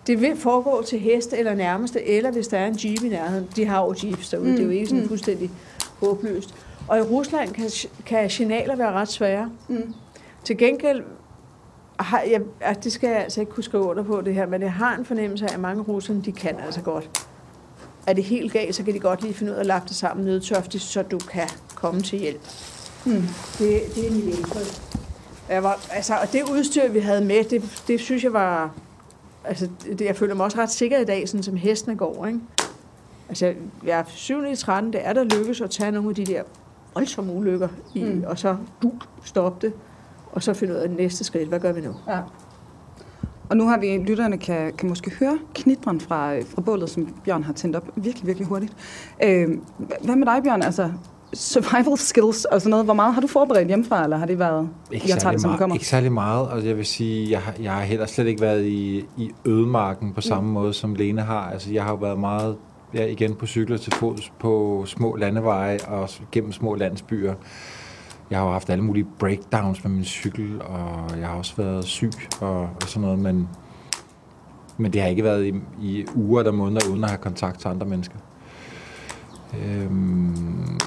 Det 0.08 0.22
vil 0.22 0.38
foregå 0.38 0.84
til 0.88 1.00
heste 1.00 1.38
eller 1.38 1.56
nærmeste, 1.56 2.08
eller 2.08 2.32
hvis 2.32 2.48
der 2.48 2.58
er 2.58 2.68
en 2.68 2.80
jeep 2.84 3.04
i 3.04 3.10
nærheden. 3.10 3.48
De 3.56 3.66
har 3.66 3.86
jo 3.86 3.96
jeeps 4.04 4.30
derude, 4.30 4.50
mm. 4.50 4.56
det 4.56 4.62
er 4.62 4.66
jo 4.66 4.72
ikke 4.72 4.88
sådan 4.88 5.08
fuldstændig 5.08 5.52
håbløst. 6.00 6.54
Og 6.88 6.98
i 6.98 7.02
Rusland 7.02 7.54
kan, 7.54 7.70
kan 8.06 8.30
signaler 8.30 8.76
være 8.76 8.92
ret 8.92 9.10
svære. 9.10 9.50
Mm. 9.68 9.94
Til 10.44 10.58
gengæld 10.58 11.04
har 12.00 12.22
jeg, 12.22 12.42
altså 12.62 12.82
det 12.84 12.92
skal 12.92 13.10
jeg 13.10 13.20
altså 13.20 13.40
ikke 13.40 13.52
kunne 13.52 13.64
skrive 13.64 13.84
under 13.84 14.04
på 14.04 14.22
det 14.22 14.34
her, 14.34 14.48
men 14.48 14.62
jeg 14.62 14.74
har 14.74 14.96
en 14.96 15.06
fornemmelse 15.06 15.46
af, 15.46 15.54
at 15.54 15.60
mange 15.60 15.84
russerne, 15.84 16.22
de 16.22 16.32
kan 16.32 16.60
altså 16.60 16.82
godt. 16.82 17.28
Er 18.08 18.14
det 18.14 18.24
helt 18.24 18.54
galt, 18.54 18.76
så 18.76 18.84
kan 18.84 18.94
de 18.94 19.00
godt 19.00 19.22
lige 19.22 19.34
finde 19.34 19.52
ud 19.52 19.56
af 19.56 19.60
at 19.60 19.66
lappe 19.66 19.88
det 19.88 19.96
sammen 19.96 20.26
nødtørftigt, 20.26 20.84
så 20.84 21.02
du 21.02 21.18
kan 21.18 21.50
komme 21.76 22.02
til 22.02 22.20
hjælp. 22.20 22.42
Mm. 23.06 23.24
Det, 23.58 23.82
det 23.96 24.08
er 24.08 24.12
mit 24.12 24.38
indtryk. 24.38 24.82
Jeg 25.50 25.64
var, 25.64 25.80
altså, 25.92 26.14
og 26.22 26.34
det 26.34 26.44
udstyr, 26.52 26.88
vi 26.88 27.00
havde 27.00 27.26
med, 27.26 27.44
det, 27.44 27.84
det 27.88 28.00
synes 28.00 28.24
jeg 28.24 28.34
var... 28.34 28.72
Altså, 29.44 29.70
det, 29.86 30.02
jeg 30.02 30.16
føler 30.16 30.36
mig 30.36 30.46
også 30.46 30.58
ret 30.58 30.72
sikker 30.72 31.00
i 31.00 31.06
dag, 31.06 31.30
sådan 31.30 31.44
som 31.44 31.56
hestene 31.56 31.96
går, 31.96 32.26
ikke? 32.26 32.40
Altså, 33.30 33.54
jeg 33.86 34.00
er 34.00 34.04
7. 34.08 34.44
i 34.52 34.56
13, 34.56 34.94
det 34.94 35.02
er 35.04 35.14
der 35.14 35.24
lykkes 35.24 35.62
at 35.62 35.70
tage 35.70 35.92
nogle 35.92 36.10
af 36.10 36.16
de 36.16 36.26
der 36.26 36.44
voldsomme 36.94 37.34
ulykker 37.34 37.68
i, 37.94 38.04
mm. 38.04 38.24
og 38.28 38.40
så 38.40 38.58
du, 38.82 38.92
stoppe 39.24 39.68
det, 39.68 39.74
og 40.36 40.44
så 40.44 40.54
finde 40.54 40.74
ud 40.74 40.80
af 40.80 40.90
det 40.90 40.98
næste 40.98 41.24
skridt. 41.24 41.50
Hvad 41.50 41.60
gør 41.60 41.72
vi 41.72 41.82
nu? 41.82 41.96
Ja. 42.08 42.20
Og 43.50 43.58
nu 43.58 43.68
har 43.68 43.78
vi, 43.78 43.98
lytterne 43.98 44.38
kan, 44.38 44.74
kan 44.74 44.90
måske 44.90 45.12
høre 45.20 45.38
knitren 45.56 46.00
fra, 46.00 46.40
fra 46.40 46.62
bålet, 46.62 46.90
som 46.90 47.08
Bjørn 47.26 47.44
har 47.44 47.54
tændt 47.54 47.76
op 47.76 47.90
virkelig, 47.96 48.28
virkelig 48.28 48.48
hurtigt. 48.48 48.74
Øh, 49.24 49.50
hvad 50.04 50.16
med 50.16 50.26
dig, 50.26 50.44
Bjørn? 50.44 50.62
Altså, 50.62 50.92
survival 51.34 51.98
skills 51.98 52.46
og 52.46 52.62
sådan 52.62 52.70
noget. 52.70 52.86
Hvor 52.86 52.94
meget 52.94 53.14
har 53.14 53.22
du 53.22 53.28
forberedt 53.28 53.68
hjemmefra, 53.68 54.04
eller 54.04 54.18
har 54.18 54.26
det 54.26 54.40
været, 54.40 54.70
Ikke 54.92 55.10
jeg 55.10 55.18
tager 55.18 55.32
det, 55.32 55.42
som 55.42 55.50
det 55.50 55.52
meget, 55.52 55.60
kommer? 55.60 55.76
ikke 55.76 55.88
særlig 55.88 56.12
meget, 56.12 56.48
og 56.48 56.66
jeg 56.66 56.78
vil 56.78 56.86
sige, 56.86 57.32
jeg 57.32 57.42
har, 57.42 57.54
jeg 57.62 57.74
har 57.74 57.82
heller 57.82 58.06
slet 58.06 58.28
ikke 58.28 58.42
været 58.42 58.66
i, 58.66 59.06
i 59.18 59.32
ødemarken 59.46 60.14
på 60.14 60.22
samme 60.22 60.48
mm. 60.48 60.54
måde, 60.54 60.74
som 60.74 60.96
Lene 60.96 61.22
har. 61.22 61.50
Altså, 61.52 61.74
jeg 61.74 61.84
har 61.84 61.92
jo 61.92 61.98
været 61.98 62.20
meget 62.20 62.58
ja, 62.94 63.06
igen 63.06 63.36
på 63.36 63.46
cykler 63.46 63.78
til 63.78 63.94
fods 63.94 64.32
på 64.40 64.84
små 64.88 65.16
landeveje 65.16 65.80
og 65.88 66.10
gennem 66.32 66.52
små 66.52 66.76
landsbyer. 66.76 67.34
Jeg 68.30 68.40
har 68.40 68.46
jo 68.46 68.52
haft 68.52 68.70
alle 68.70 68.84
mulige 68.84 69.08
breakdowns 69.20 69.84
med 69.84 69.92
min 69.92 70.06
cykel, 70.06 70.62
og 70.62 71.20
jeg 71.20 71.28
har 71.28 71.36
også 71.36 71.54
været 71.58 71.86
syg 71.86 72.12
og, 72.42 72.60
og 72.62 72.88
sådan 72.88 73.02
noget, 73.02 73.20
men, 73.20 73.50
men 74.78 74.94
det 74.94 75.02
har 75.02 75.10
ikke 75.10 75.24
været 75.24 75.46
i, 75.46 75.54
i 75.82 76.06
uger 76.16 76.40
eller 76.40 76.52
måneder, 76.52 76.88
uden 76.92 77.04
at 77.04 77.10
have 77.10 77.18
kontakt 77.18 77.60
til 77.60 77.68
andre 77.68 77.86
mennesker. 77.88 78.16
Øhm, 79.66 80.80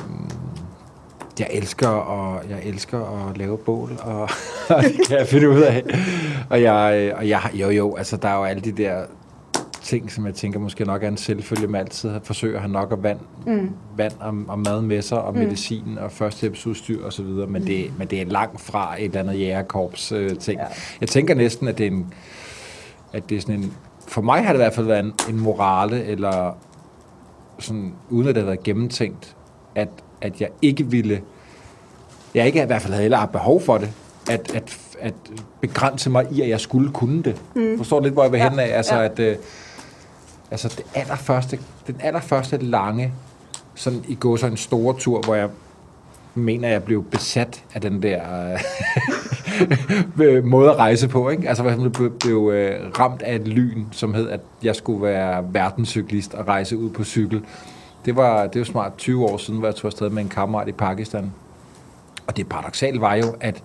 jeg 1.39 1.49
elsker 1.53 1.89
at, 1.89 2.51
jeg 2.51 2.61
elsker 2.65 3.29
at 3.29 3.39
lave 3.39 3.59
bål, 3.59 3.91
og, 4.03 4.23
og 4.69 4.83
det 4.83 5.09
kan 5.09 5.19
jeg 5.19 5.27
finde 5.27 5.49
ud 5.49 5.61
af. 5.61 5.85
Og 6.51 6.63
jeg, 6.63 7.13
og 7.17 7.29
jeg, 7.29 7.51
jo 7.55 7.71
jo, 7.71 7.97
altså 7.97 8.17
der 8.17 8.29
er 8.29 8.37
jo 8.37 8.45
alle 8.45 8.63
de 8.63 8.73
der 8.73 9.03
ting, 9.89 10.13
som 10.13 10.27
jeg 10.27 10.35
tænker 10.35 10.59
måske 10.59 10.85
nok 10.85 11.03
er 11.03 11.09
en 11.09 11.17
selvfølge 11.17 11.67
med 11.67 11.81
altid 11.81 12.11
at 12.11 12.21
forsøge 12.25 12.55
at 12.55 12.61
have 12.61 12.73
nok 12.73 12.93
af 12.93 13.03
vand, 13.03 13.19
Mm. 13.47 13.71
vand 13.97 14.13
og, 14.21 14.35
og 14.49 14.59
mad 14.59 14.83
med 14.83 15.03
sig, 15.03 15.21
og 15.23 15.33
Mm. 15.33 15.39
medicin 15.39 15.99
og 16.01 16.13
førstehjælpsudstyr 16.13 17.05
og 17.05 17.13
så 17.13 17.23
videre, 17.23 17.47
men, 17.47 17.67
det, 17.67 17.93
men 17.99 18.09
det 18.09 18.21
er 18.21 18.25
langt 18.27 18.61
fra 18.61 18.95
et 18.99 19.05
eller 19.05 19.21
andet 19.21 19.41
jægerkorps 19.41 20.13
øh, 20.13 20.37
ting. 20.39 20.61
Ja. 20.61 20.67
Jeg 21.01 21.09
tænker 21.09 21.35
næsten, 21.35 21.69
at 21.69 21.79
det 21.79 21.87
er 21.87 21.91
en, 21.91 22.15
at 23.13 23.31
det 23.31 23.37
er 23.37 23.41
sådan 23.41 23.55
en, 23.55 23.73
for 24.09 24.23
mig 24.23 24.43
har 24.45 24.53
det 24.53 24.59
i 24.59 24.63
hvert 24.63 24.75
fald 24.75 24.87
været 24.87 25.05
en, 25.05 25.13
en 25.29 25.41
morale, 25.41 26.05
eller 26.05 26.57
sådan, 27.59 27.93
uden 28.11 28.29
at 28.29 28.35
det 28.35 28.43
har 28.43 28.47
været 28.47 28.63
gennemtænkt, 28.63 29.37
at, 29.75 29.89
at 30.21 30.41
jeg 30.41 30.49
ikke 30.63 30.87
ville, 30.87 31.21
jeg 32.35 32.47
ikke 32.47 32.63
i 32.63 32.67
hvert 32.67 32.83
fald 32.83 32.93
havde 32.93 33.03
heller 33.03 33.19
haft 33.19 33.33
behov 33.33 33.61
for 33.63 33.79
det, 33.79 33.91
at, 34.31 34.55
at, 34.55 34.79
at 35.01 35.15
begrænse 35.61 36.11
mig 36.11 36.27
i, 36.33 36.41
at 36.43 36.49
jeg 36.49 36.61
skulle 36.61 36.91
kunne 36.91 37.23
det. 37.23 37.43
Mm. 37.55 37.77
Forstår 37.77 37.99
du 37.99 38.03
lidt, 38.05 38.15
hvor 38.15 38.23
jeg 38.23 38.33
vil 38.33 38.41
hen 38.41 38.59
af? 38.59 38.77
Altså, 38.77 38.95
ja. 38.95 39.05
at, 39.05 39.19
øh, 39.19 39.37
altså 40.51 40.69
det 40.69 40.87
allerførste, 40.95 41.59
den 41.87 41.97
allerførste 42.01 42.57
lange, 42.57 43.13
sådan 43.75 44.05
i 44.09 44.15
går 44.15 44.37
så 44.37 44.47
en 44.47 44.57
store 44.57 44.99
tur, 44.99 45.21
hvor 45.21 45.35
jeg 45.35 45.49
mener, 46.35 46.69
jeg 46.69 46.83
blev 46.83 47.05
besat 47.05 47.65
af 47.75 47.81
den 47.81 48.03
der 48.03 48.23
øh, 50.21 50.45
måde 50.53 50.71
at 50.71 50.77
rejse 50.77 51.09
på. 51.09 51.29
Ikke? 51.29 51.49
Altså, 51.49 51.65
eksempel 51.65 51.91
blev, 51.91 52.19
blev 52.19 52.51
øh, 52.55 52.91
ramt 52.99 53.23
af 53.23 53.35
et 53.35 53.49
lyn, 53.49 53.85
som 53.91 54.15
hed, 54.15 54.29
at 54.29 54.41
jeg 54.63 54.77
skulle 54.77 55.03
være 55.03 55.45
verdenscyklist 55.53 56.35
og 56.35 56.49
rejse 56.49 56.77
ud 56.77 56.91
på 56.91 57.05
cykel. 57.05 57.43
Det 58.05 58.17
var, 58.17 58.47
det 58.47 58.59
var 58.59 58.65
snart 58.65 58.93
20 58.97 59.25
år 59.25 59.37
siden, 59.37 59.59
hvor 59.59 59.69
jeg 59.69 59.75
tog 59.75 59.89
afsted 59.89 60.11
med 60.11 60.23
en 60.23 60.29
kammerat 60.29 60.69
i 60.69 60.73
Pakistan. 60.73 61.33
Og 62.27 62.37
det 62.37 62.49
paradoxale 62.49 63.01
var 63.01 63.15
jo, 63.15 63.35
at 63.41 63.63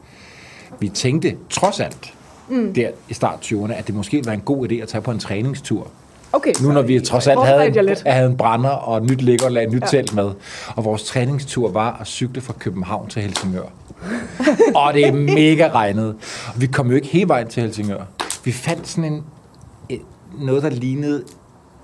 vi 0.80 0.90
tænkte 0.90 1.38
trods 1.50 1.80
alt, 1.80 2.14
mm. 2.50 2.74
der 2.74 2.90
i 3.10 3.14
start 3.14 3.52
20'erne, 3.52 3.74
at 3.74 3.88
det 3.88 3.96
måske 3.96 4.22
være 4.26 4.36
en 4.36 4.42
god 4.42 4.72
idé 4.72 4.76
at 4.76 4.88
tage 4.88 5.02
på 5.02 5.12
en 5.12 5.20
træningstur. 5.20 5.88
Okay, 6.34 6.54
Nu 6.62 6.72
når 6.72 6.82
vi 6.82 7.00
trods 7.00 7.28
alt 7.28 7.46
havde 7.46 7.68
en, 7.80 7.96
havde 8.06 8.30
en 8.30 8.38
brænder 8.38 8.70
og 8.70 8.98
et 8.98 9.04
nyt 9.04 9.22
ligger 9.22 9.46
og 9.46 9.52
lagde 9.52 9.68
et 9.68 9.74
nyt 9.74 9.82
Ja. 9.82 9.88
telt 9.88 10.14
med. 10.16 10.32
Og 10.76 10.86
vores 10.86 11.04
træningstur 11.04 11.72
var 11.72 11.98
at 12.02 12.08
cykle 12.08 12.42
fra 12.42 12.54
København 12.60 13.10
til 13.10 13.22
Helsingør. 13.22 13.62
og 14.76 14.94
det 14.94 15.08
er 15.08 15.12
mega 15.14 15.70
regnet. 15.74 16.16
Og 16.56 16.62
vi 16.62 16.68
kom 16.68 16.90
jo 16.90 16.96
ikke 16.96 17.08
hele 17.08 17.28
vejen 17.28 17.48
til 17.48 17.64
Helsingør. 17.64 18.04
Vi 18.44 18.52
fandt 18.52 18.88
sådan 18.88 19.14
en, 19.14 19.24
et, 19.90 20.02
noget, 20.40 20.64
der 20.64 20.70
lignede 20.70 21.24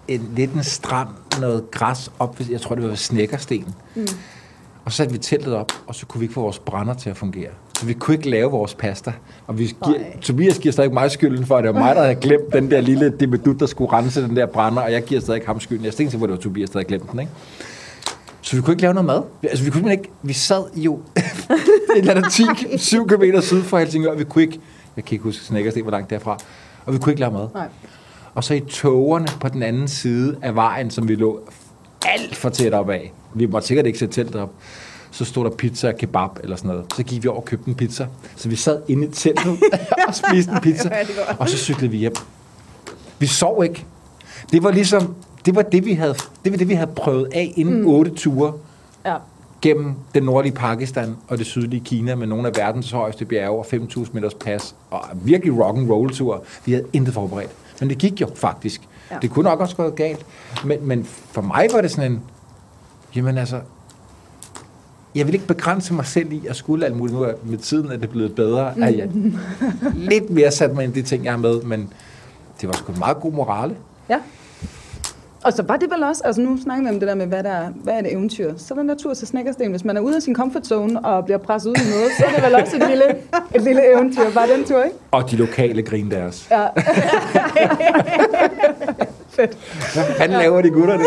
en, 0.07 0.31
lidt 0.35 0.53
en 0.53 0.63
strand, 0.63 1.07
noget 1.39 1.71
græs 1.71 2.11
op, 2.19 2.39
jeg 2.51 2.61
tror 2.61 2.75
det 2.75 2.89
var 2.89 2.95
Snækkersten. 2.95 3.75
Mm. 3.95 4.07
Og 4.85 4.91
så 4.91 4.97
satte 4.97 5.13
vi 5.13 5.19
teltet 5.19 5.53
op, 5.55 5.71
og 5.87 5.95
så 5.95 6.05
kunne 6.05 6.19
vi 6.19 6.23
ikke 6.23 6.33
få 6.33 6.41
vores 6.41 6.59
brænder 6.59 6.93
til 6.93 7.09
at 7.09 7.17
fungere. 7.17 7.49
Så 7.79 7.85
vi 7.85 7.93
kunne 7.93 8.15
ikke 8.17 8.29
lave 8.29 8.51
vores 8.51 8.73
pasta. 8.73 9.13
Og 9.47 9.57
vi 9.59 9.63
giver, 9.85 9.97
Tobias 10.21 10.59
giver 10.59 10.71
stadig 10.73 10.93
mig 10.93 11.11
skylden 11.11 11.45
for, 11.45 11.57
at 11.57 11.63
det 11.63 11.73
var 11.73 11.79
mig, 11.79 11.95
der 11.95 12.01
havde 12.01 12.15
glemt 12.15 12.53
den 12.53 12.71
der 12.71 12.81
lille 12.81 13.13
dimedut, 13.19 13.59
der 13.59 13.65
skulle 13.65 13.93
rense 13.93 14.21
den 14.23 14.35
der 14.35 14.45
brænder, 14.45 14.81
og 14.81 14.91
jeg 14.91 15.03
giver 15.03 15.21
stadig 15.21 15.41
ham 15.45 15.59
skylden. 15.59 15.85
Jeg 15.85 15.93
tænkte, 15.93 16.17
hvor 16.17 16.27
det 16.27 16.35
var 16.35 16.39
Tobias, 16.41 16.69
der 16.69 16.79
havde 16.79 16.87
glemt 16.87 17.11
den, 17.11 17.19
ikke? 17.19 17.31
Så 18.41 18.55
vi 18.55 18.61
kunne 18.61 18.71
ikke 18.73 18.81
lave 18.81 18.93
noget 18.93 19.05
mad. 19.05 19.21
Vi- 19.41 19.47
Altså, 19.47 19.63
vi 19.65 19.69
kunne 19.71 19.91
ikke... 19.91 20.09
Vi 20.23 20.33
sad 20.33 20.63
jo 20.75 20.93
et 21.95 21.97
eller 21.97 22.13
andet 22.15 22.31
10, 22.31 22.43
7 22.77 23.07
km 23.07 23.23
syd 23.41 23.61
for 23.63 23.77
Helsingør, 23.77 24.11
og 24.11 24.19
vi 24.19 24.23
kunne 24.23 24.41
ikke... 24.41 24.59
Jeg 24.95 25.05
kan 25.05 25.13
ikke 25.15 25.23
huske 25.23 25.43
Snækkersten, 25.45 25.81
hvor 25.83 25.91
langt 25.91 26.09
derfra. 26.09 26.37
Og 26.85 26.93
vi 26.93 26.97
kunne 26.99 27.11
ikke 27.11 27.19
lave 27.19 27.33
mad. 27.33 27.47
Nej. 27.53 27.67
Og 28.35 28.43
så 28.43 28.53
i 28.53 28.59
togerne 28.59 29.27
på 29.41 29.49
den 29.49 29.63
anden 29.63 29.87
side 29.87 30.35
af 30.41 30.55
vejen, 30.55 30.91
som 30.91 31.07
vi 31.07 31.15
lå 31.15 31.39
alt 32.05 32.35
for 32.35 32.49
tæt 32.49 32.73
op 32.73 32.89
af. 32.89 33.13
Vi 33.33 33.45
måtte 33.45 33.67
sikkert 33.67 33.85
ikke 33.85 33.99
sætte 33.99 34.13
teltet 34.13 34.35
op. 34.41 34.51
Så 35.11 35.25
stod 35.25 35.43
der 35.45 35.51
pizza 35.51 35.87
og 35.87 35.97
kebab 35.97 36.29
eller 36.43 36.55
sådan 36.55 36.69
noget. 36.69 36.85
Så 36.95 37.03
gik 37.03 37.23
vi 37.23 37.27
over 37.27 37.39
og 37.39 37.45
købte 37.45 37.67
en 37.69 37.75
pizza. 37.75 38.07
Så 38.35 38.49
vi 38.49 38.55
sad 38.55 38.81
inde 38.87 39.07
i 39.07 39.11
teltet 39.11 39.47
og 40.07 40.15
spiste 40.15 40.51
en 40.51 40.59
pizza. 40.61 40.91
Og 41.39 41.49
så 41.49 41.57
cyklede 41.57 41.91
vi 41.91 41.97
hjem. 41.97 42.13
Vi 43.19 43.27
sov 43.27 43.63
ikke. 43.63 43.85
Det 44.51 44.63
var 44.63 44.71
ligesom, 44.71 45.15
det 45.45 45.55
var 45.55 45.61
det, 45.61 45.85
vi 45.85 45.93
havde, 45.93 46.15
det 46.43 46.51
var 46.51 46.57
det, 46.57 46.69
vi 46.69 46.73
havde 46.73 46.91
prøvet 46.95 47.27
af 47.33 47.53
inden 47.55 47.81
mm. 47.81 47.87
otte 47.87 48.11
ture 48.11 48.53
Ja. 49.05 49.15
gennem 49.61 49.93
den 50.15 50.23
nordlige 50.23 50.53
Pakistan 50.53 51.15
og 51.27 51.37
det 51.37 51.45
sydlige 51.45 51.79
Kina 51.85 52.15
med 52.15 52.27
nogle 52.27 52.47
af 52.47 52.55
verdens 52.57 52.91
højeste 52.91 53.25
bjerge 53.25 53.59
og 53.59 53.65
5.000 53.73 54.07
meters 54.13 54.33
pas 54.33 54.75
og 54.89 55.01
virkelig 55.13 55.59
rock 55.65 55.77
and 55.77 55.89
roll 55.91 56.09
tur. 56.09 56.43
Vi 56.65 56.71
havde 56.71 56.85
intet 56.93 57.13
forberedt. 57.13 57.51
Men 57.79 57.89
det 57.89 57.97
gik 57.97 58.21
jo 58.21 58.29
faktisk. 58.35 58.81
Ja. 59.11 59.15
Det 59.21 59.29
kunne 59.29 59.43
nok 59.43 59.59
også 59.59 59.75
gå 59.75 59.89
galt. 59.89 60.25
Men, 60.65 60.87
men 60.87 61.05
for 61.05 61.41
mig 61.41 61.67
var 61.73 61.81
det 61.81 61.91
sådan 61.91 62.11
en, 62.11 62.21
jamen 63.15 63.37
altså, 63.37 63.59
jeg 65.15 65.25
vil 65.25 65.33
ikke 65.33 65.47
begrænse 65.47 65.93
mig 65.93 66.05
selv 66.05 66.31
i 66.31 66.47
at 66.49 66.55
skulle 66.55 66.85
alt 66.85 66.97
muligt. 66.97 67.17
Nu 67.17 67.23
er 67.23 67.33
med 67.43 67.57
tiden 67.57 67.91
er 67.91 67.97
det 67.97 68.09
blevet 68.09 68.35
bedre, 68.35 68.73
at 68.81 68.97
jeg 68.97 69.09
lidt 70.11 70.29
mere 70.29 70.51
sat 70.51 70.73
mig 70.75 70.83
ind 70.83 70.97
i 70.97 71.01
de 71.01 71.07
ting, 71.07 71.23
jeg 71.23 71.33
har 71.33 71.37
med, 71.37 71.61
men 71.61 71.93
det 72.61 72.67
var 72.67 72.73
sgu 72.73 72.91
en 72.91 72.99
meget 72.99 73.17
god 73.17 73.31
morale. 73.31 73.75
Ja. 74.09 74.17
Og 75.43 75.53
så 75.53 75.63
var 75.63 75.77
det 75.77 75.89
vel 75.91 76.03
også, 76.03 76.21
altså 76.25 76.41
nu 76.41 76.57
snakker 76.63 76.83
vi 76.83 76.89
om 76.89 76.99
det 76.99 77.07
der 77.07 77.15
med, 77.15 77.25
hvad, 77.27 77.43
der 77.43 77.49
er, 77.49 77.69
hvad 77.69 77.93
er 77.93 78.01
det 78.01 78.13
eventyr. 78.13 78.53
Så 78.57 78.73
er 78.73 78.83
der 78.83 78.93
en 78.93 78.99
tur 78.99 79.13
til 79.13 79.27
Snækkersten. 79.27 79.69
Hvis 79.69 79.85
man 79.85 79.97
er 79.97 80.01
ude 80.01 80.15
af 80.15 80.21
sin 80.21 80.35
comfort 80.35 80.67
zone 80.67 81.05
og 81.05 81.25
bliver 81.25 81.37
presset 81.37 81.69
ud 81.69 81.75
i 81.75 81.89
noget, 81.89 82.11
så 82.17 82.25
er 82.25 82.35
det 82.35 82.43
vel 82.43 82.55
også 82.55 82.75
et 82.75 82.87
lille, 82.89 83.05
et 83.55 83.61
lille 83.61 83.93
eventyr. 83.93 84.31
Bare 84.33 84.47
den 84.47 84.65
tur, 84.65 84.83
ikke? 84.83 84.95
Og 85.11 85.31
de 85.31 85.35
lokale 85.35 85.83
grin 85.83 86.11
deres. 86.11 86.47
Ja. 86.51 86.67
Hvad 89.35 90.05
fanden 90.17 90.37
laver 90.37 90.61
de 90.61 90.69
gutter 90.69 90.97
det? 90.97 91.05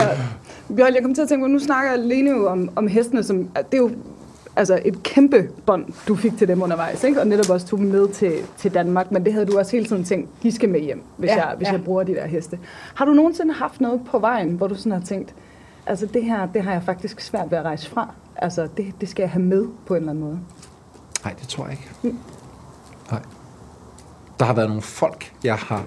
ja. 0.00 0.06
Bjørn, 0.76 0.94
jeg 0.94 1.02
kom 1.02 1.14
til 1.14 1.22
at 1.22 1.28
tænke 1.28 1.44
på, 1.44 1.48
nu 1.48 1.58
snakker 1.58 1.96
Lene 1.96 2.30
jo 2.30 2.46
om, 2.48 2.70
om 2.76 2.88
hestene, 2.88 3.22
som 3.22 3.38
det 3.38 3.74
er 3.74 3.78
jo 3.78 3.90
altså 4.56 4.80
et 4.84 5.02
kæmpe 5.02 5.50
bånd, 5.66 5.86
du 6.08 6.16
fik 6.16 6.38
til 6.38 6.48
dem 6.48 6.62
undervejs, 6.62 7.04
ikke? 7.04 7.20
og 7.20 7.26
netop 7.26 7.50
også 7.50 7.66
tog 7.66 7.78
dem 7.78 7.88
med 7.88 8.08
til, 8.08 8.32
til 8.56 8.74
Danmark, 8.74 9.12
men 9.12 9.24
det 9.24 9.32
havde 9.32 9.46
du 9.46 9.58
også 9.58 9.72
hele 9.72 9.86
tiden 9.86 10.04
tænkt, 10.04 10.28
de 10.42 10.52
skal 10.52 10.68
med 10.68 10.80
hjem, 10.80 11.02
hvis, 11.16 11.28
Ja, 11.28 11.46
jeg, 11.46 11.56
hvis 11.56 11.68
ja. 11.68 11.72
jeg 11.72 11.84
bruger 11.84 12.02
de 12.02 12.14
der 12.14 12.26
heste. 12.26 12.58
Har 12.94 13.04
du 13.04 13.12
nogensinde 13.12 13.54
haft 13.54 13.80
noget 13.80 14.00
på 14.10 14.18
vejen, 14.18 14.50
hvor 14.50 14.66
du 14.66 14.74
sådan 14.74 14.92
har 14.92 15.00
tænkt, 15.00 15.34
altså 15.86 16.06
det 16.06 16.24
her, 16.24 16.46
det 16.46 16.62
har 16.62 16.72
jeg 16.72 16.82
faktisk 16.82 17.20
svært 17.20 17.50
ved 17.50 17.58
at 17.58 17.64
rejse 17.64 17.90
fra, 17.90 18.14
altså 18.36 18.68
det, 18.76 18.94
det 19.00 19.08
skal 19.08 19.22
jeg 19.22 19.30
have 19.30 19.42
med 19.44 19.66
på 19.86 19.94
en 19.94 19.98
eller 20.00 20.10
anden 20.10 20.24
måde? 20.24 20.38
Nej, 21.24 21.34
det 21.40 21.48
tror 21.48 21.64
jeg 21.64 21.72
ikke. 21.72 22.16
Nej. 23.10 23.20
Der 24.38 24.44
har 24.44 24.54
været 24.54 24.68
nogle 24.68 24.82
folk, 24.82 25.32
jeg 25.44 25.54
har 25.56 25.84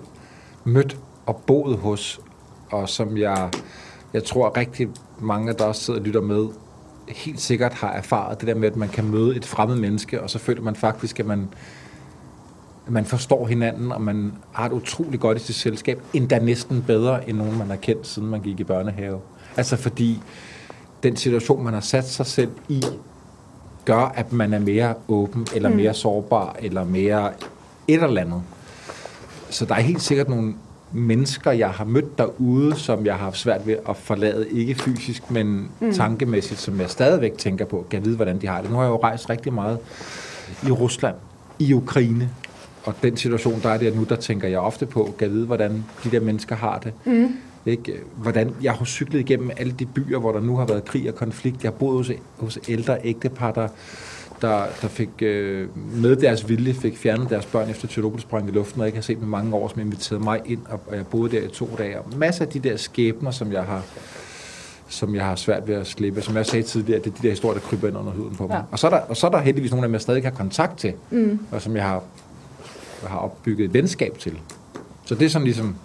mødt 0.63 0.97
og 1.25 1.35
boet 1.47 1.77
hos, 1.77 2.19
og 2.71 2.89
som 2.89 3.17
jeg, 3.17 3.49
jeg 4.13 4.23
tror 4.23 4.57
rigtig 4.57 4.87
mange, 5.19 5.53
der 5.53 5.63
også 5.65 5.81
sidder 5.81 5.99
og 5.99 6.05
lytter 6.05 6.21
med, 6.21 6.47
helt 7.07 7.41
sikkert 7.41 7.73
har 7.73 7.91
erfaret 7.91 8.39
det 8.39 8.47
der 8.47 8.55
med, 8.55 8.67
at 8.67 8.75
man 8.75 8.89
kan 8.89 9.05
møde 9.05 9.35
et 9.35 9.45
fremmed 9.45 9.75
menneske, 9.75 10.21
og 10.21 10.29
så 10.29 10.39
føler 10.39 10.61
man 10.61 10.75
faktisk, 10.75 11.19
at 11.19 11.25
man, 11.25 11.49
at 12.87 12.93
man 12.93 13.05
forstår 13.05 13.47
hinanden, 13.47 13.91
og 13.91 14.01
man 14.01 14.33
har 14.51 14.65
et 14.65 14.71
utroligt 14.71 15.21
godt 15.21 15.37
i 15.37 15.41
sit 15.41 15.55
selskab, 15.55 16.01
endda 16.13 16.39
næsten 16.39 16.83
bedre 16.87 17.29
end 17.29 17.37
nogen, 17.37 17.57
man 17.57 17.67
har 17.69 17.75
kendt, 17.75 18.07
siden 18.07 18.27
man 18.29 18.41
gik 18.41 18.59
i 18.59 18.63
børnehave. 18.63 19.19
Altså 19.57 19.75
fordi 19.77 20.21
den 21.03 21.15
situation, 21.15 21.63
man 21.63 21.73
har 21.73 21.81
sat 21.81 22.09
sig 22.09 22.25
selv 22.25 22.51
i, 22.69 22.83
gør, 23.85 24.11
at 24.15 24.33
man 24.33 24.53
er 24.53 24.59
mere 24.59 24.93
åben, 25.07 25.47
eller 25.55 25.69
Mm. 25.69 25.75
mere 25.75 25.93
sårbar, 25.93 26.55
eller 26.59 26.83
mere 26.83 27.31
et 27.87 28.03
eller 28.03 28.21
andet. 28.21 28.41
Så 29.49 29.65
der 29.65 29.75
er 29.75 29.79
helt 29.81 30.01
sikkert 30.01 30.29
nogle 30.29 30.53
mennesker, 30.93 31.51
jeg 31.51 31.69
har 31.69 31.85
mødt 31.85 32.17
derude, 32.17 32.75
som 32.75 33.05
jeg 33.05 33.13
har 33.13 33.23
haft 33.23 33.37
svært 33.37 33.67
ved 33.67 33.75
at 33.89 33.97
forlade, 33.97 34.49
ikke 34.49 34.75
fysisk, 34.75 35.31
men 35.31 35.67
Mm. 35.79 35.93
tankemæssigt, 35.93 36.59
som 36.59 36.79
jeg 36.79 36.89
stadigvæk 36.89 37.37
tænker 37.37 37.65
på, 37.65 37.85
kan 37.89 38.05
vide, 38.05 38.15
hvordan 38.15 38.41
de 38.41 38.47
har 38.47 38.61
det. 38.61 38.69
Nu 38.71 38.75
har 38.75 38.83
jeg 38.83 38.89
jo 38.89 38.99
rejst 39.03 39.29
rigtig 39.29 39.53
meget 39.53 39.77
i 40.67 40.71
Rusland, 40.71 41.15
i 41.59 41.73
Ukraine, 41.73 42.29
og 42.83 42.93
den 43.03 43.17
situation, 43.17 43.59
der 43.63 43.69
er 43.69 43.77
der 43.77 43.95
nu, 43.95 44.03
der 44.03 44.15
tænker 44.15 44.47
jeg 44.47 44.59
ofte 44.59 44.85
på, 44.85 45.13
kan 45.19 45.31
vide, 45.31 45.45
hvordan 45.45 45.85
de 46.03 46.11
der 46.11 46.19
mennesker 46.19 46.55
har 46.55 46.77
det. 46.79 46.93
Mm. 47.05 47.27
Ikke? 47.65 47.93
Hvordan 48.15 48.53
jeg 48.61 48.73
har 48.73 48.85
cyklet 48.85 49.19
igennem 49.19 49.51
alle 49.57 49.73
de 49.79 49.85
byer, 49.85 50.19
hvor 50.19 50.31
der 50.31 50.39
nu 50.39 50.57
har 50.57 50.65
været 50.65 50.85
krig 50.85 51.09
og 51.09 51.15
konflikt. 51.15 51.63
Jeg 51.63 51.71
har 51.71 51.77
boet 51.77 51.97
hos, 51.97 52.11
hos 52.37 52.59
ældre 52.67 52.97
ægtepar, 53.03 53.51
der, 53.51 53.67
der, 54.41 54.63
der 54.81 54.87
fik 54.87 55.09
øh, 55.21 55.67
med 56.01 56.15
deres 56.15 56.49
vilje 56.49 56.73
fik 56.73 56.97
fjernet 56.97 57.29
deres 57.29 57.45
børn 57.45 57.69
efter 57.69 57.87
Tjernobyl 57.87 58.19
sprang 58.19 58.49
i 58.49 58.51
luften, 58.51 58.81
og 58.81 58.87
ikke 58.87 58.97
har 58.97 59.03
set 59.03 59.17
dem 59.17 59.25
i 59.25 59.29
mange 59.29 59.55
år, 59.55 59.67
som 59.67 59.79
inviterede 59.79 60.23
mig 60.23 60.41
ind, 60.45 60.59
og, 60.69 60.79
og 60.87 60.95
jeg 60.95 61.07
boede 61.07 61.31
der 61.37 61.43
i 61.43 61.47
to 61.47 61.69
dage. 61.77 61.99
Og 62.01 62.05
masser 62.17 62.45
af 62.45 62.51
de 62.51 62.59
der 62.59 62.77
skæbner, 62.77 63.31
som 63.31 63.51
jeg 63.51 63.63
har 63.63 63.81
som 64.91 65.15
jeg 65.15 65.25
har 65.25 65.35
svært 65.35 65.67
ved 65.67 65.75
at 65.75 65.87
slippe. 65.87 66.21
Som 66.21 66.35
jeg 66.37 66.45
sagde 66.45 66.63
tidligere, 66.63 66.99
det 66.99 67.07
er 67.07 67.15
de 67.15 67.23
der 67.23 67.29
historier, 67.29 67.59
der 67.59 67.67
kryber 67.67 67.87
ind 67.87 67.97
under 67.97 68.11
huden 68.11 68.35
på 68.35 68.47
mig. 68.47 68.55
Ja. 68.55 68.61
Og, 68.71 68.79
så 68.79 68.87
er 68.87 68.91
der, 68.91 68.97
og 68.99 69.17
så 69.17 69.27
er 69.27 69.31
der 69.31 69.39
heldigvis 69.39 69.71
nogle 69.71 69.83
af 69.83 69.87
dem, 69.87 69.93
jeg 69.93 70.01
stadig 70.01 70.23
har 70.23 70.29
kontakt 70.31 70.77
til, 70.79 70.93
Mm. 71.11 71.39
og 71.51 71.61
som 71.61 71.75
jeg 71.75 71.83
har, 71.83 72.03
jeg 73.01 73.09
har 73.09 73.17
opbygget 73.17 73.65
et 73.65 73.73
venskab 73.73 74.17
til. 74.19 74.39
Så 75.05 75.15
det 75.15 75.25
er 75.25 75.29
sådan 75.29 75.45
ligesom, 75.45 75.75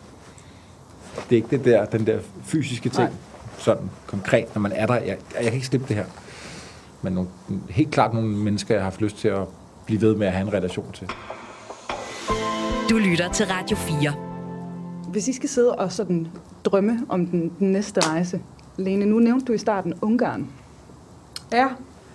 det 1.31 1.33
er 1.33 1.37
ikke 1.37 1.49
det 1.57 1.65
der, 1.65 1.85
den 1.85 2.07
der 2.07 2.19
fysiske 2.45 2.89
ting, 2.89 3.09
Nej. 3.09 3.13
sådan 3.59 3.91
konkret, 4.07 4.55
når 4.55 4.61
man 4.61 4.73
er 4.75 4.87
der. 4.87 4.95
Jeg, 4.95 5.17
jeg 5.35 5.45
kan 5.45 5.53
ikke 5.55 5.67
slippe 5.67 5.87
det 5.89 5.97
her. 5.97 6.05
Men 7.05 7.13
nogle, 7.13 7.31
helt 7.71 7.91
klart 7.91 8.15
nogle 8.15 8.29
mennesker, 8.29 8.75
jeg 8.75 8.83
har 8.83 8.91
haft 8.91 9.01
lyst 9.01 9.17
til 9.17 9.29
at 9.29 9.43
blive 9.87 10.01
ved 10.01 10.15
med 10.15 10.27
at 10.27 10.33
have 10.33 10.47
en 10.47 10.53
relation 10.53 10.93
til. 10.93 11.09
Du 12.91 12.97
lytter 12.97 13.33
til 13.33 13.47
Radio 13.47 13.77
4. 13.77 14.13
Hvis 15.09 15.29
I 15.29 15.33
skal 15.33 15.49
sidde 15.49 15.75
og 15.75 15.93
sådan 15.93 16.27
drømme 16.65 17.01
om 17.09 17.27
den, 17.27 17.53
den 17.59 17.73
næste 17.73 18.01
rejse, 18.01 18.41
Lene, 18.77 19.05
nu 19.05 19.19
nævnte 19.19 19.45
du 19.47 19.53
i 19.53 19.59
starten 19.59 19.95
Ungarn. 20.03 20.49
Ja. 21.53 21.67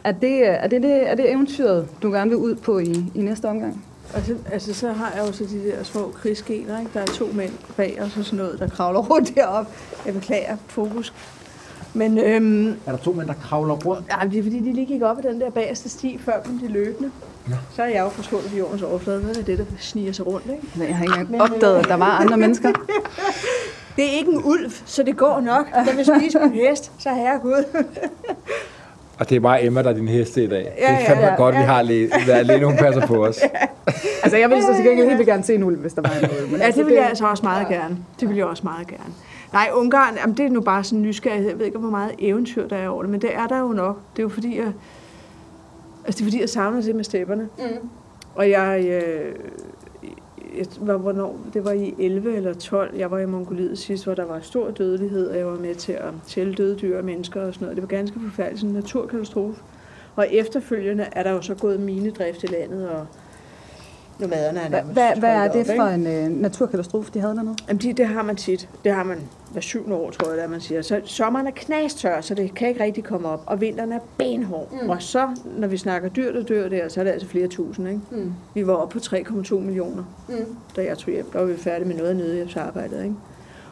Er 0.03 0.11
det, 0.11 0.49
er 0.49 0.67
det, 0.67 0.81
det, 0.81 1.09
er 1.09 1.15
det 1.15 1.31
eventyret, 1.31 1.87
du 2.01 2.11
gerne 2.11 2.29
vil 2.29 2.37
ud 2.37 2.55
på 2.55 2.79
i, 2.79 3.11
i 3.15 3.21
næste 3.21 3.45
omgang? 3.45 3.85
Altså, 4.13 4.35
altså, 4.51 4.73
så 4.73 4.91
har 4.91 5.11
jeg 5.15 5.27
jo 5.27 5.31
så 5.31 5.43
de 5.43 5.71
der 5.71 5.83
små 5.83 6.11
krigsgener, 6.15 6.79
ikke? 6.79 6.91
Der 6.93 6.99
er 6.99 7.05
to 7.05 7.27
mænd 7.33 7.51
bag 7.77 8.01
os 8.01 8.17
og 8.17 8.25
sådan 8.25 8.37
noget, 8.37 8.59
der 8.59 8.69
kravler 8.69 8.99
rundt 9.11 9.35
deroppe. 9.35 9.71
Jeg 10.05 10.13
beklager 10.13 10.57
fokus. 10.67 11.13
Men 11.93 12.17
øhm, 12.17 12.67
Er 12.69 12.91
der 12.91 12.97
to 12.97 13.11
mænd, 13.13 13.27
der 13.27 13.33
kravler 13.33 13.73
rundt? 13.75 14.05
ja, 14.21 14.27
det 14.29 14.39
er 14.39 14.43
fordi, 14.43 14.59
de 14.59 14.73
lige 14.73 14.85
gik 14.85 15.01
op 15.01 15.17
ad 15.17 15.23
den 15.31 15.41
der 15.41 15.49
bagerste 15.49 15.89
sti, 15.89 16.19
før 16.25 16.33
dem 16.45 16.59
de 16.59 16.67
løbende. 16.67 17.11
Nå. 17.47 17.55
Så 17.75 17.81
er 17.83 17.87
jeg 17.87 17.99
jo 17.99 18.09
forsvundet 18.09 18.49
på 18.51 18.57
jordens 18.57 18.81
overflade. 18.81 19.19
Hvad 19.19 19.35
er 19.35 19.41
det, 19.43 19.57
der 19.57 19.63
sniger 19.79 20.11
sig 20.11 20.27
rundt, 20.27 20.45
ikke? 20.51 20.87
Jeg 20.87 20.95
har 20.97 21.03
ikke 21.03 21.15
engang 21.33 21.41
opdaget, 21.41 21.79
at 21.79 21.87
der 21.87 21.95
var 21.95 22.05
andre 22.05 22.37
mennesker. 22.37 22.69
Det 23.95 24.07
er 24.07 24.11
ikke 24.17 24.31
en 24.31 24.41
ulv, 24.43 24.71
så 24.85 25.03
det 25.03 25.17
går 25.17 25.39
nok. 25.39 25.65
Jeg 25.87 25.93
vil 25.97 26.05
spise 26.05 26.39
min 26.39 26.51
hest, 26.51 26.91
så 26.99 27.09
herregud. 27.09 27.63
Og 29.19 29.29
det 29.29 29.35
er 29.35 29.39
bare 29.39 29.63
Emma, 29.63 29.83
der 29.83 29.89
er 29.89 29.93
din 29.93 30.07
heste 30.07 30.43
i 30.43 30.47
dag. 30.47 30.71
Ja, 30.77 30.91
det 30.91 31.01
er 31.01 31.05
fandme 31.07 31.23
ja, 31.25 31.29
ja. 31.31 31.35
godt, 31.35 31.55
vi 31.55 31.59
Ja. 31.59 31.65
har 31.65 31.81
lige, 31.81 32.09
været 32.27 32.39
alene, 32.39 32.65
hun 32.65 32.77
passer 32.77 33.05
på 33.07 33.25
os. 33.25 33.39
Altså, 34.23 34.37
jeg 34.37 34.49
ville 34.49 34.63
så 34.63 34.73
til 34.75 34.85
gengæld 34.85 35.09
helt 35.09 35.25
gerne 35.27 35.43
se 35.43 35.55
en 35.55 35.63
ulv, 35.63 35.77
hvis 35.77 35.93
der 35.93 36.01
var 36.01 36.09
en 36.09 36.29
ulv. 36.41 36.51
Men 36.51 36.59
Ja, 36.59 36.65
altså, 36.65 36.79
det 36.79 36.87
vil 36.87 36.95
jeg 36.95 37.05
altså 37.09 37.25
også 37.25 37.43
meget 37.43 37.67
gerne. 37.67 37.97
Det 38.19 38.29
vil 38.29 38.37
jeg 38.37 38.45
også 38.45 38.63
meget 38.63 38.87
gerne. 38.87 39.13
Nej, 39.53 39.69
Ungarn, 39.73 40.15
jamen, 40.15 40.37
det 40.37 40.45
er 40.45 40.49
nu 40.49 40.61
bare 40.61 40.83
sådan 40.83 40.99
en 40.99 41.05
nysgerrighed. 41.05 41.49
Jeg 41.49 41.59
ved 41.59 41.65
ikke, 41.65 41.77
hvor 41.77 41.89
meget 41.89 42.15
eventyr 42.19 42.67
der 42.67 42.75
er 42.75 42.89
over 42.89 43.01
det, 43.03 43.11
men 43.11 43.21
det 43.21 43.35
er 43.35 43.47
der 43.47 43.59
jo 43.59 43.67
nok. 43.67 43.99
Det 44.13 44.19
er 44.19 44.23
jo 44.23 44.29
fordi, 44.29 44.57
jeg, 44.57 44.73
altså, 46.05 46.17
det 46.17 46.21
er 46.21 46.25
fordi, 46.25 46.39
jeg 46.39 46.49
savner 46.49 46.81
det 46.81 46.95
med 46.95 47.03
stepperne. 47.03 47.49
Mm. 47.57 47.89
Og 48.35 48.49
jeg, 48.49 48.85
øh, 48.85 49.35
jeg 50.57 50.65
var, 50.79 50.97
hvornår, 50.97 51.39
det 51.53 51.65
var 51.65 51.71
i 51.71 51.95
11 51.99 52.35
eller 52.35 52.53
12, 52.53 52.97
jeg 52.97 53.11
var 53.11 53.19
i 53.19 53.25
Mongoliet 53.25 53.77
sidst, 53.77 54.03
hvor 54.03 54.13
der 54.13 54.25
var 54.25 54.39
stor 54.39 54.71
dødelighed, 54.71 55.27
og 55.27 55.37
jeg 55.37 55.45
var 55.45 55.55
med 55.55 55.75
til 55.75 55.91
at 55.91 56.13
tælle 56.27 56.53
døde 56.53 56.75
dyr 56.75 56.97
og 56.97 57.05
mennesker 57.05 57.41
og 57.41 57.53
sådan 57.53 57.65
noget. 57.65 57.75
Det 57.75 57.81
var 57.81 57.97
ganske 57.97 58.19
forfærdeligt, 58.19 58.59
sådan 58.59 58.69
en 58.69 58.75
naturkatastrofe. 58.75 59.61
Og 60.15 60.27
efterfølgende 60.31 61.07
er 61.11 61.23
der 61.23 61.31
jo 61.31 61.41
så 61.41 61.55
gået 61.55 61.79
minedrift 61.79 62.43
i 62.43 62.47
landet, 62.47 62.89
og 62.89 63.05
nomaderne 64.19 64.59
er 64.59 64.69
Hvad, 64.69 64.79
nærmest 64.79 64.93
hvad, 64.93 65.15
hvad 65.15 65.29
er 65.29 65.51
det 65.51 65.65
for 65.65 65.83
en 65.83 66.07
øh, 66.07 66.41
naturkatastrofe, 66.41 67.11
de 67.13 67.19
havde 67.19 67.35
dernede? 67.35 67.55
Jamen, 67.67 67.81
det, 67.81 67.97
det 67.97 68.07
har 68.07 68.21
man 68.23 68.35
tit. 68.35 68.69
Det 68.83 68.91
har 68.93 69.03
man 69.03 69.17
hver 69.51 69.61
syvende 69.61 69.95
år, 69.95 70.09
tror 70.11 70.33
jeg, 70.33 70.43
er, 70.43 70.47
man 70.47 70.61
siger. 70.61 70.81
Så 70.81 71.01
sommeren 71.05 71.47
er 71.47 71.51
knastør, 71.55 72.21
så 72.21 72.33
det 72.35 72.53
kan 72.55 72.67
ikke 72.67 72.83
rigtig 72.83 73.03
komme 73.03 73.27
op. 73.27 73.43
Og 73.45 73.61
vinteren 73.61 73.91
er 73.91 73.99
benhård. 74.17 74.71
Mm. 74.83 74.89
Og 74.89 75.01
så, 75.01 75.27
når 75.57 75.67
vi 75.67 75.77
snakker 75.77 76.09
dyr, 76.09 76.31
der 76.33 76.43
dør 76.43 76.69
der, 76.69 76.87
så 76.89 76.99
er 76.99 77.03
det 77.03 77.11
altså 77.11 77.27
flere 77.27 77.47
tusind, 77.47 77.87
ikke? 77.87 78.01
Mm. 78.11 78.33
Vi 78.53 78.67
var 78.67 78.73
oppe 78.73 78.99
på 78.99 79.15
3,2 79.15 79.55
millioner, 79.55 80.03
Mm. 80.29 80.35
da 80.75 80.83
jeg 80.83 80.97
tog 80.97 81.13
hjem. 81.13 81.25
Der 81.33 81.39
var 81.39 81.45
vi 81.45 81.57
færdige 81.57 81.87
med 81.87 81.95
noget 81.95 82.09
af 82.09 82.15
nødhjælpsarbejdet, 82.15 83.03
ikke? 83.03 83.15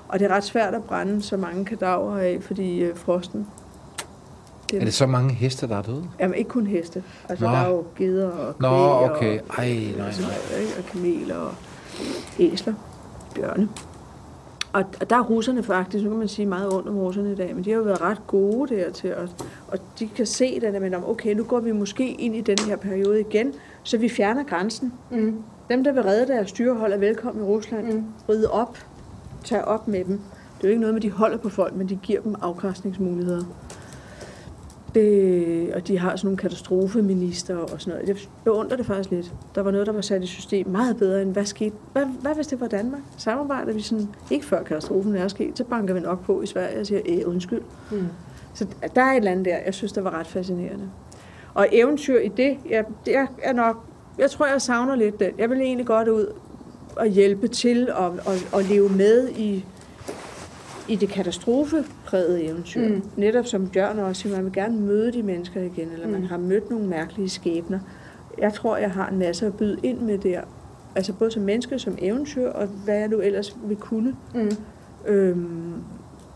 Og 0.08 0.20
det 0.20 0.32
er 0.32 0.36
ret 0.36 0.44
svært 0.44 0.74
at 0.74 0.84
brænde 0.84 1.22
så 1.22 1.38
mange 1.38 1.66
kadaver 1.66 2.18
af, 2.18 2.38
fordi 2.42 2.80
øh, 2.80 2.96
frosten... 2.96 3.48
Er 4.74 4.80
det 4.80 4.94
så 4.94 5.06
mange 5.06 5.34
heste, 5.34 5.68
der 5.68 5.78
er 5.78 5.82
døde? 5.82 6.04
Jamen 6.20 6.36
ikke 6.36 6.50
kun 6.50 6.68
heste. 6.68 7.04
Altså 7.30 7.46
Nå. 7.46 7.52
der 7.52 7.58
er 7.58 7.70
jo 7.70 7.84
geder 7.98 8.30
og 8.30 8.56
Nå, 8.60 8.70
kvæg 8.70 9.10
okay. 9.10 9.40
og, 9.50 9.56
Ej, 9.58 9.94
nej, 9.98 10.08
og, 10.08 10.14
sådan 10.14 10.32
nej. 10.52 10.60
ikke? 10.60 10.74
og 10.78 10.86
kameler 10.86 11.36
og 11.36 11.54
æsler, 12.40 12.74
bjørne. 13.36 13.70
Og, 14.74 14.84
og 15.02 15.10
der 15.10 15.16
er 15.16 15.22
russerne 15.24 15.64
faktisk, 15.64 16.04
nu 16.04 16.10
kan 16.10 16.20
man 16.20 16.28
sige 16.28 16.46
meget 16.46 16.74
ondt 16.74 16.88
om 16.88 16.98
russerne 16.98 17.32
i 17.32 17.36
dag, 17.36 17.56
men 17.56 17.66
de 17.66 17.70
har 17.70 17.78
jo 17.78 17.84
været 17.84 18.02
ret 18.02 18.28
gode 18.28 18.76
der 18.76 18.92
til 18.92 19.08
at, 19.08 19.30
og 19.68 19.80
de 20.00 20.08
kan 20.08 20.26
se 20.26 20.60
det, 20.60 20.82
men 20.82 20.94
om, 20.94 21.10
okay, 21.10 21.34
nu 21.34 21.44
går 21.44 21.60
vi 21.60 21.72
måske 21.72 22.12
ind 22.12 22.36
i 22.36 22.42
den 22.42 22.58
her 22.68 22.76
periode 22.76 23.20
igen, 23.20 23.54
så 23.84 23.98
vi 23.98 24.10
fjerner 24.10 24.44
grænsen. 24.44 24.94
Mm. 25.12 25.36
Dem, 25.70 25.84
der 25.84 25.92
vil 25.92 26.04
redde 26.04 26.28
deres 26.28 26.50
styrehold, 26.50 26.94
er 26.94 26.98
velkommen 26.98 27.44
i 27.44 27.48
Rusland. 27.48 27.94
Mm. 27.94 28.04
Ride 28.30 28.52
op. 28.52 28.78
Tag 29.44 29.66
op 29.66 29.88
med 29.88 30.06
dem. 30.06 30.20
Det 30.58 30.64
er 30.64 30.68
jo 30.68 30.70
ikke 30.70 30.82
noget 30.82 30.94
med, 30.94 31.02
at 31.02 31.04
de 31.04 31.12
holder 31.12 31.38
på 31.38 31.50
folk, 31.50 31.76
men 31.76 31.90
de 31.90 32.00
giver 32.04 32.22
dem 32.22 32.36
afgræsningsmuligheder. 32.42 33.44
Det, 34.98 35.74
og 35.74 35.88
de 35.88 36.00
har 36.00 36.16
sådan 36.16 36.28
nogle 36.28 36.38
katastrofeminister 36.38 37.56
og 37.56 37.82
sådan 37.82 37.94
noget. 37.94 38.10
Jeg 38.10 38.16
beundrer 38.44 38.78
det 38.78 38.86
faktisk 38.86 39.12
lidt. 39.12 39.34
Der 39.56 39.62
var 39.62 39.72
noget, 39.72 39.88
der 39.88 39.94
var 39.94 40.02
sat 40.02 40.24
i 40.24 40.28
system 40.28 40.68
meget 40.68 40.98
bedre 40.98 41.22
end, 41.22 41.34
hvad 41.34 41.46
skete? 41.46 41.76
Hvad, 41.94 42.06
hvad 42.22 42.36
hvis 42.36 42.48
det 42.48 42.62
var 42.62 42.68
Danmark? 42.68 43.02
Samarbejder 43.18 43.74
vi 43.74 43.82
sådan, 43.82 44.08
ikke 44.32 44.46
før 44.46 44.64
katastrofen 44.64 45.16
er 45.16 45.28
sket, 45.28 45.58
så 45.58 45.64
banker 45.64 45.94
vi 45.94 46.00
nok 46.00 46.26
på 46.26 46.42
i 46.42 46.46
Sverige 46.46 46.80
og 46.80 46.86
siger, 46.86 47.02
æh, 47.06 47.22
undskyld. 47.26 47.62
Mm. 47.92 48.08
Så 48.54 48.68
der 48.96 49.02
er 49.02 49.12
et 49.12 49.18
eller 49.18 49.32
andet 49.32 49.46
der, 49.46 49.58
jeg 49.66 49.74
synes, 49.74 49.94
der 49.94 50.02
var 50.02 50.20
ret 50.20 50.28
fascinerende. 50.28 50.90
Og 51.54 51.68
eventyr 51.72 52.20
i 52.20 52.28
det, 52.28 52.58
ja, 52.70 52.82
det 53.06 53.16
er 53.44 53.54
nok, 53.54 53.86
jeg 54.18 54.32
tror, 54.32 54.46
jeg 54.46 54.62
savner 54.62 54.96
lidt 54.96 55.20
den. 55.20 55.32
Jeg 55.38 55.50
vil 55.50 55.62
egentlig 55.62 55.86
godt 55.86 56.08
ud 56.08 56.26
og 56.96 57.08
hjælpe 57.08 57.48
til 57.48 57.92
og, 57.92 58.06
og, 58.06 58.34
og 58.54 58.64
leve 58.64 58.90
med 58.90 59.30
i, 59.30 59.66
i 60.88 60.96
det 60.96 61.10
katastrofeprægede 61.10 62.44
eventyr. 62.44 62.88
Mm. 62.88 63.04
Netop 63.16 63.46
som 63.46 63.70
Bjørn 63.70 64.00
også 64.00 64.22
siger, 64.22 64.36
man 64.36 64.46
vil 64.46 64.54
gerne 64.54 64.80
møde 64.80 65.14
de 65.14 65.24
mennesker 65.24 65.62
igen, 65.62 65.90
eller 65.94 66.08
mm. 66.08 66.14
man 66.14 66.24
har 66.24 66.38
mødt 66.38 66.70
nogle 66.70 66.88
mærkelige 66.88 67.30
skæbner. 67.30 67.80
Jeg 68.38 68.54
tror, 68.54 68.78
jeg 68.78 68.92
har 68.92 69.10
en 69.10 69.20
masse 69.20 69.46
at 69.46 69.58
byde 69.58 69.78
ind 69.84 70.00
med 70.00 70.18
der. 70.18 70.42
Altså 70.96 71.14
både 71.14 71.32
som 71.32 71.44
menneske, 71.44 71.80
som 71.80 71.98
eventyr, 72.02 72.50
og 72.50 72.68
hvad 72.68 72.96
jeg 72.96 73.08
nu 73.08 73.20
ellers 73.20 73.58
vil 73.64 73.78
kunne. 73.78 74.16
Mm. 74.34 74.52
Øhm, 75.08 75.74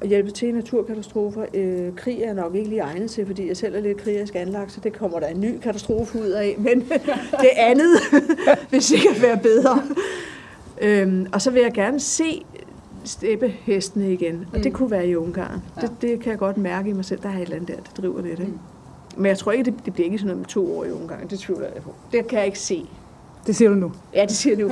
at 0.01 0.07
hjælpe 0.07 0.31
til 0.31 0.47
i 0.47 0.51
naturkatastrofer. 0.51 1.45
Øh, 1.53 1.95
krig 1.95 2.21
er 2.21 2.33
nok 2.33 2.55
ikke 2.55 2.69
lige 2.69 2.81
egnet 2.81 3.11
til, 3.11 3.25
fordi 3.25 3.47
jeg 3.47 3.57
selv 3.57 3.75
er 3.75 3.79
lidt 3.79 3.97
krigerisk 3.97 4.35
anlagt, 4.35 4.71
så 4.71 4.79
det 4.83 4.93
kommer 4.93 5.19
der 5.19 5.27
en 5.27 5.41
ny 5.41 5.59
katastrofe 5.59 6.21
ud 6.21 6.27
af. 6.27 6.55
Men 6.57 6.79
det 7.43 7.49
andet 7.57 7.97
vil 8.71 8.81
sikkert 8.81 9.21
være 9.21 9.37
bedre. 9.37 9.81
Øhm, 10.81 11.27
og 11.33 11.41
så 11.41 11.51
vil 11.51 11.61
jeg 11.61 11.71
gerne 11.73 11.99
se 11.99 12.45
steppehestene 13.03 14.13
igen, 14.13 14.45
og 14.51 14.57
Mm. 14.57 14.63
det 14.63 14.73
kunne 14.73 14.91
være 14.91 15.07
i 15.07 15.15
Ungarn. 15.15 15.61
Ja. 15.75 15.81
Ja. 15.81 15.87
Det, 15.87 16.01
det 16.01 16.19
kan 16.19 16.29
jeg 16.31 16.39
godt 16.39 16.57
mærke 16.57 16.89
i 16.89 16.93
mig 16.93 17.05
selv. 17.05 17.21
Der 17.23 17.29
er 17.29 17.33
et 17.35 17.41
eller 17.41 17.55
andet 17.55 17.67
der, 17.69 17.75
det 17.75 17.97
driver 17.97 18.21
lidt. 18.21 18.39
Ikke? 18.39 18.53
Men 19.17 19.25
jeg 19.25 19.37
tror 19.37 19.51
ikke, 19.51 19.71
det, 19.71 19.85
det 19.85 19.93
bliver 19.93 20.05
ikke 20.05 20.17
sådan 20.17 20.27
noget 20.27 20.37
med 20.39 20.45
to 20.45 20.77
år 20.77 20.83
i 20.85 20.91
Ungarn. 20.91 21.27
Det 21.29 21.39
tvivler 21.39 21.67
jeg 21.73 21.83
på. 21.83 21.93
Det 22.11 22.27
kan 22.27 22.37
jeg 22.37 22.45
ikke 22.45 22.59
se. 22.59 22.85
Det 23.47 23.55
siger 23.55 23.69
du 23.69 23.75
nu. 23.75 23.91
Ja, 24.13 24.21
det 24.21 24.31
siger 24.35 24.55
jeg 24.57 24.65
nu. 24.67 24.71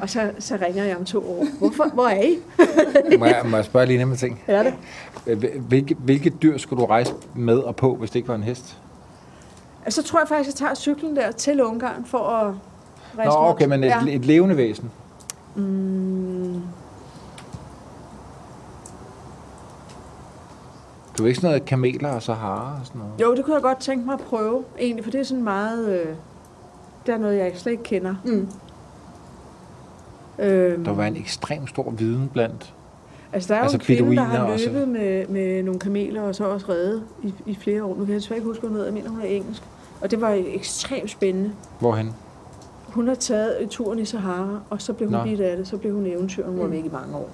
Og 0.00 0.10
så, 0.10 0.30
så 0.38 0.58
ringer 0.62 0.84
jeg 0.84 0.96
om 0.96 1.04
to 1.04 1.18
år. 1.18 1.46
Hvorfor? 1.58 1.84
Hvor 1.94 2.06
er 2.06 2.22
I? 2.22 2.38
Må 3.18 3.24
jeg, 3.24 3.42
må 3.44 3.56
jeg 3.56 3.64
spørge 3.64 3.86
lige 3.86 3.98
nemme 3.98 4.16
ting? 4.16 4.40
Er 4.46 4.62
det? 4.62 4.74
Hvil- 5.38 5.58
Hvilke, 5.60 5.94
hvilke 5.98 6.30
dyr 6.30 6.58
skulle 6.58 6.80
du 6.82 6.86
rejse 6.86 7.12
med 7.34 7.58
og 7.58 7.76
på, 7.76 7.94
hvis 7.94 8.10
det 8.10 8.16
ikke 8.16 8.28
var 8.28 8.34
en 8.34 8.42
hest? 8.42 8.76
Altså, 9.84 10.02
så 10.02 10.08
tror 10.08 10.18
jeg 10.20 10.28
faktisk, 10.28 10.48
at 10.54 10.60
jeg 10.60 10.66
tager 10.66 10.74
cyklen 10.74 11.16
der 11.16 11.30
til 11.30 11.62
Ungarn 11.62 12.04
for 12.04 12.18
at 12.18 12.46
Nå, 12.46 13.22
rejse 13.22 13.30
rundt. 13.30 13.50
okay, 13.54 13.66
men 13.66 13.84
et, 13.84 13.88
ja. 13.88 14.00
et 14.08 14.24
levende 14.24 14.56
væsen. 14.56 14.90
Mm, 15.56 16.60
Du 21.20 21.24
er 21.24 21.28
ikke 21.28 21.40
sådan 21.40 21.50
noget 21.50 21.64
kameler 21.64 22.08
og 22.08 22.22
sahara 22.22 22.80
og 22.80 22.86
sådan 22.86 23.00
noget? 23.00 23.20
jo, 23.20 23.34
det 23.36 23.44
kunne 23.44 23.54
jeg 23.54 23.62
godt 23.62 23.78
tænke 23.80 24.06
mig 24.06 24.14
at 24.14 24.20
prøve, 24.20 24.64
egentlig, 24.78 25.04
for 25.04 25.10
det 25.10 25.20
er 25.20 25.24
sådan 25.24 25.44
meget... 25.44 25.88
Øh, 25.88 26.06
det 27.06 27.14
er 27.14 27.18
noget, 27.18 27.38
jeg 27.38 27.52
slet 27.54 27.72
ikke 27.72 27.82
kender. 27.84 28.14
Mm. 28.24 28.48
Øhm, 30.38 30.84
Der 30.84 30.92
var 30.92 31.04
en 31.04 31.16
ekstrem 31.16 31.66
stor 31.66 31.90
viden 31.90 32.28
blandt. 32.32 32.74
altså, 33.32 33.48
der 33.54 33.58
er 33.58 33.62
altså 33.62 33.76
jo 33.76 33.80
en 33.80 33.84
kvinde, 33.84 34.16
der 34.16 34.22
har 34.22 34.38
og 34.44 34.58
løbet 34.66 34.88
med, 34.88 35.26
med 35.26 35.62
nogle 35.62 35.80
kameler, 35.80 36.22
og 36.22 36.34
så 36.34 36.44
også 36.44 36.66
reddet 36.68 37.02
i, 37.22 37.34
i 37.46 37.54
flere 37.54 37.84
år. 37.84 37.88
Nu 37.88 38.04
kan 38.04 38.08
jeg 38.08 38.20
desværre 38.20 38.38
ikke 38.38 38.48
huske, 38.48 38.60
hvad 38.60 38.68
hun 38.68 38.76
hedder. 38.76 38.86
Jeg 38.86 38.94
mener, 38.94 39.10
hun 39.10 39.20
er 39.20 39.24
engelsk. 39.24 39.62
Og 40.00 40.10
det 40.10 40.20
var 40.20 40.30
ekstremt 40.46 41.10
spændende. 41.10 41.52
Hvorhen? 41.78 42.14
Hun 42.88 43.08
har 43.08 43.14
taget 43.14 43.68
turen 43.70 43.98
i 43.98 44.04
Sahara, 44.04 44.60
og 44.70 44.82
så 44.82 44.92
blev 44.92 45.08
hun 45.08 45.18
Nå. 45.18 45.24
bidt 45.24 45.40
af 45.40 45.56
det. 45.56 45.68
Så 45.68 45.76
blev 45.76 45.94
hun 45.94 46.06
eventyr, 46.06 46.46
hun 46.46 46.58
var 46.60 46.66
væk 46.66 46.84
i 46.84 46.90
mange 46.92 47.16
år. 47.16 47.30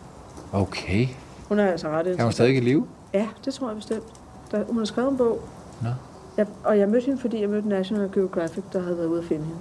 Okay. 0.52 1.06
Hun 1.48 1.58
er 1.58 1.66
altså 1.66 1.88
ret 1.88 1.92
Er 1.92 2.02
hun 2.02 2.10
interessant. 2.10 2.34
stadig 2.34 2.56
i 2.56 2.60
live? 2.60 2.86
Ja, 3.14 3.28
det 3.44 3.54
tror 3.54 3.68
jeg 3.68 3.76
bestemt. 3.76 4.04
Der, 4.50 4.64
hun 4.64 4.78
har 4.78 4.84
skrevet 4.84 5.10
en 5.10 5.16
bog. 5.16 5.40
Nå. 5.82 5.88
Jeg, 6.36 6.46
og 6.64 6.78
jeg 6.78 6.88
mødte 6.88 7.04
hende, 7.06 7.20
fordi 7.20 7.40
jeg 7.40 7.48
mødte 7.48 7.68
National 7.68 8.10
Geographic, 8.14 8.64
der 8.72 8.82
havde 8.82 8.96
været 8.98 9.06
ude 9.06 9.18
at 9.18 9.24
finde 9.24 9.44
hende. 9.44 9.58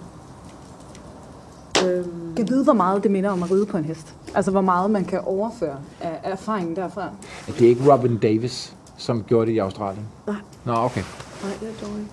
Øhm, 1.85 2.35
Kan 2.35 2.49
vide, 2.49 2.63
hvor 2.63 2.73
meget 2.73 3.03
det 3.03 3.11
minder 3.11 3.29
om 3.29 3.43
at 3.43 3.51
ride 3.51 3.65
på 3.65 3.77
en 3.77 3.85
hest? 3.85 4.15
Altså, 4.35 4.51
hvor 4.51 4.61
meget 4.61 4.91
man 4.91 5.05
kan 5.05 5.19
overføre 5.19 5.77
af 6.01 6.19
erfaringen 6.23 6.75
derfra? 6.75 7.09
Det 7.47 7.61
er 7.61 7.69
ikke 7.69 7.93
Robin 7.93 8.17
Davis, 8.17 8.75
som 8.97 9.23
gjorde 9.27 9.45
det 9.45 9.51
i 9.53 9.57
Australien? 9.57 10.05
Nej. 10.27 10.35
Nå, 10.65 10.73
okay. 10.73 11.01
nej, 11.43 11.51
det 11.61 11.69
er 11.69 11.87
dårligt. 11.87 12.07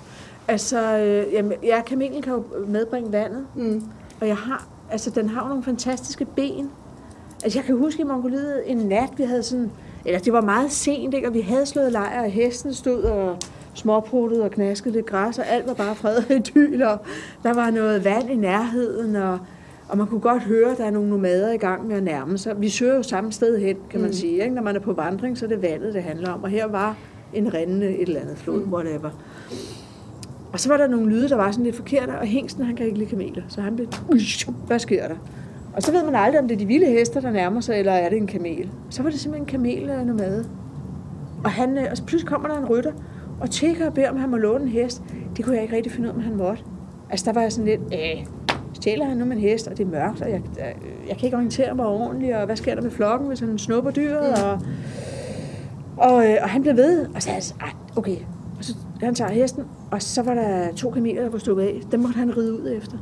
Altså, 0.49 0.99
øh, 0.99 1.33
jamen, 1.33 1.53
ja, 1.62 1.83
kamelen 1.87 2.22
kan 2.22 2.33
jo 2.33 2.45
medbringe 2.66 3.12
vandet. 3.12 3.47
Mm. 3.55 3.83
Og 4.20 4.28
jeg 4.28 4.37
har, 4.37 4.66
altså, 4.91 5.11
den 5.11 5.28
har 5.28 5.43
jo 5.43 5.49
nogle 5.49 5.62
fantastiske 5.64 6.24
ben. 6.24 6.70
Altså, 7.45 7.59
jeg 7.59 7.66
kan 7.66 7.78
huske 7.78 8.01
i 8.01 8.05
Mongoliet 8.05 8.70
en 8.70 8.76
nat, 8.76 9.09
vi 9.16 9.22
havde 9.22 9.43
sådan, 9.43 9.70
eller 10.05 10.18
det 10.20 10.32
var 10.32 10.40
meget 10.40 10.72
sent, 10.72 11.14
ikke? 11.14 11.28
og 11.28 11.34
vi 11.34 11.40
havde 11.40 11.66
slået 11.66 11.92
lejr, 11.92 12.22
og 12.24 12.30
hesten 12.30 12.74
stod 12.74 13.03
og 13.03 13.36
småpruttede 13.74 14.42
og 14.44 14.50
knaskede 14.50 14.94
lidt 14.94 15.07
græs, 15.07 15.38
og 15.38 15.44
alt 15.48 15.66
var 15.66 15.74
bare 15.74 15.94
fred 15.94 16.16
og 16.16 16.36
idyl, 16.36 16.82
og 16.82 16.98
der 17.42 17.55
var 17.55 17.70
noget 17.70 18.05
vand 18.05 18.30
i 18.30 18.36
nærheden, 18.36 19.16
og, 19.16 19.38
og 19.88 19.98
man 19.98 20.07
kunne 20.07 20.20
godt 20.20 20.42
høre, 20.42 20.70
at 20.72 20.78
der 20.78 20.84
er 20.84 20.90
nogle 20.90 21.11
nomader 21.11 21.53
i 21.53 21.57
gang 21.57 21.86
med 21.86 21.96
at 21.96 22.03
nærme 22.03 22.38
sig. 22.38 22.61
Vi 22.61 22.68
søger 22.68 22.94
jo 22.96 23.03
samme 23.03 23.32
sted 23.32 23.59
hen, 23.59 23.76
kan 23.90 24.00
man 24.00 24.09
Mm. 24.11 24.14
sige. 24.14 24.42
Ikke? 24.42 24.55
Når 24.55 24.62
man 24.62 24.76
er 24.76 24.80
på 24.80 24.92
vandring, 24.92 25.38
så 25.38 25.44
er 25.44 25.48
det 25.48 25.62
vandet, 25.62 25.94
det 25.94 26.03
handler 26.03 26.30
om. 26.32 26.42
Og 26.42 26.48
her 26.50 26.66
var 26.66 26.96
en 27.34 27.55
rindende 27.55 27.86
et 27.96 28.09
eller 28.09 28.20
andet 28.20 28.38
flod, 28.38 28.61
Mm. 28.64 28.72
whatever. 28.72 29.11
Og 30.53 30.61
så 30.61 30.68
var 30.68 30.76
der 30.76 30.86
nogle 30.86 31.11
lyde, 31.11 31.28
der 31.28 31.36
var 31.36 31.50
sådan 31.50 31.64
lidt 31.64 31.76
forkerte, 31.76 32.11
og 32.11 32.26
hængsten, 32.26 32.64
han 32.64 32.76
kan 32.76 32.86
ikke 32.86 32.98
lide 32.98 33.11
kameler. 33.11 33.42
Så 33.48 33.61
han 33.61 33.76
blev, 33.76 33.86
"Ush, 34.09 34.48
hvad 34.66 34.78
sker 34.78 35.09
der? 35.09 35.14
Og 35.76 35.82
så 35.82 35.92
ved 35.92 36.04
man 36.04 36.14
aldrig, 36.14 36.40
om 36.40 36.48
det 36.48 36.54
er 36.54 36.58
de 36.58 36.66
vilde 36.66 36.86
heste, 36.86 37.22
der 37.22 37.30
nærmer 37.30 37.60
sig, 37.60 37.78
eller 37.78 37.92
er 37.92 38.08
det 38.08 38.18
en 38.18 38.26
kamel. 38.26 38.70
Så 38.90 39.02
var 39.02 39.10
det 39.10 39.20
simpelthen 39.20 39.42
en 39.42 39.50
kamel 39.50 39.90
øh, 39.90 40.06
nomade. 40.06 40.44
Og, 41.44 41.50
han, 41.50 41.78
øh, 41.78 41.84
og 41.90 41.96
så 41.96 42.04
pludselig 42.04 42.28
kommer 42.28 42.48
der 42.48 42.58
en 42.58 42.64
rytter, 42.66 42.92
og 43.40 43.50
tjekker 43.50 43.86
og 43.86 43.94
beder, 43.94 44.10
om 44.10 44.16
han 44.16 44.30
må 44.30 44.36
låne 44.36 44.64
en 44.64 44.68
hest. 44.70 45.02
Det 45.36 45.44
kunne 45.44 45.54
jeg 45.54 45.62
ikke 45.62 45.76
rigtig 45.76 45.92
finde 45.92 46.08
ud 46.08 46.12
af, 46.12 46.16
om 46.16 46.22
han 46.22 46.36
måtte. 46.36 46.62
Altså, 47.10 47.26
der 47.26 47.32
var 47.32 47.40
jeg 47.40 47.52
sådan 47.52 47.64
lidt, 47.64 47.80
øh, 47.92 48.26
stjæler 48.72 49.04
han 49.04 49.16
nu 49.16 49.24
med 49.24 49.36
en 49.36 49.42
hest, 49.42 49.68
og 49.68 49.78
det 49.78 49.86
er 49.86 49.90
mørkt, 49.90 50.22
og 50.22 50.30
jeg, 50.30 50.40
jeg, 50.58 50.74
jeg 51.08 51.16
kan 51.16 51.24
ikke 51.26 51.36
orientere 51.36 51.74
mig 51.74 51.86
ordentligt, 51.86 52.34
og 52.36 52.46
hvad 52.46 52.56
sker 52.56 52.74
der 52.74 52.82
med 52.82 52.90
flokken, 52.90 53.28
hvis 53.28 53.40
han 53.40 53.58
snupper 53.58 53.90
dyret, 53.90 54.44
og, 54.44 54.58
og, 55.96 56.26
øh, 56.30 56.36
og 56.42 56.48
han 56.48 56.62
blev 56.62 56.76
ved, 56.76 57.06
og 57.14 57.22
så 57.22 57.26
sagde 57.26 57.40
jeg, 57.60 57.66
"Ej, 57.66 57.72
okay. 57.96 58.16
Og 58.58 58.64
så 58.64 58.74
han 59.02 59.14
tager 59.14 59.30
hesten, 59.30 59.64
og 59.90 60.02
så 60.02 60.22
var 60.22 60.34
der 60.34 60.72
to 60.76 60.90
kameler, 60.90 61.22
der 61.22 61.30
var 61.30 61.38
stukket 61.38 61.62
af. 61.64 61.80
Dem 61.92 62.00
måtte 62.00 62.18
han 62.18 62.36
ride 62.36 62.52
ud 62.52 62.72
efter. 62.76 62.96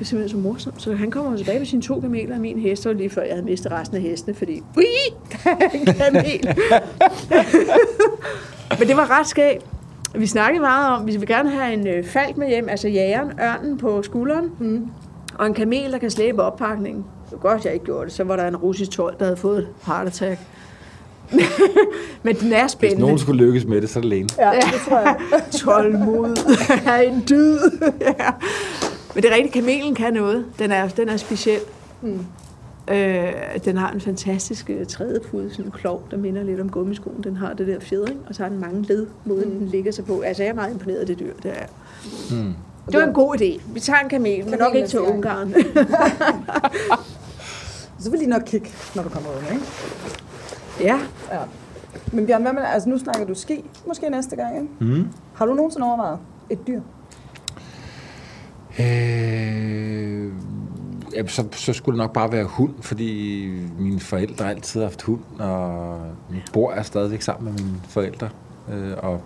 Er 0.00 0.04
simpelthen 0.04 0.28
så 0.42 0.48
morsomt. 0.48 0.82
Så 0.82 0.94
han 0.94 1.10
kommer 1.10 1.36
tilbage 1.36 1.58
med 1.58 1.66
sine 1.66 1.82
to 1.82 2.00
kameler 2.00 2.34
og 2.34 2.40
min 2.40 2.58
hest, 2.58 2.86
og 2.86 2.94
lige 2.94 3.10
før 3.10 3.22
jeg 3.22 3.32
havde 3.32 3.44
mistet 3.46 3.72
resten 3.72 3.96
af 3.96 4.02
hestene, 4.02 4.34
fordi 4.34 4.62
ui, 4.76 4.84
der 5.44 5.50
er 5.50 5.68
en 5.74 5.86
kamel. 5.86 6.48
Men 8.78 8.88
det 8.88 8.96
var 8.96 9.18
ret 9.20 9.26
skægt. 9.26 9.64
Vi 10.14 10.26
snakkede 10.26 10.60
meget 10.60 10.94
om, 10.96 11.00
at 11.00 11.06
vi 11.12 11.16
vil 11.18 11.28
gerne 11.28 11.50
have 11.50 11.72
en 11.72 11.86
øh, 11.86 12.04
falk 12.04 12.36
med 12.36 12.48
hjem, 12.48 12.68
altså 12.68 12.88
jægeren, 12.88 13.30
ørnen 13.42 13.78
på 13.78 14.02
skulderen, 14.02 14.50
Mm. 14.58 14.86
og 15.34 15.46
en 15.46 15.54
kamel, 15.54 15.92
der 15.92 15.98
kan 15.98 16.10
slæbe 16.10 16.42
oppakningen. 16.42 17.04
Det 17.24 17.32
var 17.32 17.38
godt, 17.50 17.64
jeg 17.64 17.72
ikke 17.72 17.84
gjorde 17.84 18.04
det. 18.04 18.12
Så 18.12 18.24
var 18.24 18.36
der 18.36 18.48
en 18.48 18.56
russisk 18.56 18.90
tolv, 18.90 19.14
der 19.18 19.24
havde 19.24 19.36
fået 19.36 19.58
et 19.58 19.68
heart 19.86 20.06
attack. 20.06 20.40
Men 22.22 22.36
den 22.36 22.52
er 22.52 22.62
Hvis 22.62 22.72
spændende. 22.72 23.02
nogen 23.02 23.18
skulle 23.18 23.44
lykkes 23.46 23.64
med 23.64 23.80
det, 23.80 23.90
så 23.90 23.98
er 23.98 24.00
det 24.00 24.10
Lene. 24.10 24.28
Ja, 24.38 24.50
det 24.50 24.80
tror 24.88 24.98
jeg. 24.98 25.16
Tålmod 25.52 26.56
er 26.86 26.96
en 26.96 27.24
dyd. 27.30 27.58
ja. 28.00 28.30
Men 29.16 29.22
det 29.22 29.30
er 29.30 29.34
rigtigt, 29.34 29.54
kamelen 29.54 29.94
kan 29.94 30.12
noget. 30.12 30.44
Den 30.58 30.70
er, 30.70 30.88
den 30.88 31.08
er 31.08 31.16
speciel. 31.16 31.60
Mm. 32.02 32.20
Øh, 32.90 33.32
den 33.64 33.76
har 33.76 33.90
en 33.90 34.00
fantastisk 34.00 34.70
øh, 34.70 34.86
trædepude, 34.86 35.50
sådan 35.50 35.64
en 35.64 35.70
klov, 35.70 36.02
der 36.10 36.16
minder 36.16 36.42
lidt 36.42 36.60
om 36.60 36.70
gummiskoen. 36.70 37.24
Den 37.24 37.36
har 37.36 37.52
det 37.52 37.66
der 37.66 37.80
fjedring, 37.80 38.20
og 38.28 38.34
så 38.34 38.42
har 38.42 38.48
den 38.50 38.60
mange 38.60 38.82
led, 38.82 39.06
måden 39.24 39.52
Mm. 39.52 39.58
den 39.58 39.68
ligger 39.68 39.92
sig 39.92 40.04
på. 40.04 40.20
Altså, 40.20 40.42
jeg 40.42 40.50
er 40.50 40.54
meget 40.54 40.72
imponeret 40.72 40.98
af 40.98 41.06
det 41.06 41.18
dyr. 41.18 41.32
Det, 41.42 41.50
er. 41.54 41.66
Hmm. 42.30 42.54
det 42.86 43.00
var 43.00 43.06
en 43.06 43.14
god 43.14 43.36
idé. 43.40 43.60
Vi 43.74 43.80
tager 43.80 43.98
en 43.98 44.08
kamel, 44.08 44.44
men 44.50 44.58
nok 44.58 44.74
ikke 44.74 44.88
til 44.88 45.00
Ungarn. 45.00 45.54
Så 47.98 48.10
vil 48.10 48.20
de 48.20 48.26
nok 48.26 48.42
kigge, 48.46 48.70
når 48.94 49.02
du 49.02 49.08
kommer 49.08 49.28
ud, 49.28 49.52
ikke? 49.52 49.64
ja. 50.80 50.98
Ja. 51.32 51.38
Men 52.12 52.26
Bjørn, 52.26 52.42
hvad 52.42 52.52
med, 52.52 52.62
altså 52.66 52.88
nu 52.88 52.98
snakker 52.98 53.26
du 53.26 53.34
ski, 53.34 53.64
måske 53.86 54.10
næste 54.10 54.36
gang, 54.36 54.54
ikke? 54.56 54.68
Mm. 54.80 55.08
Har 55.34 55.46
du 55.46 55.54
nogensinde 55.54 55.86
overvejet 55.86 56.18
et 56.50 56.66
dyr? 56.66 56.80
Øh, 58.80 60.32
ja, 61.14 61.26
så, 61.26 61.44
så 61.52 61.72
skulle 61.72 61.98
det 61.98 62.04
nok 62.04 62.12
bare 62.12 62.32
være 62.32 62.44
hund, 62.44 62.74
fordi 62.80 63.46
mine 63.78 64.00
forældre 64.00 64.50
altid 64.50 64.80
har 64.80 64.88
haft 64.88 65.02
hund, 65.02 65.20
og 65.38 66.00
min 66.30 66.40
bror 66.52 66.72
er 66.72 66.82
stadigvæk 66.82 67.22
sammen 67.22 67.52
med 67.52 67.62
mine 67.62 67.80
forældre, 67.88 68.28
øh, 68.72 68.92
og 68.98 69.20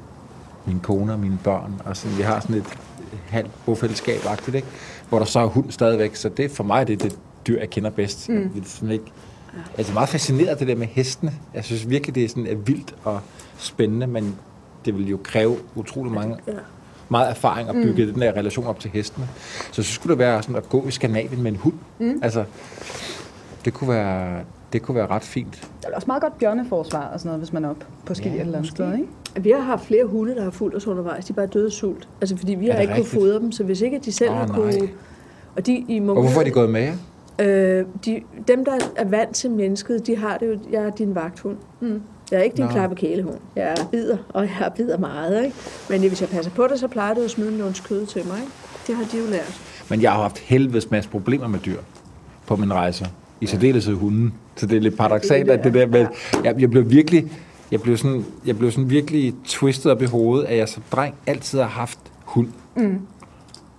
min 0.66 0.80
kone 0.80 1.12
og 1.12 1.18
mine 1.18 1.38
børn. 1.44 1.82
Og 1.84 1.96
sådan, 1.96 2.18
vi 2.18 2.22
har 2.22 2.40
sådan 2.40 2.57
et 2.57 2.78
halvt 3.28 3.51
bofællesskab 3.66 4.20
ikke? 4.55 4.66
hvor 5.09 5.18
der 5.18 5.26
så 5.26 5.40
er 5.40 5.46
hund 5.46 5.70
stadigvæk. 5.70 6.16
Så 6.16 6.28
det 6.28 6.51
for 6.51 6.64
mig 6.64 6.86
det 6.86 6.92
er 6.92 7.09
det 7.09 7.18
dyr, 7.46 7.59
jeg 7.59 7.70
kender 7.70 7.90
bedst. 7.90 8.28
Mm. 8.28 8.51
Jeg, 8.55 8.62
sådan 8.64 8.90
ikke, 8.90 9.12
er 9.78 9.92
meget 9.92 10.09
fascineret 10.09 10.48
af 10.48 10.57
det 10.57 10.68
der 10.68 10.76
med 10.76 10.86
hestene. 10.86 11.32
Jeg 11.55 11.64
synes 11.64 11.88
virkelig, 11.88 12.14
det 12.14 12.24
er, 12.24 12.28
sådan, 12.28 12.46
er 12.46 12.55
vildt 12.55 12.94
og 13.05 13.20
spændende, 13.59 14.07
men 14.07 14.36
det 14.84 14.98
vil 14.98 15.09
jo 15.09 15.18
kræve 15.24 15.57
utrolig 15.74 16.12
mange 16.12 16.36
meget 17.11 17.30
erfaring 17.30 17.68
at 17.68 17.74
bygge 17.74 18.06
mm. 18.06 18.12
den 18.12 18.22
der 18.22 18.32
relation 18.32 18.66
op 18.66 18.80
til 18.80 18.90
hestene. 18.90 19.28
Så 19.72 19.82
så 19.82 19.92
skulle 19.92 20.11
det 20.11 20.18
være 20.18 20.42
sådan 20.42 20.56
at 20.56 20.68
gå 20.68 20.86
i 20.88 20.90
Skandinavien 20.90 21.42
med 21.42 21.50
en 21.50 21.56
hund. 21.56 21.74
Mm. 21.98 22.20
Altså, 22.22 22.44
det 23.64 23.74
kunne 23.74 23.90
være, 23.90 24.40
det 24.72 24.82
kunne 24.82 24.94
være 24.94 25.06
ret 25.06 25.22
fint. 25.22 25.68
Der 25.82 25.88
er 25.88 25.94
også 25.94 26.06
meget 26.06 26.22
godt 26.22 26.38
bjørneforsvar 26.38 27.11
og 27.12 27.20
sådan 27.20 27.28
noget, 27.28 27.40
hvis 27.40 27.52
man 27.52 27.64
er 27.64 27.70
op 27.70 27.86
på 28.06 28.14
ski 28.14 28.28
ja, 28.28 28.40
eller 28.40 28.58
andet 28.58 28.70
sted, 28.70 28.94
ikke? 28.94 29.08
Vi 29.40 29.50
har 29.50 29.61
haft 29.61 29.86
flere 29.86 30.04
hunde, 30.04 30.34
der 30.34 30.42
har 30.42 30.50
fulgt 30.50 30.76
os 30.76 30.86
undervejs. 30.86 31.24
De 31.24 31.32
er 31.32 31.34
bare 31.34 31.46
døde 31.46 31.66
af 31.66 31.72
sult. 31.72 32.08
Altså, 32.20 32.36
fordi 32.36 32.54
vi 32.54 32.66
har 32.66 32.78
ikke 32.78 32.94
kunnet 32.94 33.06
fodre 33.06 33.38
dem, 33.38 33.52
så 33.52 33.64
hvis 33.64 33.80
ikke 33.80 33.98
de 33.98 34.12
selv 34.12 34.30
oh, 34.30 34.36
har 34.36 34.46
kunne... 34.46 34.88
Og, 35.56 35.66
de, 35.66 35.84
i 35.88 36.00
og 36.00 36.20
hvorfor 36.20 36.40
er 36.40 36.44
de 36.44 36.50
gået 36.50 36.70
med 36.70 36.80
jer? 36.80 36.94
Øh, 37.38 37.84
de, 38.04 38.22
dem, 38.48 38.64
der 38.64 38.72
er 38.96 39.04
vant 39.04 39.34
til 39.34 39.50
mennesket, 39.50 40.06
de 40.06 40.16
har 40.16 40.38
det 40.38 40.46
jo... 40.46 40.58
Jeg 40.72 40.82
er 40.82 40.90
din 40.90 41.14
vagthund. 41.14 41.56
Mm. 41.80 42.02
Jeg 42.30 42.38
er 42.38 42.42
ikke 42.42 42.56
din 42.56 42.68
klappe 42.68 42.96
kælehund. 42.96 43.38
Jeg 43.56 43.76
bider, 43.90 44.16
og 44.28 44.44
jeg 44.44 44.72
bider 44.76 44.98
meget. 44.98 45.44
Ikke? 45.44 45.56
Men 45.88 46.00
hvis 46.00 46.20
jeg 46.20 46.28
passer 46.28 46.52
på 46.52 46.66
det, 46.70 46.80
så 46.80 46.88
plejer 46.88 47.14
du 47.14 47.20
at 47.20 47.30
smide 47.30 47.66
en 47.66 47.74
kød 47.84 48.06
til 48.06 48.26
mig. 48.26 48.38
Ikke? 48.40 48.52
Det 48.86 48.96
har 48.96 49.04
de 49.04 49.18
jo 49.18 49.30
lært. 49.30 49.60
Men 49.88 50.02
jeg 50.02 50.12
har 50.12 50.22
haft 50.22 50.38
helvedes 50.38 50.90
masse 50.90 51.10
problemer 51.10 51.48
med 51.48 51.58
dyr 51.58 51.80
på 52.46 52.56
min 52.56 52.72
rejse. 52.72 53.10
I 53.40 53.46
særdeleshed 53.46 53.94
hunden. 53.94 54.34
Så 54.56 54.66
det 54.66 54.76
er 54.76 54.80
lidt 54.80 54.96
paradoxalt, 54.96 55.50
at 55.50 55.64
det 55.64 55.74
der 55.74 55.86
med... 55.86 56.06
Jeg, 56.44 56.60
jeg 56.60 56.70
blev 56.70 56.90
virkelig... 56.90 57.32
Jeg 57.70 57.80
blev, 57.80 57.96
sådan, 57.96 58.24
jeg 58.46 58.58
blev 58.58 58.70
sådan 58.70 58.90
virkelig 58.90 59.34
twistet 59.44 59.92
op 59.92 60.02
i 60.02 60.04
hovedet, 60.04 60.46
at 60.46 60.56
jeg 60.56 60.68
som 60.68 60.82
dreng 60.92 61.14
altid 61.26 61.58
har 61.58 61.68
haft 61.68 61.98
hund 62.24 62.48
mm. 62.76 62.98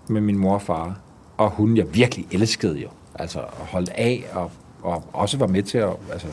med 0.07 0.21
min 0.21 0.37
mor 0.37 0.53
og 0.53 0.61
far. 0.61 0.99
Og 1.37 1.49
hunden, 1.49 1.77
jeg 1.77 1.95
virkelig 1.95 2.27
elskede 2.31 2.79
jo. 2.79 2.87
Altså 3.15 3.39
holdt 3.57 3.89
af 3.89 4.25
og, 4.33 4.51
og 4.81 5.03
også 5.13 5.37
var 5.37 5.47
med 5.47 5.63
til 5.63 5.77
at 5.77 5.89
altså, 6.11 6.27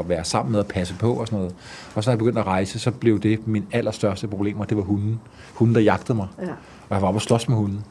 at 0.00 0.08
være 0.08 0.24
sammen 0.24 0.52
med 0.52 0.60
og 0.60 0.66
passe 0.66 0.94
på 0.94 1.12
og 1.12 1.26
sådan 1.26 1.38
noget. 1.38 1.54
Og 1.94 2.04
så 2.04 2.10
da 2.10 2.12
jeg 2.12 2.18
begyndte 2.18 2.40
at 2.40 2.46
rejse, 2.46 2.78
så 2.78 2.90
blev 2.90 3.20
det 3.20 3.48
min 3.48 3.66
allerstørste 3.72 4.28
problem, 4.28 4.60
og 4.60 4.68
det 4.68 4.76
var 4.76 4.82
hunden. 4.82 5.20
Hunden, 5.54 5.74
der 5.74 5.80
jagtede 5.80 6.16
mig. 6.16 6.28
Ja. 6.38 6.50
Og 6.88 6.94
jeg 6.94 7.02
var 7.02 7.08
oppe 7.08 7.18
og 7.18 7.22
slås 7.22 7.48
med 7.48 7.56
hunden. 7.56 7.84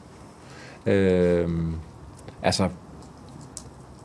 Øh, 0.86 1.48
altså, 2.42 2.68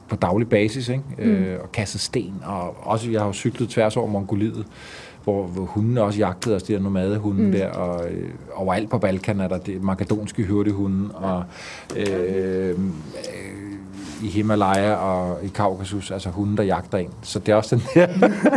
på 0.07 0.15
daglig 0.15 0.49
basis, 0.49 0.89
ikke? 0.89 1.03
Mm. 1.17 1.23
Øh, 1.23 1.59
og 1.63 1.71
kastet 1.71 2.01
sten, 2.01 2.33
og 2.45 2.87
også, 2.87 3.11
jeg 3.11 3.21
har 3.21 3.27
jo 3.27 3.33
cyklet 3.33 3.69
tværs 3.69 3.97
over 3.97 4.07
Mongoliet, 4.07 4.65
hvor, 5.23 5.43
hvor 5.43 5.63
hundene 5.63 6.01
også 6.01 6.19
jagtede 6.19 6.55
os, 6.55 6.63
de 6.63 6.73
der 6.73 6.79
nomadehunde 6.79 7.43
mm. 7.43 7.51
der, 7.51 7.69
og 7.69 8.09
øh, 8.09 8.29
overalt 8.53 8.89
på 8.89 8.97
Balkan 8.97 9.39
er 9.39 9.47
der 9.47 9.57
det 9.57 9.83
makedonske 9.83 10.43
hyrdehunde, 10.43 11.15
og 11.15 11.43
øh, 11.95 12.69
øh, 12.69 12.79
i 14.23 14.27
Himalaya 14.27 14.93
og 14.93 15.37
i 15.43 15.47
Kaukasus, 15.47 16.11
altså 16.11 16.29
hunde, 16.29 16.57
der 16.57 16.63
jagter 16.63 16.97
en. 16.97 17.09
Så 17.21 17.39
det 17.39 17.51
er 17.51 17.55
også 17.55 17.75
den 17.75 17.83
der 17.93 18.07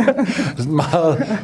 sådan 0.57 0.75
meget 0.75 1.39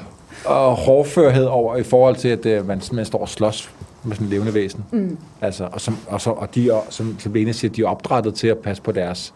og 0.45 0.75
hårdførhed 0.75 1.45
over 1.45 1.75
i 1.75 1.83
forhold 1.83 2.15
til, 2.15 2.27
at 2.27 2.59
uh, 2.59 2.67
man, 2.67 2.81
man 2.91 3.05
står 3.05 3.19
og 3.19 3.29
slås 3.29 3.71
med 4.03 4.15
sådan 4.15 4.27
en 4.27 4.31
levende 4.31 4.53
væsen. 4.53 4.85
Mm. 4.91 5.17
Altså, 5.41 5.67
og, 5.71 5.81
som, 5.81 5.97
og, 6.07 6.21
så, 6.21 6.29
og 6.29 6.55
de, 6.55 6.81
som, 6.89 7.19
som 7.19 7.33
Lene 7.33 7.53
siger, 7.53 7.71
de 7.71 7.81
er 7.81 7.87
opdrettet 7.87 8.33
til 8.33 8.47
at 8.47 8.57
passe 8.57 8.83
på 8.83 8.91
deres 8.91 9.33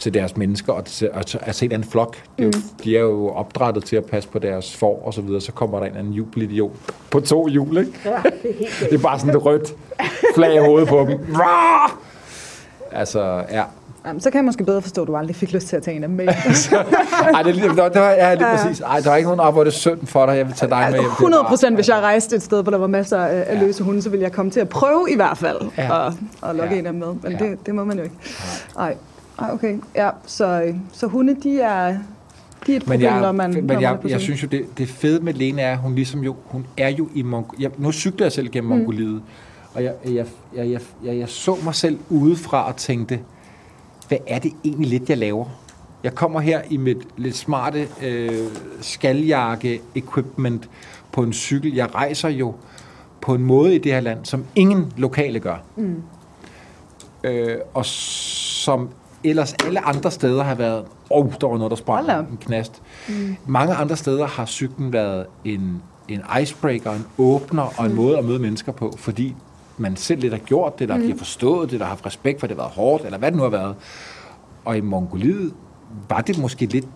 til 0.00 0.14
deres 0.14 0.36
mennesker, 0.36 0.72
og 0.72 0.84
til, 0.84 1.10
at, 1.14 1.34
at 1.40 1.54
se 1.54 1.68
en 1.72 1.84
flok. 1.84 2.16
De, 2.38 2.44
mm. 2.44 2.52
de 2.84 2.96
er 2.96 3.00
jo 3.00 3.28
opdrettet 3.28 3.84
til 3.84 3.96
at 3.96 4.04
passe 4.04 4.28
på 4.28 4.38
deres 4.38 4.76
får, 4.76 5.02
og 5.04 5.14
så 5.14 5.20
videre. 5.22 5.40
Så 5.40 5.52
kommer 5.52 5.78
der 5.78 5.86
en 5.86 5.96
anden 5.96 6.12
jubelidiot 6.12 6.72
på 7.10 7.20
to 7.20 7.48
hjul, 7.48 7.78
ikke? 7.78 7.92
Ja, 8.04 8.10
det 8.42 8.50
er 8.50 8.58
helt 8.58 8.80
Det 8.90 8.98
er 8.98 9.02
bare 9.02 9.18
sådan 9.18 9.34
et 9.36 9.44
rødt 9.44 9.74
flag 10.34 10.54
i 10.54 10.58
hovedet 10.58 10.88
på 10.88 11.06
dem. 11.10 11.36
Altså, 12.92 13.44
ja. 13.50 13.64
Jamen, 14.06 14.20
så 14.20 14.30
kan 14.30 14.38
jeg 14.38 14.44
måske 14.44 14.64
bedre 14.64 14.82
forstå, 14.82 15.02
at 15.02 15.08
du 15.08 15.16
aldrig 15.16 15.36
fik 15.36 15.52
lyst 15.52 15.66
til 15.66 15.76
at 15.76 15.82
tage 15.82 15.96
en 15.96 16.02
af 16.02 16.08
med. 16.08 16.28
Ej, 17.34 17.42
det, 17.42 17.54
det, 17.54 17.76
var, 17.76 17.88
det 17.88 18.00
var, 18.00 18.10
ja, 18.10 18.34
lige 18.34 18.46
præcis. 18.56 18.80
Ej, 18.80 19.00
der 19.00 19.10
var 19.10 19.16
ikke 19.16 19.26
nogen 19.26 19.40
op, 19.40 19.54
hvor 19.54 19.64
det 19.64 19.70
er 19.70 19.74
synd 19.74 20.06
for 20.06 20.26
dig. 20.26 20.36
Jeg 20.36 20.46
vil 20.46 20.54
tage 20.54 20.70
dig 20.70 20.88
med 20.90 20.98
hjem. 21.00 21.10
100 21.10 21.44
procent, 21.44 21.74
hvis 21.74 21.88
jeg 21.88 21.96
rejste 21.96 22.36
et 22.36 22.42
sted, 22.42 22.62
hvor 22.62 22.70
der 22.70 22.78
var 22.78 22.86
masser 22.86 23.18
af, 23.18 23.44
af 23.46 23.60
løse 23.60 23.82
hunde, 23.82 24.02
så 24.02 24.10
ville 24.10 24.22
jeg 24.22 24.32
komme 24.32 24.50
til 24.50 24.60
at 24.60 24.68
prøve 24.68 25.06
i 25.10 25.16
hvert 25.16 25.38
fald 25.38 25.58
ja. 25.78 26.06
at, 26.06 26.12
at 26.42 26.56
lukke 26.56 26.74
ja. 26.74 26.78
en 26.78 26.86
af 26.86 26.94
med. 26.94 27.06
Men 27.22 27.32
ja. 27.32 27.38
det, 27.38 27.66
det 27.66 27.74
må 27.74 27.84
man 27.84 27.96
jo 27.96 28.02
ikke. 28.02 28.16
Nej. 28.76 28.96
Ej, 29.38 29.50
okay. 29.52 29.78
Ja, 29.96 30.10
så, 30.26 30.74
så 30.92 31.06
hunde, 31.06 31.36
de 31.42 31.60
er, 31.60 31.96
de 32.66 32.72
er 32.72 32.76
et 32.76 32.82
problem, 32.82 33.00
men 33.00 33.00
jeg, 33.00 33.20
når 33.20 33.32
man... 33.32 33.54
Men 33.54 33.64
når 33.64 33.80
jeg, 33.80 33.98
man 34.02 34.12
jeg 34.12 34.20
synes 34.20 34.42
jo, 34.42 34.48
det, 34.48 34.78
det 34.78 34.88
fede 34.88 35.20
med 35.20 35.34
Lene 35.34 35.62
er, 35.62 35.76
hun 35.76 35.94
ligesom 35.94 36.20
jo, 36.20 36.36
hun 36.44 36.66
er 36.76 36.88
jo 36.88 37.08
i 37.14 37.22
Mongoliet. 37.22 37.78
Nu 37.78 37.92
cykler 37.92 38.26
jeg 38.26 38.32
selv 38.32 38.48
gennem 38.48 38.72
mm. 38.72 38.78
Mongoliet, 38.78 39.22
og 39.74 39.84
jeg, 39.84 39.94
jeg, 40.04 40.26
jeg, 40.54 40.70
jeg, 40.70 40.80
jeg, 41.04 41.18
jeg 41.18 41.28
så 41.28 41.56
mig 41.64 41.74
selv 41.74 41.98
udefra 42.10 42.68
og 42.68 42.76
tænkte, 42.76 43.20
hvad 44.08 44.18
er 44.26 44.38
det 44.38 44.52
egentlig 44.64 44.90
lidt, 44.90 45.10
jeg 45.10 45.18
laver? 45.18 45.46
Jeg 46.02 46.14
kommer 46.14 46.40
her 46.40 46.62
i 46.70 46.76
mit 46.76 46.96
lidt 47.16 47.36
smarte 47.36 47.88
øh, 48.02 48.46
skaljakke-equipment 48.80 50.68
på 51.12 51.22
en 51.22 51.32
cykel. 51.32 51.74
Jeg 51.74 51.94
rejser 51.94 52.28
jo 52.28 52.54
på 53.20 53.34
en 53.34 53.44
måde 53.44 53.74
i 53.74 53.78
det 53.78 53.92
her 53.92 54.00
land, 54.00 54.24
som 54.24 54.44
ingen 54.54 54.92
lokale 54.96 55.40
gør. 55.40 55.56
Mm. 55.76 56.02
Øh, 57.24 57.58
og 57.74 57.86
som 57.86 58.88
ellers 59.24 59.54
alle 59.66 59.80
andre 59.80 60.10
steder 60.10 60.42
har 60.42 60.54
været, 60.54 60.84
åh, 61.10 61.26
oh, 61.26 61.32
der 61.40 61.46
var 61.46 61.56
noget, 61.56 61.70
der 61.70 61.76
sprang 61.76 62.10
en 62.10 62.38
knast. 62.40 62.82
Mm. 63.08 63.36
Mange 63.46 63.74
andre 63.74 63.96
steder 63.96 64.26
har 64.26 64.46
cyklen 64.46 64.92
været 64.92 65.26
en, 65.44 65.82
en 66.08 66.22
icebreaker, 66.42 66.92
en 66.92 67.06
åbner 67.18 67.62
og 67.76 67.84
en 67.84 67.90
mm. 67.90 67.96
måde 67.96 68.18
at 68.18 68.24
møde 68.24 68.38
mennesker 68.38 68.72
på, 68.72 68.94
fordi 68.96 69.36
man 69.80 69.96
selv 69.96 70.20
lidt 70.20 70.32
har 70.32 70.40
gjort 70.40 70.78
det, 70.78 70.82
eller 70.82 70.96
mm. 70.96 71.02
de 71.02 71.10
har 71.10 71.18
forstået 71.18 71.70
det, 71.70 71.80
der 71.80 71.86
har 71.86 71.90
haft 71.90 72.06
respekt 72.06 72.40
for, 72.40 72.46
at 72.46 72.50
det 72.50 72.56
har 72.56 72.62
været 72.64 72.74
hårdt, 72.74 73.04
eller 73.04 73.18
hvad 73.18 73.30
det 73.30 73.36
nu 73.36 73.42
har 73.42 73.50
været. 73.50 73.74
Og 74.64 74.76
i 74.76 74.80
Mongoliet 74.80 75.52
var 76.08 76.20
det 76.20 76.38
måske 76.38 76.66
lidt 76.66 76.86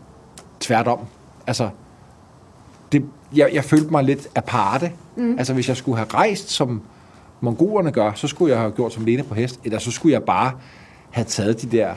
tværtom. 0.61 0.99
Altså, 1.47 1.69
det, 2.93 3.05
jeg, 3.35 3.51
jeg 3.53 3.65
følte 3.65 3.91
mig 3.91 4.05
lidt 4.05 4.29
aparte. 4.35 4.93
Mm. 5.17 5.39
Altså, 5.39 5.55
hvis 5.55 5.69
jeg 5.69 5.77
skulle 5.77 5.97
have 5.97 6.09
rejst, 6.15 6.51
som 6.51 6.83
mongolerne 7.41 7.93
gør, 7.93 8.13
så 8.15 8.29
skulle 8.29 8.53
jeg 8.53 8.61
have 8.61 8.73
gjort 8.73 8.93
som 8.93 9.05
Lene 9.05 9.23
på 9.23 9.35
hest, 9.35 9.61
eller 9.65 9.79
så 9.79 9.91
skulle 9.91 10.13
jeg 10.13 10.23
bare 10.23 10.53
have 11.11 11.25
taget 11.25 11.63
de 11.63 11.67
der 11.67 11.95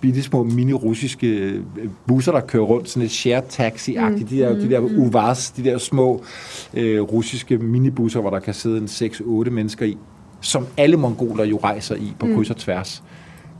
bitte 0.00 0.22
små 0.22 0.42
mini-russiske 0.42 1.26
øh, 1.26 1.62
busser, 2.06 2.32
der 2.32 2.40
kører 2.40 2.62
rundt, 2.62 2.88
sådan 2.88 3.02
et 3.02 3.10
shared 3.10 3.42
taxi-agtigt, 3.48 4.22
mm. 4.22 4.26
de 4.26 4.38
der, 4.38 4.54
de 4.54 4.70
der 4.70 4.80
mm. 4.80 4.98
uvars, 4.98 5.50
de 5.50 5.64
der 5.64 5.78
små 5.78 6.22
øh, 6.74 7.00
russiske 7.00 7.58
minibusser, 7.58 8.20
hvor 8.20 8.30
der 8.30 8.38
kan 8.38 8.54
sidde 8.54 8.78
en 8.78 8.84
6-8 8.84 9.50
mennesker 9.50 9.86
i, 9.86 9.96
som 10.40 10.66
alle 10.76 10.96
mongoler 10.96 11.44
jo 11.44 11.60
rejser 11.64 11.94
i 11.94 12.12
på 12.18 12.26
mm. 12.26 12.34
kryds 12.34 12.50
og 12.50 12.56
tværs. 12.56 13.02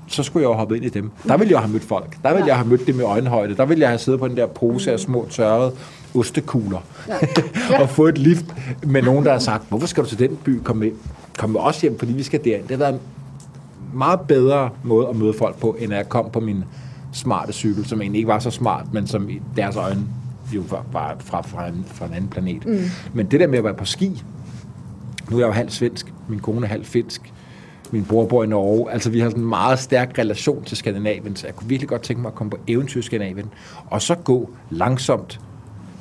Så 0.06 0.22
skulle 0.22 0.42
jeg 0.42 0.48
jo 0.48 0.54
hoppe 0.54 0.76
ind 0.76 0.84
i 0.84 0.88
dem. 0.88 1.10
Der 1.28 1.36
ville 1.36 1.52
jeg 1.52 1.60
have 1.60 1.72
mødt 1.72 1.84
folk. 1.84 2.16
Der 2.22 2.28
ville 2.28 2.44
ja. 2.44 2.46
jeg 2.46 2.56
have 2.56 2.68
mødt 2.68 2.86
dem 2.86 3.00
i 3.00 3.02
øjenhøjde. 3.02 3.56
Der 3.56 3.64
ville 3.64 3.80
jeg 3.80 3.88
have 3.88 3.98
siddet 3.98 4.20
på 4.20 4.28
den 4.28 4.36
der 4.36 4.46
pose 4.46 4.92
af 4.92 5.00
små 5.00 5.26
tørrede 5.30 5.72
ostekugler. 6.14 6.78
Ja. 7.08 7.14
Ja. 7.70 7.80
og 7.82 7.90
få 7.90 8.06
et 8.06 8.18
lift 8.18 8.44
med 8.86 9.02
nogen, 9.02 9.24
der 9.24 9.32
har 9.32 9.38
sagt, 9.38 9.64
hvorfor 9.68 9.86
skal 9.86 10.04
du 10.04 10.08
til 10.08 10.18
den 10.18 10.38
by? 10.44 10.60
Kom 10.64 10.76
med, 10.76 10.90
kom 11.38 11.50
med 11.50 11.60
os 11.60 11.80
hjem, 11.80 11.98
fordi 11.98 12.12
vi 12.12 12.22
skal 12.22 12.44
derind. 12.44 12.62
Det 12.62 12.70
har 12.70 12.78
været 12.78 13.00
meget 13.94 14.20
bedre 14.20 14.70
måde 14.84 15.08
at 15.08 15.16
møde 15.16 15.34
folk 15.38 15.56
på, 15.56 15.76
end 15.78 15.92
at 15.92 15.98
jeg 15.98 16.08
kom 16.08 16.30
på 16.30 16.40
min 16.40 16.64
smarte 17.12 17.52
cykel, 17.52 17.86
som 17.86 18.00
egentlig 18.00 18.18
ikke 18.18 18.28
var 18.28 18.38
så 18.38 18.50
smart, 18.50 18.92
men 18.92 19.06
som 19.06 19.28
i 19.28 19.40
deres 19.56 19.76
øjne 19.76 20.06
jo 20.52 20.62
var, 20.92 21.16
fra, 21.18 21.40
fra, 21.40 21.68
en, 21.68 21.84
fra 21.86 22.06
en 22.06 22.14
anden 22.14 22.30
planet. 22.30 22.66
Mm. 22.66 22.78
Men 23.14 23.26
det 23.26 23.40
der 23.40 23.46
med 23.46 23.58
at 23.58 23.64
være 23.64 23.74
på 23.74 23.84
ski, 23.84 24.22
nu 25.30 25.36
er 25.36 25.40
jeg 25.40 25.46
jo 25.46 25.52
halv 25.52 25.70
svensk, 25.70 26.12
min 26.28 26.40
kone 26.40 26.66
er 26.66 26.70
halv 26.70 26.84
finsk, 26.84 27.32
min 27.90 28.04
bror 28.04 28.26
bor 28.26 28.44
i 28.44 28.46
Norge, 28.46 28.92
altså 28.92 29.10
vi 29.10 29.20
har 29.20 29.28
sådan 29.28 29.42
en 29.42 29.48
meget 29.48 29.78
stærk 29.78 30.18
relation 30.18 30.64
til 30.64 30.76
Skandinavien, 30.76 31.36
så 31.36 31.46
jeg 31.46 31.56
kunne 31.56 31.68
virkelig 31.68 31.88
godt 31.88 32.02
tænke 32.02 32.22
mig 32.22 32.28
at 32.28 32.34
komme 32.34 32.50
på 32.50 32.56
eventyr 32.66 33.00
i 33.00 33.02
Skandinavien, 33.02 33.50
og 33.86 34.02
så 34.02 34.14
gå 34.14 34.50
langsomt, 34.70 35.40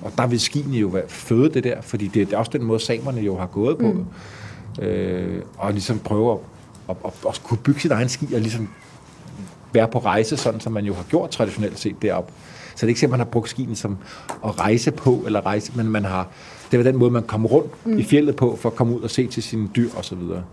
og 0.02 0.12
der 0.18 0.28
vil 0.28 0.39
skiene 0.39 0.78
jo 0.78 0.88
være 0.88 1.04
føde 1.08 1.54
det 1.54 1.64
der, 1.64 1.82
fordi 1.82 2.08
det 2.08 2.34
er 2.34 2.38
også 2.38 2.52
den 2.54 2.64
måde, 2.64 2.80
samerne 2.80 3.22
jo 3.22 3.38
har 3.38 3.46
gået 3.46 3.78
på, 3.78 3.91
mm. 3.91 4.84
øh, 4.84 5.41
og 5.58 5.72
ligesom 5.72 6.00
prøve 6.00 6.32
at 6.32 6.38
og, 6.88 6.97
og, 7.03 7.13
og 7.23 7.36
kunne 7.43 7.57
bygge 7.57 7.79
sit 7.79 7.91
egen 7.91 8.09
ski 8.09 8.34
og 8.34 8.41
ligesom 8.41 8.69
være 9.73 9.88
på 9.88 9.99
rejse, 9.99 10.38
sådan 10.38 10.59
som 10.59 10.73
man 10.73 10.86
jo 10.86 10.93
har 10.93 11.03
gjort 11.03 11.29
traditionelt 11.29 11.79
set 11.79 11.95
deroppe. 12.01 12.34
Så 12.75 12.77
det 12.77 12.84
er 12.84 12.88
ikke 12.88 12.99
simpelthen, 12.99 13.19
man 13.19 13.27
har 13.27 13.31
brugt 13.31 13.49
skien 13.49 13.75
som 13.75 13.97
at 14.45 14.59
rejse 14.59 14.91
på, 14.91 15.23
eller 15.25 15.45
rejse, 15.45 15.71
men 15.75 15.89
man 15.89 16.05
har, 16.05 16.27
det 16.71 16.79
var 16.79 16.84
den 16.84 16.97
måde, 16.97 17.11
man 17.11 17.23
kom 17.23 17.45
rundt 17.45 17.86
mm. 17.86 17.97
i 17.97 18.03
fjellet 18.03 18.36
på, 18.36 18.57
for 18.61 18.69
at 18.69 18.75
komme 18.75 18.95
ud 18.95 19.01
og 19.01 19.09
se 19.09 19.27
til 19.27 19.43
sine 19.43 19.69
dyr 19.75 19.89
og 19.95 20.05
så 20.05 20.15
videre. 20.15 20.43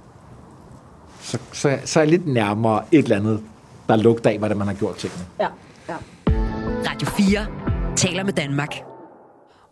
Så, 1.20 1.38
så, 1.52 1.78
så 1.84 2.00
er 2.00 2.04
jeg 2.04 2.10
lidt 2.10 2.26
nærmere 2.26 2.82
et 2.92 3.02
eller 3.02 3.16
andet, 3.16 3.42
der 3.88 3.96
lugter 3.96 4.30
af, 4.30 4.38
hvordan 4.38 4.56
man 4.56 4.66
har 4.66 4.74
gjort 4.74 4.96
tingene. 4.96 5.24
Ja, 5.40 5.46
ja. 5.88 5.96
Radio 6.90 7.08
4 7.08 7.46
taler 7.96 8.24
med 8.24 8.32
Danmark. 8.32 8.89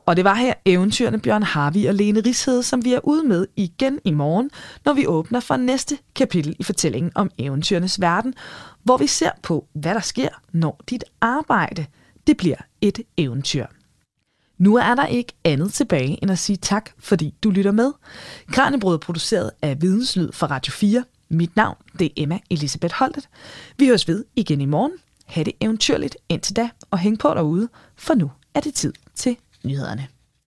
Og 0.08 0.16
det 0.16 0.24
var 0.24 0.34
her 0.34 0.54
eventyrene 0.64 1.18
Bjørn 1.18 1.42
Harvi 1.42 1.86
og 1.86 1.94
Lene 1.94 2.20
Rishede, 2.20 2.62
som 2.62 2.84
vi 2.84 2.94
er 2.94 3.00
ude 3.02 3.28
med 3.28 3.46
igen 3.56 3.98
i 4.04 4.10
morgen, 4.10 4.50
når 4.84 4.92
vi 4.92 5.06
åbner 5.06 5.40
for 5.40 5.56
næste 5.56 5.98
kapitel 6.14 6.56
i 6.58 6.62
fortællingen 6.62 7.12
om 7.14 7.30
eventyrenes 7.38 8.00
verden, 8.00 8.34
hvor 8.82 8.96
vi 8.96 9.06
ser 9.06 9.30
på, 9.42 9.66
hvad 9.72 9.94
der 9.94 10.00
sker, 10.00 10.28
når 10.52 10.80
dit 10.90 11.04
arbejde 11.20 11.86
det 12.26 12.36
bliver 12.36 12.56
et 12.80 13.00
eventyr. 13.16 13.66
Nu 14.58 14.76
er 14.76 14.94
der 14.94 15.06
ikke 15.06 15.32
andet 15.44 15.72
tilbage 15.72 16.18
end 16.22 16.30
at 16.30 16.38
sige 16.38 16.56
tak, 16.56 16.90
fordi 16.98 17.34
du 17.42 17.50
lytter 17.50 17.72
med. 17.72 17.92
Kranjebrød 18.50 18.94
er 18.94 18.98
produceret 18.98 19.50
af 19.62 19.82
Videnslyd 19.82 20.32
for 20.32 20.46
Radio 20.46 20.72
4. 20.72 21.04
Mit 21.30 21.56
navn 21.56 21.76
det 21.98 22.04
er 22.04 22.10
Emma 22.16 22.38
Elisabeth 22.50 22.94
Holtet. 22.94 23.28
Vi 23.76 23.86
høres 23.86 24.08
ved 24.08 24.24
igen 24.36 24.60
i 24.60 24.66
morgen. 24.66 24.92
Ha' 25.26 25.42
det 25.42 25.52
eventyrligt 25.60 26.16
indtil 26.28 26.56
da, 26.56 26.68
og 26.90 26.98
hæng 26.98 27.18
på 27.18 27.28
derude, 27.28 27.68
for 27.96 28.14
nu 28.14 28.30
er 28.54 28.60
det 28.60 28.74
tid 28.74 28.92
til 29.14 29.36
nyhederne. 29.64 30.08